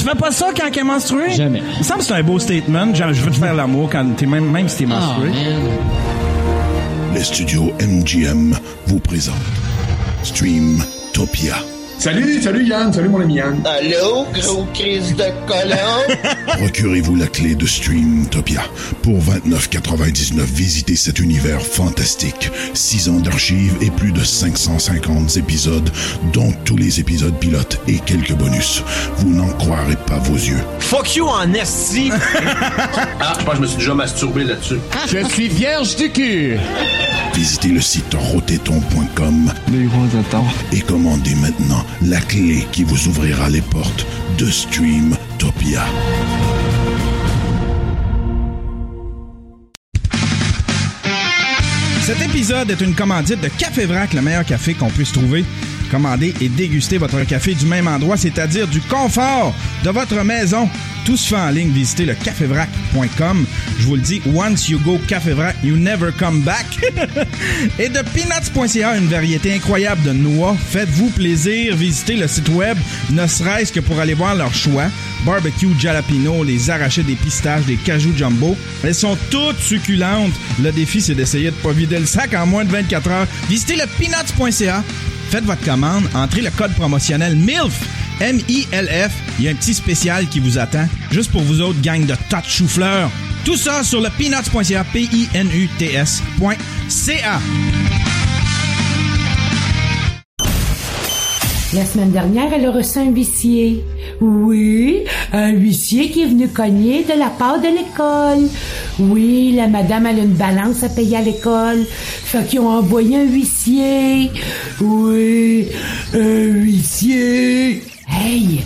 Fais 0.09 0.15
pas 0.17 0.31
ça 0.31 0.47
quand 0.55 0.67
elle 0.71 0.79
est 0.79 0.83
menstruée? 0.83 1.31
Jamais. 1.31 1.61
Il 1.73 1.79
me 1.79 1.83
semble 1.83 1.99
que 1.99 2.05
c'est 2.05 2.13
un 2.13 2.23
beau 2.23 2.39
statement. 2.39 2.93
Genre, 2.93 3.13
je 3.13 3.21
veux 3.21 3.31
te 3.31 3.37
faire 3.37 3.53
l'amour 3.53 3.89
quand 3.91 4.05
t'es 4.15 4.25
même, 4.25 4.49
même 4.49 4.67
si 4.69 4.77
t'es 4.79 4.85
menstrué. 4.85 5.29
les 7.13 7.23
studios 7.23 7.71
MGM 7.79 8.55
vous 8.87 8.99
présentent 8.99 9.35
Stream 10.23 10.83
Topia. 11.13 11.55
Salut, 11.99 12.41
salut 12.41 12.65
Yann, 12.65 12.93
salut 12.93 13.09
mon 13.09 13.19
ami 13.19 13.35
Yann. 13.35 13.61
Allô, 13.65 14.25
gros 14.33 14.65
crise 14.73 15.13
de 15.17 15.25
colon? 15.45 16.15
Procurez-vous 16.57 17.17
la 17.17 17.27
clé 17.27 17.55
de 17.55 17.65
Streamtopia. 17.65 18.61
Pour 19.01 19.19
29,99, 19.21 20.39
visitez 20.45 20.95
cet 20.95 21.19
univers 21.19 21.61
fantastique. 21.61 22.49
6 22.73 23.09
ans 23.09 23.19
d'archives 23.19 23.73
et 23.81 23.91
plus 23.91 24.13
de 24.13 24.23
550 24.23 25.35
épisodes, 25.35 25.89
dont 26.31 26.53
tous 26.63 26.77
les 26.77 27.01
épisodes 27.01 27.37
pilotes 27.37 27.81
et 27.89 27.97
quelques 27.99 28.33
bonus. 28.33 28.81
Vous 29.17 29.29
n'en 29.29 29.49
croirez 29.49 29.97
pas 30.07 30.19
vos 30.19 30.35
yeux. 30.37 30.61
Fuck 30.79 31.17
you 31.17 31.25
en 31.27 31.53
esti! 31.53 32.11
Ah, 33.21 33.33
je 33.37 33.43
pense 33.45 33.51
que 33.53 33.57
je 33.57 33.61
me 33.61 33.67
suis 33.67 33.77
déjà 33.77 33.93
masturbé 33.93 34.43
là-dessus. 34.45 34.77
Je 35.07 35.25
suis 35.27 35.49
vierge 35.49 35.95
du 35.97 36.09
cul! 36.11 36.57
Visitez 37.33 37.67
le 37.69 37.81
site 37.81 38.13
rotéton.com 38.13 39.51
Les 39.71 39.85
gros 39.85 40.19
attentes. 40.19 40.45
et 40.73 40.79
commandez 40.81 41.35
maintenant 41.35 41.85
la 42.01 42.19
clé 42.21 42.65
qui 42.71 42.83
vous 42.83 43.07
ouvrira 43.07 43.49
les 43.49 43.61
portes 43.61 44.05
de 44.37 44.49
Streamtopia. 44.49 45.85
Cet 52.01 52.21
épisode 52.21 52.71
est 52.71 52.81
une 52.81 52.95
commandite 52.95 53.39
de 53.41 53.49
Café 53.49 53.85
Vrac, 53.85 54.13
le 54.13 54.21
meilleur 54.21 54.43
café 54.43 54.73
qu'on 54.73 54.89
puisse 54.89 55.11
trouver. 55.11 55.45
Commandez 55.91 56.33
et 56.41 56.49
dégustez 56.49 56.97
votre 56.97 57.23
café 57.23 57.55
du 57.55 57.65
même 57.65 57.87
endroit, 57.87 58.17
c'est-à-dire 58.17 58.67
du 58.67 58.81
confort 58.81 59.53
de 59.83 59.89
votre 59.89 60.23
maison. 60.23 60.69
Tout 61.05 61.17
se 61.17 61.29
fait 61.29 61.41
en 61.41 61.49
ligne. 61.49 61.71
Visitez 61.71 62.05
le 62.05 62.13
cafévrac.com. 62.13 63.45
Je 63.79 63.85
vous 63.85 63.95
le 63.95 64.01
dis, 64.01 64.21
once 64.33 64.69
you 64.69 64.79
go 64.79 64.99
Café 65.07 65.31
Vrac, 65.31 65.55
you 65.63 65.75
never 65.75 66.11
come 66.11 66.41
back. 66.41 66.65
et 67.79 67.89
de 67.89 67.99
peanuts.ca, 68.13 68.97
une 68.97 69.07
variété 69.07 69.53
incroyable 69.53 70.03
de 70.03 70.11
noix. 70.11 70.55
Faites-vous 70.69 71.09
plaisir. 71.09 71.75
Visitez 71.75 72.15
le 72.15 72.27
site 72.27 72.49
web, 72.49 72.77
ne 73.09 73.25
serait-ce 73.25 73.71
que 73.71 73.79
pour 73.79 73.99
aller 73.99 74.13
voir 74.13 74.35
leur 74.35 74.53
choix. 74.53 74.85
Barbecue 75.25 75.67
jalapeno, 75.79 76.43
les 76.43 76.69
arrachés 76.69 77.03
des 77.03 77.15
pistaches, 77.15 77.65
des 77.65 77.75
cajou 77.75 78.13
jumbo. 78.15 78.55
Elles 78.83 78.95
sont 78.95 79.17
toutes 79.31 79.59
succulentes. 79.59 80.33
Le 80.61 80.71
défi, 80.71 81.01
c'est 81.01 81.15
d'essayer 81.15 81.51
de 81.51 81.55
pas 81.55 81.71
vider 81.71 81.99
le 81.99 82.05
sac 82.05 82.33
en 82.35 82.45
moins 82.45 82.65
de 82.65 82.71
24 82.71 83.09
heures. 83.09 83.27
Visitez 83.49 83.75
le 83.75 83.85
peanuts.ca. 83.97 84.83
Faites 85.29 85.45
votre 85.45 85.63
commande, 85.63 86.09
entrez 86.15 86.41
le 86.41 86.49
code 86.49 86.73
promotionnel 86.73 87.35
MILF, 87.35 87.79
M-I-L-F. 88.19 89.11
Il 89.37 89.45
y 89.45 89.47
a 89.47 89.51
un 89.51 89.55
petit 89.55 89.75
spécial 89.75 90.27
qui 90.27 90.39
vous 90.39 90.57
attend, 90.57 90.87
juste 91.11 91.31
pour 91.31 91.43
vous 91.43 91.61
autres, 91.61 91.79
gang 91.81 92.03
de 92.05 92.15
tas 92.29 92.41
de 92.41 92.47
chou-fleurs. 92.47 93.11
Tout 93.45 93.55
ça 93.55 93.83
sur 93.83 94.01
le 94.01 94.09
peanuts.ca, 94.09 94.83
P-I-N-U-T-S.ca. 94.85 96.19
La 101.71 101.85
semaine 101.85 102.09
dernière, 102.09 102.51
elle 102.51 102.65
a 102.65 102.71
reçu 102.71 102.97
un 102.97 103.11
huissier. 103.11 103.85
Oui, 104.21 105.03
un 105.31 105.49
huissier 105.49 106.09
qui 106.09 106.23
est 106.23 106.25
venu 106.25 106.47
cogner 106.47 107.03
de 107.03 107.13
la 107.17 107.27
part 107.27 107.59
de 107.59 107.67
l'école. 107.67 108.49
Oui, 108.99 109.53
la 109.55 109.67
madame, 109.67 110.07
a 110.07 110.11
une 110.11 110.33
balance 110.33 110.83
à 110.83 110.89
payer 110.89 111.17
à 111.17 111.21
l'école. 111.21 111.85
Fait 111.85 112.43
qu'ils 112.47 112.61
ont 112.61 112.69
envoyé 112.69 113.17
un 113.17 113.25
huissier. 113.25 114.31
Oui, 114.81 115.67
un 116.15 116.43
huissier. 116.45 117.83
Hey, 118.09 118.61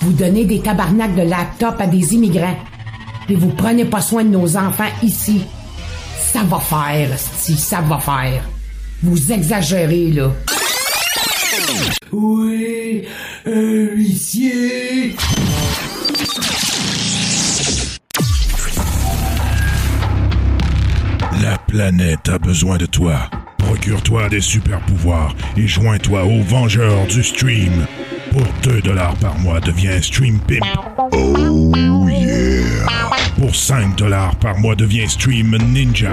vous 0.00 0.12
donnez 0.12 0.44
des 0.44 0.58
tabarnaks 0.58 1.14
de 1.14 1.22
laptop 1.22 1.76
à 1.78 1.86
des 1.86 2.14
immigrants. 2.14 2.58
Et 3.28 3.36
vous 3.36 3.50
prenez 3.50 3.84
pas 3.84 4.00
soin 4.00 4.24
de 4.24 4.30
nos 4.30 4.56
enfants 4.56 4.90
ici. 5.04 5.42
Ça 6.32 6.40
va 6.42 6.58
faire, 6.58 7.16
si 7.36 7.56
ça 7.56 7.80
va 7.82 7.98
faire. 7.98 8.42
Vous 9.04 9.32
exagérez, 9.32 10.10
là. 10.10 10.32
Oui. 12.12 13.04
La 21.42 21.58
planète 21.66 22.28
a 22.28 22.38
besoin 22.38 22.76
de 22.78 22.86
toi. 22.86 23.30
Procure-toi 23.58 24.28
des 24.28 24.40
super 24.40 24.80
pouvoirs 24.80 25.34
et 25.56 25.66
joins-toi 25.66 26.24
aux 26.24 26.42
Vengeurs 26.42 27.06
du 27.06 27.22
Stream. 27.22 27.86
Pour 28.30 28.46
2 28.62 28.82
dollars 28.82 29.14
par 29.16 29.38
mois, 29.38 29.60
deviens 29.60 30.00
Stream 30.00 30.38
Pimp. 30.40 30.62
Oh 31.12 32.08
yeah! 32.08 32.88
Pour 33.38 33.54
5 33.54 33.96
dollars 33.96 34.34
par 34.36 34.58
mois, 34.58 34.74
deviens 34.74 35.08
Stream 35.08 35.56
Ninja. 35.56 36.12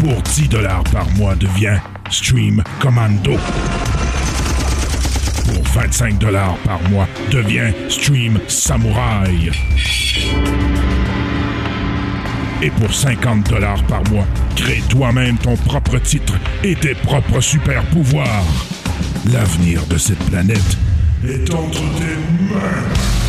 Pour 0.00 0.20
10 0.22 0.48
dollars 0.48 0.84
par 0.92 1.08
mois, 1.12 1.34
deviens 1.34 1.80
Stream 2.14 2.62
Commando. 2.78 3.36
Pour 5.52 5.64
25 5.64 6.16
dollars 6.18 6.56
par 6.58 6.80
mois, 6.88 7.08
deviens 7.32 7.72
Stream 7.88 8.38
Samouraï. 8.46 9.50
Et 12.62 12.70
pour 12.70 12.94
50 12.94 13.50
dollars 13.50 13.82
par 13.88 14.04
mois, 14.10 14.26
crée 14.54 14.80
toi-même 14.88 15.36
ton 15.38 15.56
propre 15.56 15.98
titre 15.98 16.34
et 16.62 16.76
tes 16.76 16.94
propres 16.94 17.40
super 17.40 17.82
pouvoirs. 17.86 18.44
L'avenir 19.32 19.84
de 19.86 19.98
cette 19.98 20.24
planète 20.30 20.78
est 21.26 21.52
entre 21.52 21.80
tes 21.98 22.54
mains. 22.54 23.23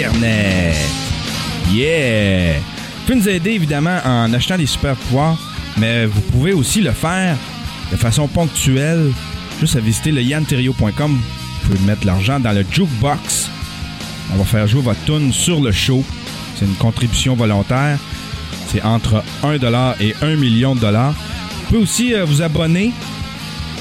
Internet! 0.00 0.76
Yeah! 1.70 2.54
Vous 2.54 3.06
pouvez 3.06 3.18
nous 3.18 3.28
aider 3.28 3.50
évidemment 3.50 3.98
en 4.02 4.32
achetant 4.32 4.56
des 4.56 4.64
super 4.64 4.96
pouvoirs, 4.96 5.36
mais 5.76 6.06
vous 6.06 6.22
pouvez 6.22 6.54
aussi 6.54 6.80
le 6.80 6.92
faire 6.92 7.36
de 7.92 7.96
façon 7.98 8.26
ponctuelle, 8.26 9.12
juste 9.60 9.76
à 9.76 9.80
visiter 9.80 10.10
le 10.10 10.22
yanterio.com. 10.22 10.92
Vous 11.12 11.68
pouvez 11.68 11.86
mettre 11.86 12.06
l'argent 12.06 12.40
dans 12.40 12.52
le 12.52 12.64
jukebox. 12.70 13.50
On 14.32 14.38
va 14.38 14.44
faire 14.44 14.66
jouer 14.66 14.80
votre 14.80 15.04
tune 15.04 15.34
sur 15.34 15.60
le 15.60 15.70
show. 15.70 16.02
C'est 16.56 16.64
une 16.64 16.76
contribution 16.76 17.34
volontaire. 17.34 17.98
C'est 18.68 18.82
entre 18.82 19.22
1$ 19.42 19.94
et 20.00 20.14
1 20.22 20.36
million 20.36 20.74
de 20.74 20.80
dollars. 20.80 21.12
Vous 21.12 21.66
pouvez 21.66 21.80
aussi 21.80 22.14
euh, 22.14 22.24
vous 22.24 22.40
abonner 22.40 22.92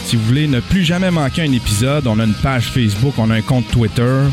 si 0.04 0.18
vous 0.18 0.24
voulez 0.24 0.48
ne 0.48 0.60
plus 0.60 0.84
jamais 0.84 1.12
manquer 1.12 1.44
un 1.44 1.54
épisode. 1.54 2.08
On 2.08 2.20
a 2.20 2.26
une 2.26 2.34
page 2.34 2.72
Facebook, 2.72 3.14
on 3.18 3.30
a 3.30 3.36
un 3.36 3.42
compte 3.42 3.70
Twitter. 3.70 4.24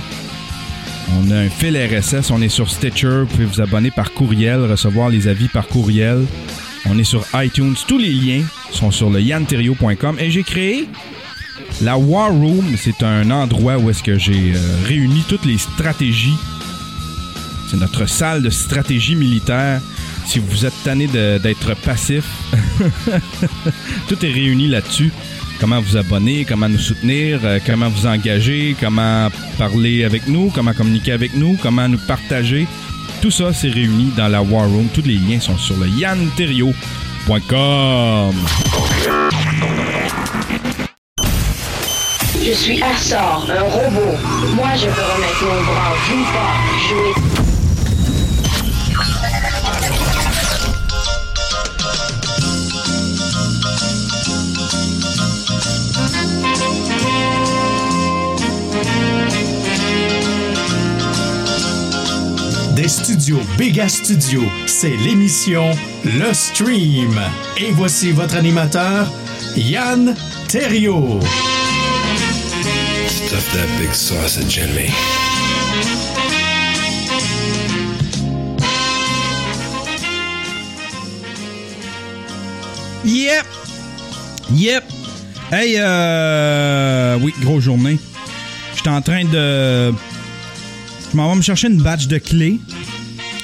On 1.13 1.31
a 1.31 1.37
un 1.37 1.49
fil 1.49 1.77
RSS, 1.77 2.31
on 2.31 2.43
est 2.43 2.49
sur 2.49 2.71
Stitcher, 2.71 3.21
vous 3.21 3.27
pouvez 3.27 3.45
vous 3.45 3.61
abonner 3.61 3.91
par 3.91 4.13
courriel, 4.13 4.61
recevoir 4.71 5.09
les 5.09 5.29
avis 5.29 5.49
par 5.49 5.69
courriel. 5.69 6.25
On 6.87 6.99
est 6.99 7.05
sur 7.05 7.25
iTunes, 7.35 7.75
tous 7.87 7.99
les 7.99 8.13
liens 8.13 8.43
sont 8.73 8.91
sur 8.91 9.11
le 9.11 9.21
yanterio.com 9.21 10.17
et 10.19 10.31
j'ai 10.31 10.43
créé 10.43 10.89
la 11.83 11.99
War 11.99 12.31
Room, 12.33 12.75
c'est 12.77 13.03
un 13.03 13.31
endroit 13.31 13.77
où 13.77 13.91
est-ce 13.91 14.03
que 14.03 14.19
j'ai 14.19 14.53
euh, 14.55 14.59
réuni 14.85 15.23
toutes 15.29 15.45
les 15.45 15.59
stratégies. 15.59 16.37
C'est 17.71 17.77
notre 17.77 18.07
salle 18.07 18.43
de 18.43 18.51
stratégie 18.51 19.15
militaire. 19.15 19.81
Si 20.27 20.39
vous 20.39 20.65
êtes 20.65 20.75
tanné 20.85 21.07
d'être 21.07 21.75
passif, 21.83 22.25
tout 24.09 24.25
est 24.25 24.31
réuni 24.31 24.69
là-dessus. 24.69 25.13
Comment 25.61 25.81
vous 25.81 25.97
abonner, 25.97 26.45
comment 26.45 26.69
nous 26.69 26.79
soutenir, 26.79 27.41
euh, 27.45 27.59
comment 27.65 27.89
vous 27.89 28.07
engager, 28.07 28.77
comment 28.79 29.29
parler 29.59 30.05
avec 30.05 30.27
nous, 30.29 30.51
comment 30.55 30.73
communiquer 30.73 31.13
avec 31.13 31.35
nous, 31.35 31.57
comment 31.63 31.89
nous 31.89 31.99
partager. 32.07 32.67
Tout 33.23 33.31
ça, 33.31 33.53
c'est 33.53 33.69
réuni 33.71 34.13
dans 34.17 34.29
la 34.29 34.43
War 34.43 34.69
Room. 34.69 34.89
Tous 34.95 35.03
les 35.03 35.17
liens 35.17 35.41
sont 35.41 35.57
sur 35.57 35.77
le 35.77 35.89
yanterio.com. 35.89 36.75
Je 42.45 42.53
suis 42.53 42.81
Assor, 42.83 43.47
un 43.51 43.63
robot. 43.63 44.17
Moi, 44.55 44.69
je 44.77 44.87
peux 44.87 44.91
remettre 44.91 45.45
mon 45.45 45.63
bras 45.65 45.95
plus 46.07 46.25
fort, 46.25 46.61
jouer. 46.89 47.56
Des 62.77 62.89
studios 62.89 63.41
Béga 63.57 63.89
Studio, 63.89 64.43
c'est 64.67 64.95
l'émission 64.99 65.71
Le 66.05 66.35
Stream. 66.35 67.19
Et 67.57 67.71
voici 67.71 68.13
votre 68.13 68.37
animateur, 68.37 69.11
Yann 69.57 70.15
Terriot. 70.47 71.19
Stuff 73.09 73.51
that 73.55 73.67
big 73.79 73.95
sausage 73.95 74.59
in 74.59 74.67
me. 74.75 74.91
Yep! 83.07 83.47
Yep! 84.53 84.85
Hey, 85.51 85.77
euh... 85.79 87.17
Oui, 87.23 87.33
grosse 87.41 87.65
journée. 87.65 87.99
J'étais 88.77 88.91
en 88.91 89.01
train 89.01 89.25
de 89.25 89.95
Je 91.17 91.23
m'en 91.23 91.31
vais 91.31 91.37
me 91.37 91.43
chercher 91.43 91.69
une 91.69 91.81
batch 91.81 92.09
de 92.09 92.19
clés. 92.19 92.61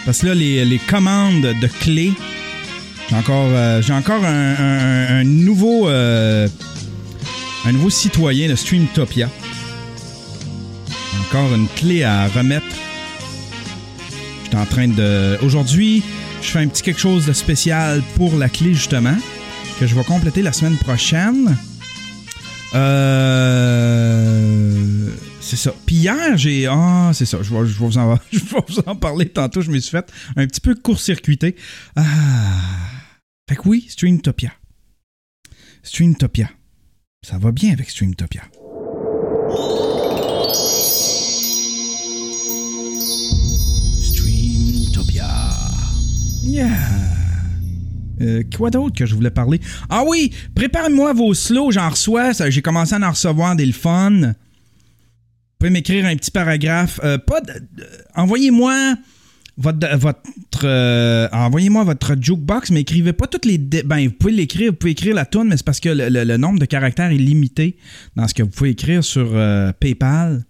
Parce 0.05 0.19
que 0.19 0.27
là, 0.27 0.35
les, 0.35 0.63
les 0.67 0.79
commandes 0.79 1.41
de 1.41 1.67
clés. 1.81 2.13
J'ai 3.09 3.17
encore, 3.17 3.49
euh, 3.49 3.81
j'ai 3.81 3.95
encore 3.95 4.23
un, 4.27 5.25
nouveau. 5.25 5.89
euh, 5.89 6.47
un 7.65 7.73
nouveau 7.73 7.89
citoyen 7.89 8.51
de 8.51 8.57
Streamtopia. 8.57 9.31
Encore 11.23 11.55
une 11.55 11.67
clé 11.69 12.03
à 12.03 12.29
remettre. 12.29 12.67
J'étais 14.45 14.59
en 14.59 14.67
train 14.67 14.89
de. 14.89 15.39
Aujourd'hui, 15.43 16.03
je 16.43 16.49
fais 16.49 16.59
un 16.59 16.69
petit 16.69 16.83
quelque 16.83 17.01
chose 17.01 17.25
de 17.25 17.33
spécial 17.33 18.03
pour 18.17 18.37
la 18.37 18.51
clé, 18.51 18.75
justement, 18.75 19.17
que 19.81 19.87
je 19.87 19.95
vais 19.95 20.05
compléter 20.05 20.43
la 20.43 20.53
semaine 20.53 20.77
prochaine. 20.77 21.57
Euh. 22.75 24.03
C'est 25.53 25.59
ça. 25.59 25.75
Puis 25.85 25.97
hier, 25.97 26.39
j'ai. 26.39 26.67
Ah, 26.67 27.11
c'est 27.13 27.27
ça. 27.27 27.43
Je 27.43 27.53
vais, 27.53 27.67
je, 27.67 27.77
vous 27.77 27.99
en, 27.99 28.19
je 28.33 28.39
vous 28.39 28.79
en 28.87 28.97
parler 28.97 29.29
tantôt. 29.29 29.61
Je 29.61 29.71
me 29.71 29.79
suis 29.81 29.91
fait 29.91 30.11
un 30.35 30.47
petit 30.47 30.63
peu 30.63 30.75
court-circuité. 30.75 31.57
Ah. 31.95 32.03
Fait 33.47 33.57
que 33.57 33.69
oui, 33.69 33.85
Streamtopia. 33.87 34.51
Streamtopia. 35.83 36.49
Ça 37.21 37.37
va 37.37 37.53
bien 37.53 37.71
avec 37.71 37.91
Streamtopia. 37.91 38.45
Streamtopia. 44.01 45.29
Yeah. 46.45 46.67
Euh, 48.23 48.43
quoi 48.57 48.71
d'autre 48.71 48.97
que 48.97 49.05
je 49.05 49.15
voulais 49.15 49.31
parler? 49.31 49.61
Ah 49.91 50.03
oui, 50.07 50.33
préparez-moi 50.55 51.13
vos 51.13 51.35
slows, 51.35 51.73
j'en 51.73 51.91
reçois. 51.91 52.33
J'ai 52.49 52.63
commencé 52.63 52.95
à 52.95 53.07
en 53.07 53.11
recevoir 53.11 53.55
des 53.55 53.67
le 53.67 53.73
fun. 53.73 54.33
Pouvez 55.63 55.71
m'écrire 55.71 56.07
un 56.07 56.17
petit 56.17 56.33
paragraphe. 56.33 56.99
Euh, 57.05 57.19
pas 57.19 57.41
envoyez-moi 58.17 58.97
votre, 59.57 59.97
votre 59.97 60.21
euh, 60.65 61.29
envoyez-moi 61.31 61.85
votre 61.85 62.17
jukebox, 62.21 62.73
mais 62.73 62.81
écrivez 62.81 63.13
pas 63.13 63.29
toutes 63.29 63.45
les. 63.45 63.59
Ben, 63.59 64.09
vous 64.09 64.11
pouvez 64.11 64.33
l'écrire, 64.33 64.73
vous 64.73 64.77
pouvez 64.77 64.91
écrire 64.91 65.15
la 65.15 65.25
tune, 65.25 65.45
mais 65.45 65.57
c'est 65.57 65.65
parce 65.65 65.79
que 65.79 65.91
le, 65.91 66.37
nombre 66.37 66.59
de 66.59 66.65
caractères 66.65 67.13
est 67.13 67.17
limité 67.17 67.77
dans 68.17 68.27
ce 68.27 68.35
que 68.35 68.43
vous 68.43 68.49
pouvez 68.49 68.71
écrire 68.71 69.05
sur 69.05 69.37
euh, 69.37 69.71
PayPal. 69.79 70.45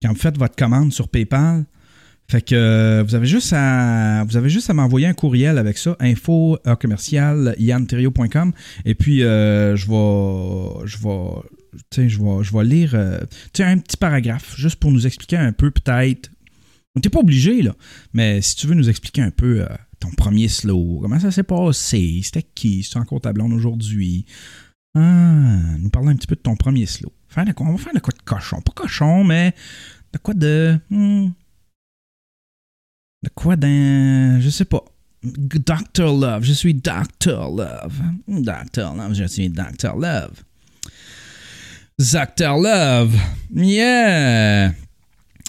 Quand 0.00 0.10
vous 0.10 0.20
faites 0.20 0.38
votre 0.38 0.54
commande 0.54 0.92
sur 0.92 1.08
PayPal. 1.08 1.64
Fait 2.30 2.42
que 2.42 3.02
vous 3.04 3.16
avez 3.16 3.26
juste 3.26 3.52
à 3.52 4.22
vous 4.28 4.36
avez 4.36 4.50
juste 4.50 4.70
à 4.70 4.72
m'envoyer 4.72 5.08
un 5.08 5.14
courriel 5.14 5.58
avec 5.58 5.78
ça 5.78 5.96
info 5.98 6.56
commercial 6.78 7.56
et 7.58 8.94
puis 8.94 9.18
je 9.18 9.90
vais 9.90 10.86
je 10.86 10.98
vais 10.98 11.42
tu 11.90 12.02
sais, 12.02 12.08
je 12.08 12.18
vais 12.18 12.44
je 12.44 12.58
lire 12.62 12.94
euh, 12.94 13.20
un 13.60 13.78
petit 13.78 13.96
paragraphe 13.96 14.56
juste 14.56 14.76
pour 14.76 14.90
nous 14.90 15.06
expliquer 15.06 15.36
un 15.36 15.52
peu 15.52 15.70
peut-être 15.70 16.30
T'es 17.00 17.08
pas 17.08 17.20
obligé 17.20 17.62
là 17.62 17.74
mais 18.12 18.42
si 18.42 18.56
tu 18.56 18.66
veux 18.66 18.74
nous 18.74 18.90
expliquer 18.90 19.22
un 19.22 19.30
peu 19.30 19.62
euh, 19.62 19.76
ton 19.98 20.10
premier 20.10 20.48
slow 20.48 20.98
comment 21.00 21.18
ça 21.18 21.30
s'est 21.30 21.42
passé 21.42 22.20
c'était 22.22 22.42
qui 22.42 22.82
c'est 22.82 22.98
encore 22.98 23.20
ta 23.20 23.32
blonde 23.32 23.52
aujourd'hui? 23.52 24.26
Ah, 24.94 25.78
nous 25.78 25.88
parler 25.88 26.10
un 26.10 26.16
petit 26.16 26.26
peu 26.26 26.36
de 26.36 26.42
ton 26.42 26.54
premier 26.56 26.84
slow 26.84 27.12
de 27.34 27.52
quoi 27.52 27.66
on 27.66 27.72
va 27.72 27.78
faire 27.78 27.94
de 27.94 28.00
quoi 28.00 28.12
de 28.12 28.22
cochon 28.22 28.60
pas 28.60 28.72
cochon 28.72 29.24
mais 29.24 29.54
de 30.12 30.18
quoi 30.18 30.34
de 30.34 30.78
hmm, 30.90 31.30
de 33.22 33.28
quoi 33.28 33.56
d'un. 33.56 34.40
Je 34.40 34.50
sais 34.50 34.64
pas. 34.64 34.84
Dr. 35.22 36.12
Love. 36.12 36.42
Je 36.42 36.52
suis 36.52 36.74
Dr. 36.74 37.50
Love. 37.50 38.02
Dr. 38.26 38.94
Love. 38.94 39.14
Je 39.14 39.24
suis 39.24 39.48
Dr. 39.48 39.96
Love. 39.96 40.42
Dr. 41.98 42.56
Love. 42.58 43.14
Yeah. 43.54 44.72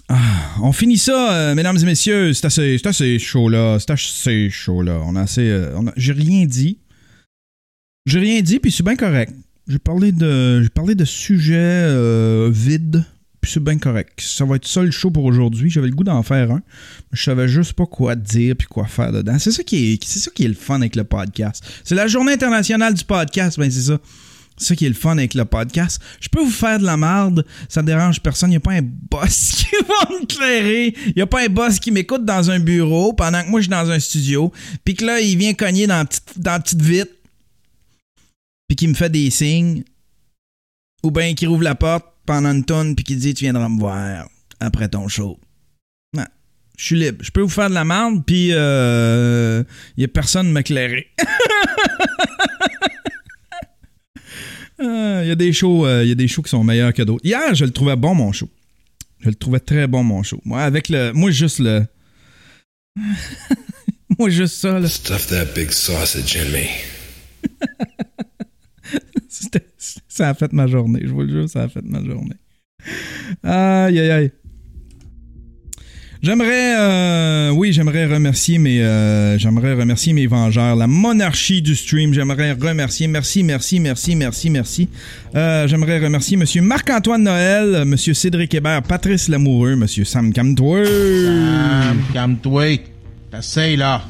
Ah, 0.09 0.55
on 0.61 0.71
finit 0.73 0.97
ça, 0.97 1.33
euh, 1.33 1.55
mesdames 1.55 1.77
et 1.81 1.85
messieurs. 1.85 2.33
C'est 2.33 2.45
assez, 2.45 2.77
c'est 2.77 2.87
assez 2.87 3.19
chaud 3.19 3.49
là. 3.49 3.77
C'est 3.79 3.91
assez 3.91 4.49
chaud 4.49 4.81
là. 4.81 5.01
On 5.05 5.15
a 5.15 5.21
assez. 5.21 5.49
euh, 5.49 5.71
J'ai 5.95 6.13
rien 6.13 6.45
dit. 6.45 6.79
J'ai 8.05 8.19
rien 8.19 8.41
dit, 8.41 8.59
puis 8.59 8.71
c'est 8.71 8.83
bien 8.83 8.97
correct. 8.97 9.33
J'ai 9.67 9.79
parlé 9.79 10.11
de, 10.11 10.61
j'ai 10.61 10.69
parlé 10.69 10.93
de 10.93 11.05
sujets 11.05 11.55
euh, 11.55 12.49
vides, 12.53 13.05
puis 13.39 13.49
c'est 13.49 13.63
bien 13.63 13.77
correct. 13.77 14.19
Ça 14.19 14.43
va 14.43 14.57
être 14.57 14.67
ça 14.67 14.83
le 14.83 14.91
show 14.91 15.09
pour 15.09 15.23
aujourd'hui. 15.23 15.69
J'avais 15.69 15.87
le 15.87 15.95
goût 15.95 16.03
d'en 16.03 16.21
faire 16.21 16.51
un. 16.51 16.55
mais 16.55 17.13
Je 17.13 17.23
savais 17.23 17.47
juste 17.47 17.71
pas 17.73 17.85
quoi 17.85 18.15
dire 18.15 18.55
puis 18.57 18.67
quoi 18.67 18.85
faire 18.87 19.13
dedans. 19.13 19.39
C'est 19.39 19.51
ça 19.51 19.63
qui 19.63 19.93
est, 19.93 20.03
c'est 20.03 20.19
ça 20.19 20.29
qui 20.35 20.43
est 20.43 20.49
le 20.49 20.53
fun 20.53 20.75
avec 20.75 20.97
le 20.97 21.05
podcast. 21.05 21.63
C'est 21.85 21.95
la 21.95 22.07
journée 22.07 22.33
internationale 22.33 22.93
du 22.93 23.05
podcast, 23.05 23.57
ben 23.57 23.71
c'est 23.71 23.83
ça. 23.83 23.97
Ça 24.57 24.75
qui 24.75 24.85
est 24.85 24.89
le 24.89 24.95
fun 24.95 25.17
avec 25.17 25.33
le 25.33 25.45
podcast. 25.45 26.01
Je 26.19 26.29
peux 26.29 26.41
vous 26.41 26.51
faire 26.51 26.79
de 26.79 26.85
la 26.85 26.97
merde, 26.97 27.45
ça 27.69 27.81
dérange 27.81 28.21
personne. 28.21 28.49
Il 28.49 28.53
n'y 28.53 28.57
a 28.57 28.61
pas 28.61 28.73
un 28.73 28.81
boss 28.81 29.51
qui 29.51 29.75
va 29.87 30.19
me 30.19 30.25
clairer. 30.25 30.93
Il 31.07 31.13
n'y 31.15 31.21
a 31.21 31.27
pas 31.27 31.43
un 31.43 31.49
boss 31.49 31.79
qui 31.79 31.91
m'écoute 31.91 32.25
dans 32.25 32.51
un 32.51 32.59
bureau 32.59 33.13
pendant 33.13 33.43
que 33.43 33.49
moi 33.49 33.59
je 33.59 33.63
suis 33.63 33.71
dans 33.71 33.89
un 33.89 33.99
studio. 33.99 34.51
Puis 34.85 34.95
que 34.95 35.05
là, 35.05 35.19
il 35.19 35.37
vient 35.37 35.53
cogner 35.53 35.87
dans 35.87 35.97
la 35.97 36.05
petite, 36.05 36.39
dans 36.39 36.61
petite 36.61 36.81
vitre. 36.81 37.11
Puis 38.67 38.75
qui 38.75 38.87
me 38.87 38.93
fait 38.93 39.09
des 39.09 39.29
signes. 39.29 39.83
Ou 41.03 41.11
bien 41.11 41.33
qui 41.33 41.45
rouvre 41.47 41.63
la 41.63 41.75
porte 41.75 42.05
pendant 42.25 42.51
une 42.51 42.63
tonne 42.63 42.95
puis 42.95 43.03
qui 43.03 43.15
dit 43.15 43.33
Tu 43.33 43.43
viendras 43.43 43.69
me 43.69 43.79
voir 43.79 44.27
après 44.59 44.87
ton 44.87 45.07
show. 45.07 45.39
Non. 46.15 46.25
Je 46.77 46.85
suis 46.85 46.95
libre. 46.95 47.17
Je 47.21 47.31
peux 47.31 47.41
vous 47.41 47.49
faire 47.49 47.69
de 47.69 47.75
la 47.75 47.83
merde, 47.85 48.23
puis 48.25 48.49
euh, 48.51 49.63
il 49.97 50.01
n'y 50.01 50.05
a 50.05 50.07
personne 50.07 50.51
m'éclairer. 50.51 51.07
Ah, 54.83 55.21
Il 55.23 55.27
y 55.27 55.31
a 55.31 55.35
des 55.35 55.53
shows, 55.53 55.85
euh, 55.85 56.03
y 56.05 56.11
a 56.11 56.15
des 56.15 56.27
shows 56.27 56.41
qui 56.41 56.49
sont 56.49 56.63
meilleurs 56.63 56.93
que 56.93 57.01
d'autres. 57.03 57.25
Hier, 57.25 57.55
je 57.55 57.65
le 57.65 57.71
trouvais 57.71 57.95
bon 57.95 58.13
mon 58.15 58.31
show. 58.31 58.49
Je 59.19 59.29
le 59.29 59.35
trouvais 59.35 59.59
très 59.59 59.87
bon 59.87 60.03
mon 60.03 60.23
show. 60.23 60.41
Moi, 60.45 60.61
avec 60.61 60.89
le, 60.89 61.11
moi 61.13 61.31
juste 61.31 61.59
le, 61.59 61.85
moi 64.19 64.29
juste 64.29 64.55
ça 64.55 64.79
là. 64.79 64.87
Stuff 64.87 65.27
that 65.27 65.45
big 65.55 65.71
sausage 65.71 66.35
in 66.37 66.49
me. 66.51 66.67
Ça 70.07 70.29
a 70.29 70.33
fait 70.35 70.53
ma 70.53 70.67
journée. 70.67 70.99
Je 71.03 71.07
vous 71.09 71.21
le 71.21 71.29
jure, 71.29 71.49
ça 71.49 71.63
a 71.63 71.69
fait 71.69 71.83
ma 71.83 72.03
journée. 72.03 72.35
Aïe, 73.43 73.99
aïe, 73.99 74.11
aïe. 74.11 74.31
J'aimerais, 76.23 76.77
euh, 76.79 77.49
oui, 77.49 77.73
j'aimerais 77.73 78.05
remercier 78.05 78.57
mes, 78.57 78.81
euh, 78.81 79.37
j'aimerais 79.37 79.73
remercier 79.73 80.13
mes 80.13 80.25
vengeurs, 80.25 80.77
la 80.77 80.87
monarchie 80.87 81.61
du 81.61 81.75
stream. 81.75 82.13
J'aimerais 82.13 82.53
remercier, 82.53 83.07
merci, 83.07 83.43
merci, 83.43 83.81
merci, 83.81 84.15
merci, 84.15 84.49
merci. 84.49 84.87
Euh, 85.35 85.67
j'aimerais 85.67 85.99
remercier 85.99 86.37
Monsieur 86.37 86.61
Marc-Antoine 86.61 87.23
Noël, 87.23 87.83
Monsieur 87.83 88.13
Cédric 88.13 88.53
Hébert, 88.53 88.83
Patrice 88.83 89.27
Lamoureux, 89.27 89.75
Monsieur 89.75 90.05
Sam 90.05 90.31
Camtoy. 90.31 90.85
Sam, 90.85 92.01
calme-toi. 92.13 92.79
T'essayes, 93.29 93.75
là. 93.75 94.03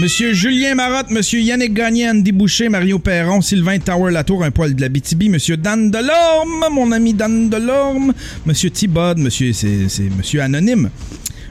Monsieur 0.00 0.32
Julien 0.32 0.76
Marotte, 0.76 1.10
Monsieur 1.10 1.40
Yannick 1.40 1.74
Gagné, 1.74 2.08
Andy 2.08 2.32
Boucher, 2.32 2.70
Mario 2.70 2.98
Perron, 2.98 3.42
Sylvain 3.42 3.78
Tower 3.78 4.10
Latour, 4.10 4.42
un 4.44 4.50
poil 4.50 4.74
de 4.74 4.80
la 4.80 4.88
BTB, 4.88 5.24
Monsieur 5.24 5.58
Dan 5.58 5.90
Delorme, 5.90 6.64
mon 6.72 6.90
ami 6.92 7.12
Dan 7.12 7.50
Delorme, 7.50 8.14
Monsieur 8.46 8.70
Thibod, 8.70 9.18
Monsieur, 9.18 9.52
c'est, 9.52 9.68
Monsieur 10.16 10.40
Anonyme, 10.40 10.88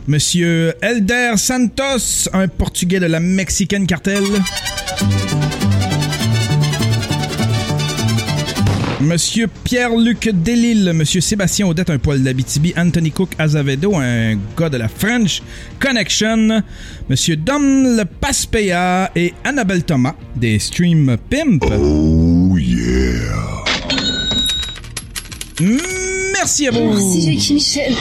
Monsieur 0.08 0.74
Elder 0.82 1.34
Santos, 1.38 2.28
un 2.34 2.48
Portugais 2.48 3.00
de 3.00 3.06
la 3.06 3.20
Mexican 3.20 3.86
Cartel. 3.86 4.24
Monsieur 9.02 9.48
Pierre-Luc 9.64 10.30
Delille, 10.44 10.92
Monsieur 10.94 11.22
Sébastien 11.22 11.66
Audette, 11.68 11.90
un 11.90 11.98
poil 11.98 12.22
d'Abitibi, 12.22 12.74
Anthony 12.76 13.12
Cook 13.12 13.30
Azavedo, 13.40 13.96
un 13.96 14.36
gars 14.58 14.70
de 14.70 14.78
la 14.78 14.90
French 14.90 15.42
Connection, 15.80 16.62
Monsieur 17.10 17.38
Dom 17.38 17.96
Le 17.96 18.04
Paspea 18.04 19.10
et 19.16 19.34
Annabelle 19.46 19.84
Thomas 19.84 20.16
des 20.36 20.60
Stream 20.60 21.16
Pimp. 21.30 21.64
Oh 21.72 22.58
yeah! 22.58 23.64
Merci 26.34 26.68
à 26.68 26.72
vous! 26.72 26.94
Merci 26.94 27.32
Jackie 27.32 27.54
Michel. 27.54 27.94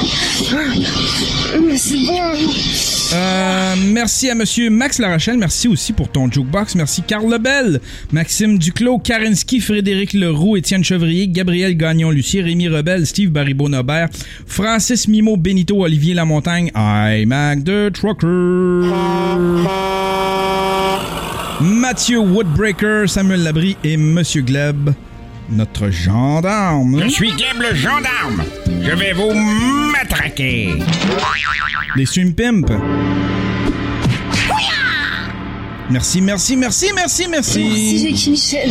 C'est 1.76 1.96
bon. 2.06 2.97
Euh, 3.14 3.74
merci 3.92 4.28
à 4.28 4.34
Monsieur 4.34 4.68
Max 4.70 4.98
Larachelle. 4.98 5.38
Merci 5.38 5.68
aussi 5.68 5.92
pour 5.92 6.10
ton 6.10 6.30
jukebox. 6.30 6.74
Merci 6.74 7.02
Carl 7.02 7.30
Lebel, 7.30 7.80
Maxime 8.12 8.58
Duclos, 8.58 8.98
Karinski, 8.98 9.60
Frédéric 9.60 10.12
Leroux, 10.12 10.56
Étienne 10.56 10.84
Chevrier, 10.84 11.28
Gabriel 11.28 11.76
Gagnon-Lucier, 11.76 12.42
Rémi 12.42 12.68
Rebel, 12.68 13.06
Steve 13.06 13.30
Baribeau-Nobert, 13.30 14.08
Francis 14.46 15.08
Mimo, 15.08 15.36
Benito, 15.36 15.82
Olivier 15.82 16.14
Lamontagne, 16.14 16.70
iMac 16.74 17.64
the 17.64 17.92
Trucker, 17.92 18.92
Mathieu 21.60 22.18
Woodbreaker, 22.18 23.08
Samuel 23.08 23.42
Labrie 23.42 23.76
et 23.84 23.96
Monsieur 23.96 24.42
Gleb, 24.42 24.90
notre 25.50 25.90
gendarme. 25.90 27.02
Je 27.04 27.08
suis 27.08 27.30
Gleb 27.32 27.60
le 27.60 27.74
gendarme. 27.74 28.42
Je 28.66 28.90
vais 28.92 29.12
vous 29.12 29.32
matraquer. 29.92 30.74
Les 31.96 32.06
Stream 32.06 32.34
Pimp. 32.34 32.70
Merci, 35.90 36.20
merci, 36.20 36.56
merci, 36.56 36.90
merci, 36.94 37.26
merci. 37.28 37.60
Merci 37.60 38.08
Jackie 38.08 38.30
Michel. 38.30 38.70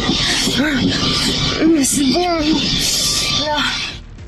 C'est 1.83 2.13
bon. 2.13 2.37
Là. 3.45 3.57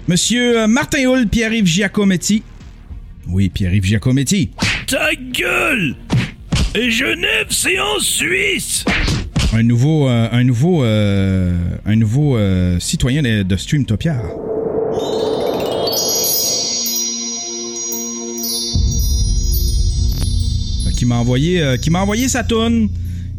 Monsieur 0.07 0.61
euh, 0.61 0.67
Martin 0.67 1.07
Hull, 1.07 1.27
Pierre-Yves 1.27 1.67
Giacometti. 1.67 2.41
Oui, 3.27 3.49
Pierre-Yves 3.49 3.85
Giacometti. 3.85 4.49
Ta 4.87 5.13
gueule 5.13 5.95
Et 6.73 6.89
Genève, 6.89 7.47
c'est 7.51 7.79
en 7.79 7.99
Suisse 7.99 8.85
Un 9.51 9.63
nouveau, 9.63 10.07
euh, 10.07 10.29
un 10.31 10.43
nouveau, 10.43 10.83
euh, 10.83 11.57
un 11.83 11.95
nouveau 11.95 12.37
euh, 12.37 12.79
citoyen 12.79 13.23
de, 13.23 13.41
de 13.41 13.55
Streamtopia. 13.57 14.21
Qui 20.95 21.05
m'a 21.05 21.15
envoyé, 21.15 21.77
qui 21.81 21.89
m'a 21.89 22.01
envoyé 22.01 22.27
sa 22.27 22.43
toune. 22.43 22.89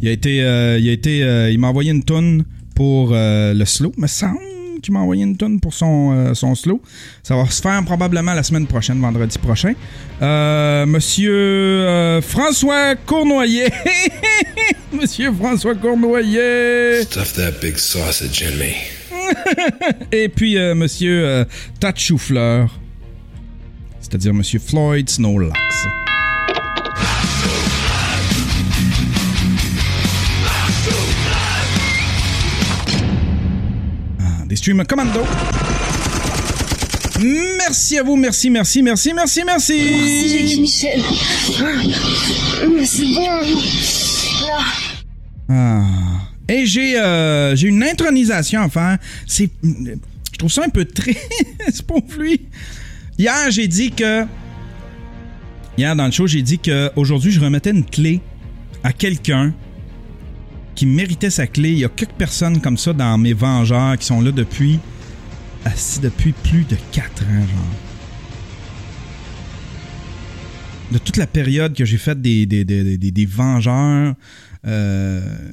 Il 0.00 0.08
a 0.08 0.12
été, 0.12 0.36
il 0.36 0.88
a 0.88 0.92
été, 0.92 1.18
il 1.52 1.58
m'a 1.58 1.68
envoyé 1.68 1.90
une 1.90 2.02
toune 2.02 2.44
pour 2.74 3.10
le 3.12 3.64
slow, 3.66 3.92
me 3.98 4.06
semble 4.06 4.38
qu'il 4.82 4.94
m'a 4.94 5.00
envoyé 5.00 5.24
une 5.24 5.36
toune 5.36 5.60
pour 5.60 5.74
son, 5.74 6.34
son 6.34 6.54
slow. 6.54 6.80
Ça 7.22 7.36
va 7.36 7.44
se 7.50 7.60
faire 7.60 7.84
probablement 7.84 8.32
la 8.32 8.42
semaine 8.42 8.66
prochaine, 8.66 8.98
vendredi 8.98 9.36
prochain. 9.36 9.74
Monsieur 10.86 12.20
François 12.22 12.96
Cournoyer. 12.96 13.68
Monsieur 14.92 15.32
François 15.32 15.74
Cournoyer. 15.74 17.02
Stuff 17.02 17.34
that 17.34 17.60
big 17.60 17.78
sausage 17.78 18.42
in 18.42 18.56
me. 18.58 18.74
Et 20.12 20.28
puis 20.28 20.58
euh, 20.58 20.74
Monsieur 20.74 21.24
euh, 21.24 21.44
Tas 21.78 21.92
de 21.92 21.98
chou-fleur. 21.98 22.78
C'est-à-dire 24.00 24.34
Monsieur 24.34 24.58
Floyd 24.58 25.08
Snowlax. 25.08 25.54
Ah, 34.18 34.44
Des 34.46 34.56
streams 34.56 34.84
commando. 34.84 35.20
Merci 37.22 37.98
à 37.98 38.02
vous, 38.02 38.16
merci, 38.16 38.48
merci, 38.50 38.82
merci, 38.82 39.12
merci, 39.12 39.42
merci. 39.44 39.74
Merci, 39.74 40.60
Michel. 40.60 41.02
C'est 42.86 43.04
bon. 43.14 44.09
Ah. 45.48 45.84
Et 46.48 46.66
j'ai 46.66 46.98
euh, 46.98 47.54
j'ai 47.54 47.68
une 47.68 47.82
intronisation 47.82 48.62
à 48.62 48.68
faire. 48.68 48.98
Je 49.28 49.46
trouve 50.38 50.50
ça 50.50 50.64
un 50.64 50.68
peu 50.68 50.84
triste 50.84 51.82
pour 51.86 52.02
lui. 52.18 52.46
Hier, 53.18 53.50
j'ai 53.50 53.68
dit 53.68 53.90
que 53.90 54.24
hier 55.76 55.94
dans 55.94 56.06
le 56.06 56.12
show, 56.12 56.26
j'ai 56.26 56.42
dit 56.42 56.58
que 56.58 56.90
aujourd'hui, 56.96 57.30
je 57.30 57.40
remettais 57.40 57.70
une 57.70 57.84
clé 57.84 58.20
à 58.82 58.92
quelqu'un 58.92 59.52
qui 60.74 60.86
méritait 60.86 61.30
sa 61.30 61.46
clé. 61.46 61.70
Il 61.70 61.78
y 61.78 61.84
a 61.84 61.88
quelques 61.88 62.12
personnes 62.12 62.60
comme 62.60 62.78
ça 62.78 62.92
dans 62.92 63.18
mes 63.18 63.32
Vengeurs 63.32 63.98
qui 63.98 64.06
sont 64.06 64.20
là 64.20 64.32
depuis 64.32 64.80
assis 65.64 66.00
depuis 66.00 66.32
plus 66.32 66.64
de 66.64 66.76
4 66.92 67.22
ans, 67.22 67.26
genre. 67.26 67.89
De 70.90 70.98
toute 70.98 71.16
la 71.16 71.26
période 71.26 71.74
que 71.76 71.84
j'ai 71.84 71.98
faite 71.98 72.20
des, 72.20 72.46
des, 72.46 72.64
des, 72.64 72.96
des- 72.98 73.26
Vengeurs, 73.26 74.14
euh, 74.66 75.52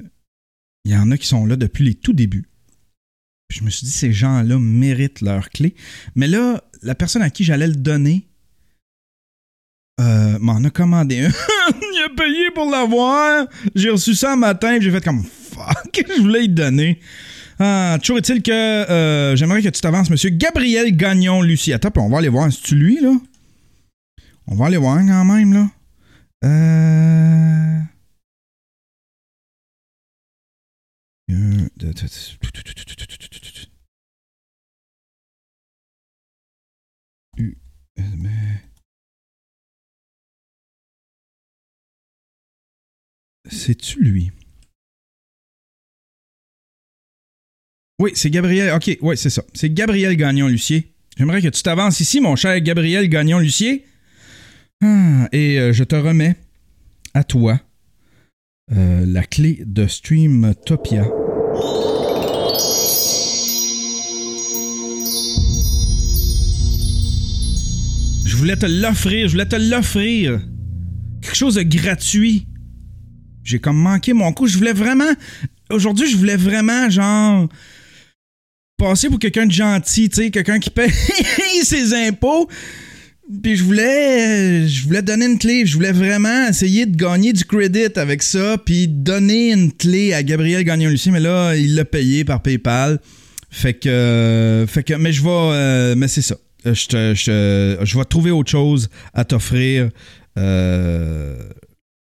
il 0.84 0.92
y 0.92 0.96
en 0.96 1.12
a 1.12 1.18
qui 1.18 1.28
sont 1.28 1.46
là 1.46 1.56
depuis 1.56 1.84
les 1.86 1.94
tout 1.94 2.14
débuts. 2.14 2.46
Je 3.50 3.64
me 3.64 3.70
suis 3.70 3.86
dit, 3.86 3.92
ces 3.92 4.12
gens-là 4.12 4.58
méritent 4.58 5.22
leur 5.22 5.50
clé. 5.50 5.76
Mais 6.16 6.28
là, 6.28 6.64
la 6.82 6.96
personne 6.96 7.22
à 7.22 7.30
qui 7.30 7.44
j'allais 7.44 7.68
le 7.68 7.76
donner 7.76 8.28
euh, 10.02 10.38
m'en 10.40 10.64
a 10.64 10.70
commandé 10.70 11.20
un. 11.26 11.30
il 11.70 12.04
a 12.06 12.10
payé 12.16 12.52
pour 12.56 12.70
l'avoir. 12.70 13.48
J'ai 13.76 13.90
reçu 13.92 14.16
ça 14.16 14.34
un 14.34 14.38
matin 14.38 14.80
j'ai 14.82 14.92
fait 14.92 15.04
comme 15.04 15.24
fuck, 15.24 16.04
je 16.18 16.22
voulais 16.22 16.46
y 16.46 16.50
donner. 16.50 17.00
Ah, 17.60 17.98
toujours 18.02 18.18
est-il 18.18 18.42
que 18.44 18.52
euh, 18.52 19.36
j'aimerais 19.36 19.62
que 19.64 19.70
tu 19.70 19.82
t'avances, 19.82 20.10
monsieur 20.10 20.30
Gabriel 20.30 20.96
Gagnon 20.96 21.42
Lucie. 21.42 21.74
Attends, 21.74 21.92
on 21.96 22.10
va 22.10 22.20
aller 22.20 22.28
voir. 22.30 22.52
C'est-tu 22.52 22.76
lui, 22.76 23.00
là? 23.02 23.14
On 24.50 24.56
va 24.56 24.68
aller 24.68 24.78
voir 24.78 24.98
quand 25.00 25.26
même, 25.26 25.54
là. 25.54 25.70
Euh. 26.46 27.82
Euh, 31.30 31.68
euh, 31.84 31.94
C'est-tu 43.50 44.04
lui? 44.04 44.32
Oui, 48.00 48.12
c'est 48.14 48.30
Gabriel. 48.30 48.74
Ok, 48.74 48.98
oui, 49.02 49.18
c'est 49.18 49.30
ça. 49.30 49.44
C'est 49.54 49.74
Gabriel 49.74 50.16
Gagnon-Lucier. 50.16 50.94
J'aimerais 51.18 51.42
que 51.42 51.48
tu 51.48 51.64
t'avances 51.64 52.00
ici, 52.00 52.22
mon 52.22 52.36
cher 52.36 52.60
Gabriel 52.62 53.10
Gagnon-Lucier. 53.10 53.86
Ah, 54.84 55.28
et 55.32 55.60
euh, 55.60 55.74
je 55.74 55.84
te 55.84 55.96
remets 55.96 56.36
à 57.14 57.24
toi 57.24 57.60
euh, 58.72 59.06
la 59.08 59.24
clé 59.24 59.64
de 59.66 59.88
Streamtopia. 59.88 61.04
Je 68.26 68.36
voulais 68.36 68.56
te 68.56 68.68
l'offrir, 68.68 69.28
je 69.28 69.32
voulais 69.32 69.48
te 69.48 69.56
l'offrir. 69.56 70.40
Quelque 71.22 71.36
chose 71.36 71.56
de 71.56 71.64
gratuit. 71.64 72.48
J'ai 73.44 73.60
comme 73.60 73.78
manqué 73.78 74.14
mon 74.14 74.32
coup. 74.32 74.46
Je 74.46 74.58
voulais 74.58 74.74
vraiment. 74.74 75.12
Aujourd'hui, 75.72 76.08
je 76.10 76.18
voulais 76.18 76.38
vraiment, 76.38 76.90
genre. 76.90 77.50
Passer 78.78 79.10
pour 79.10 79.18
quelqu'un 79.18 79.48
de 79.48 79.52
gentil, 79.52 80.08
tu 80.10 80.16
sais, 80.18 80.30
quelqu'un 80.30 80.60
qui 80.60 80.70
paye 80.70 80.92
ses 81.64 81.96
impôts. 81.96 82.48
Puis 83.44 83.58
je 83.58 83.64
voulais, 83.64 84.68
je 84.68 84.86
voulais 84.88 85.02
donner 85.02 85.26
une 85.26 85.38
clé. 85.38 85.66
Je 85.66 85.74
voulais 85.76 85.92
vraiment 85.92 86.48
essayer 86.48 86.86
de 86.86 86.96
gagner 86.96 87.34
du 87.34 87.44
credit 87.44 87.98
avec 87.98 88.24
ça. 88.24 88.58
Puis 88.58 88.88
donner 88.88 89.52
une 89.52 89.72
clé 89.74 90.14
à 90.14 90.24
Gabriel 90.24 90.64
Gagnon-Lucie. 90.64 91.12
Mais 91.12 91.20
là, 91.20 91.56
il 91.56 91.76
l'a 91.76 91.84
payé 91.86 92.24
par 92.24 92.42
PayPal. 92.42 93.00
Fait 93.50 93.74
que, 93.74 94.66
fait 94.68 94.84
que, 94.84 94.94
mais 94.94 95.12
je 95.12 95.22
vais, 95.24 95.30
euh, 95.32 95.96
mais 95.98 96.08
c'est 96.08 96.22
ça. 96.22 96.36
Euh, 96.66 96.74
Je, 96.74 96.88
te- 96.88 97.14
je, 97.16 97.78
je 97.86 97.98
vais 97.98 98.06
trouver 98.06 98.32
autre 98.32 98.50
chose 98.52 98.90
à 99.14 99.24
t'offrir. 99.26 99.90
Euh, 100.38 101.36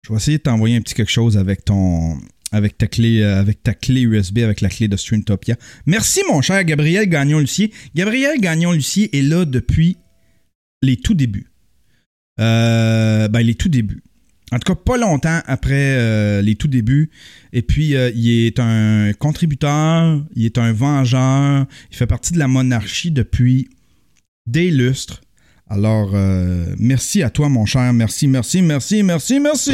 je 0.06 0.12
vais 0.12 0.16
essayer 0.16 0.38
de 0.38 0.42
t'envoyer 0.42 0.76
un 0.76 0.80
petit 0.80 0.94
quelque 0.94 1.10
chose 1.10 1.36
avec 1.36 1.64
ton, 1.64 2.16
avec 2.52 2.76
ta 2.78 2.86
clé, 2.86 3.22
avec 3.22 3.62
ta 3.62 3.74
clé 3.74 4.02
USB, 4.02 4.38
avec 4.38 4.60
la 4.60 4.68
clé 4.68 4.86
de 4.88 4.96
Streamtopia. 4.96 5.56
Merci 5.86 6.20
mon 6.30 6.40
cher 6.42 6.62
Gabriel 6.64 7.08
Gagnon-Lucier. 7.08 7.72
Gabriel 7.94 8.38
Gagnon-Lucier 8.40 9.16
est 9.16 9.22
là 9.22 9.44
depuis 9.44 9.96
les 10.84 10.96
tout 10.96 11.14
débuts. 11.14 11.50
Euh, 12.40 13.28
ben 13.28 13.40
les 13.40 13.54
tout 13.54 13.68
débuts. 13.68 14.02
En 14.52 14.58
tout 14.58 14.72
cas, 14.72 14.80
pas 14.80 14.96
longtemps 14.96 15.40
après 15.46 15.96
euh, 15.96 16.42
les 16.42 16.54
tout 16.54 16.68
débuts. 16.68 17.10
Et 17.52 17.62
puis, 17.62 17.96
euh, 17.96 18.10
il 18.14 18.46
est 18.46 18.60
un 18.60 19.12
contributeur, 19.18 20.22
il 20.36 20.44
est 20.44 20.58
un 20.58 20.72
vengeur, 20.72 21.66
il 21.90 21.96
fait 21.96 22.06
partie 22.06 22.32
de 22.32 22.38
la 22.38 22.46
monarchie 22.46 23.10
depuis 23.10 23.68
des 24.46 24.70
lustres. 24.70 25.22
Alors, 25.68 26.10
euh, 26.14 26.74
merci 26.78 27.22
à 27.22 27.30
toi, 27.30 27.48
mon 27.48 27.64
cher. 27.64 27.92
Merci, 27.92 28.28
merci, 28.28 28.62
merci, 28.62 29.02
merci, 29.02 29.40
merci. 29.40 29.72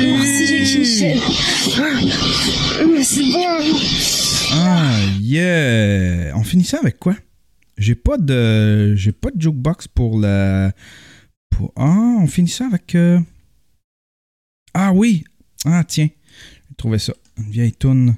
Merci. 2.87 3.31
Ah, 4.53 4.97
yeah. 5.21 6.33
On 6.37 6.45
finit 6.45 6.65
ça 6.65 6.79
avec 6.79 6.99
quoi? 6.99 7.17
J'ai 7.81 7.95
pas 7.95 8.19
de. 8.19 8.95
J'ai 8.95 9.13
pas 9.13 9.31
de 9.35 9.41
jukebox 9.41 9.89
pour 9.89 10.21
la. 10.21 10.73
Pour... 11.51 11.73
Ah, 11.77 12.17
on 12.21 12.27
finit 12.27 12.49
ça 12.49 12.67
avec. 12.67 12.95
euh, 12.95 13.19
Ah 14.75 14.93
oui! 14.93 15.25
Ah, 15.65 15.83
tiens. 15.85 16.09
J'ai 16.69 16.75
trouvé 16.77 16.99
ça. 16.99 17.15
Une 17.39 17.51
vieille 17.51 17.73
toune. 17.73 18.17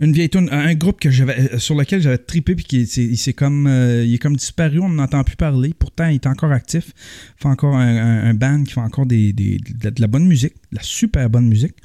Une 0.00 0.12
vieille 0.14 0.30
toune. 0.30 0.48
Un 0.50 0.74
groupe 0.74 0.98
que 0.98 1.10
j'avais, 1.10 1.52
euh, 1.54 1.58
sur 1.58 1.74
lequel 1.74 2.00
j'avais 2.00 2.16
trippé 2.16 2.54
puis 2.54 2.64
qui 2.64 2.86
s'est- 2.86 3.04
il 3.04 3.34
comme. 3.34 3.66
euh, 3.66 4.02
il 4.02 4.14
est 4.14 4.18
comme 4.18 4.34
disparu, 4.36 4.78
on 4.80 4.88
n'entend 4.88 5.22
plus 5.24 5.36
parler. 5.36 5.74
Pourtant, 5.78 6.06
il 6.08 6.14
est 6.14 6.26
encore 6.26 6.52
actif. 6.52 6.92
Il 7.38 7.42
fait 7.42 7.48
encore 7.48 7.76
un, 7.76 8.32
band 8.34 8.64
qui 8.64 8.72
fait 8.72 8.80
encore 8.80 9.04
des, 9.04 9.34
des- 9.34 9.58
de, 9.58 9.84
la, 9.84 9.90
de 9.90 10.00
la 10.00 10.06
bonne 10.06 10.26
musique. 10.26 10.54
De 10.72 10.76
la 10.78 10.82
super 10.82 11.28
bonne 11.28 11.48
musique. 11.48 11.76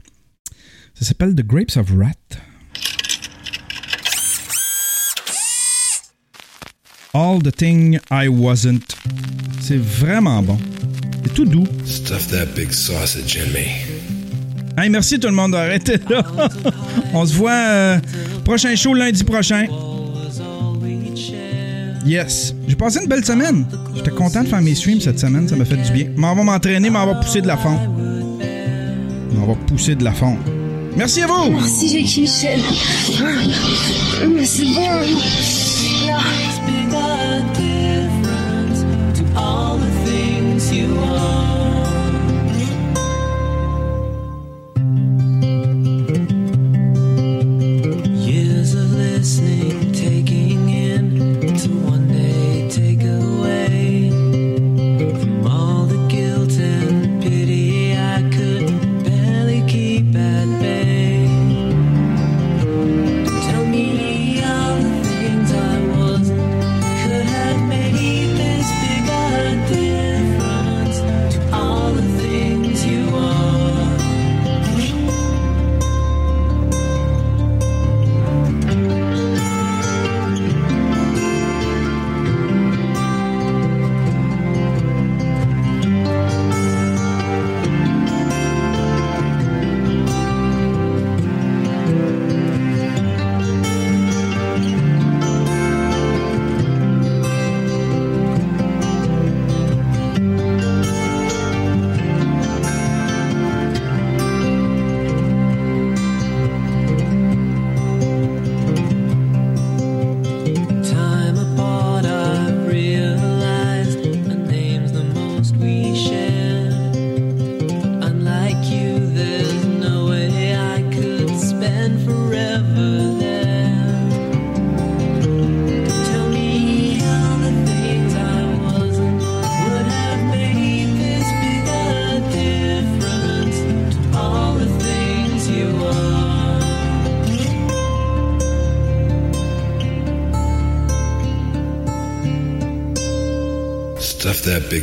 Ça 0.94 1.04
s'appelle 1.06 1.36
The 1.36 1.46
Grapes 1.46 1.76
of 1.76 1.92
Wrath. 1.92 2.40
All 7.18 7.40
the 7.42 7.52
Thing 7.52 7.98
I 8.12 8.28
Wasn't. 8.28 8.96
C'est 9.60 9.82
vraiment 9.82 10.44
bon. 10.44 10.56
C'est 11.24 11.34
tout 11.34 11.46
doux. 11.46 11.64
Stuff 11.84 12.28
that 12.28 12.46
big 12.56 12.72
sausage 12.72 13.40
in 13.40 13.52
me. 13.54 13.66
Hey, 14.80 14.92
merci 14.92 15.20
tout 15.20 15.28
le 15.28 15.34
monde 15.34 15.54
d'arrêter 15.54 15.98
là. 16.08 16.24
On 17.16 17.26
se 17.26 17.34
voit 17.34 17.52
euh, 17.54 18.00
prochain 18.46 18.76
show 18.76 18.94
lundi 18.94 19.24
prochain. 19.24 19.66
Yes. 22.06 22.54
J'ai 22.68 22.76
passé 22.76 23.00
une 23.02 23.10
belle 23.10 23.26
semaine. 23.26 23.66
J'étais 23.96 24.12
content 24.12 24.44
de 24.44 24.48
faire 24.48 24.62
mes 24.62 24.76
streams 24.76 25.02
cette 25.02 25.20
semaine. 25.20 25.48
Ça 25.48 25.56
m'a 25.56 25.66
fait 25.66 25.78
du 25.78 25.92
bien. 25.92 26.10
M'en 26.16 26.36
va 26.36 26.44
m'entraîner, 26.44 26.92
m'en 26.92 27.08
va 27.08 27.16
pousser 27.16 27.42
de 27.42 27.48
la 27.48 27.58
fonte. 27.58 27.82
M'en 29.34 29.48
va 29.48 29.56
pousser 29.66 29.96
de 29.96 30.04
la 30.04 30.14
fonte. 30.14 30.38
Merci 30.96 31.24
à 31.24 31.28
vous. 31.28 31.50
Merci, 31.50 31.98
Jackie 31.98 32.22
Michel. 32.22 32.60
Mais 34.36 34.46
c'est 34.46 34.66
bon. 34.66 35.18
Là. 36.68 37.67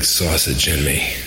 Sausage 0.05 0.69
in 0.69 0.85
me. 0.85 1.24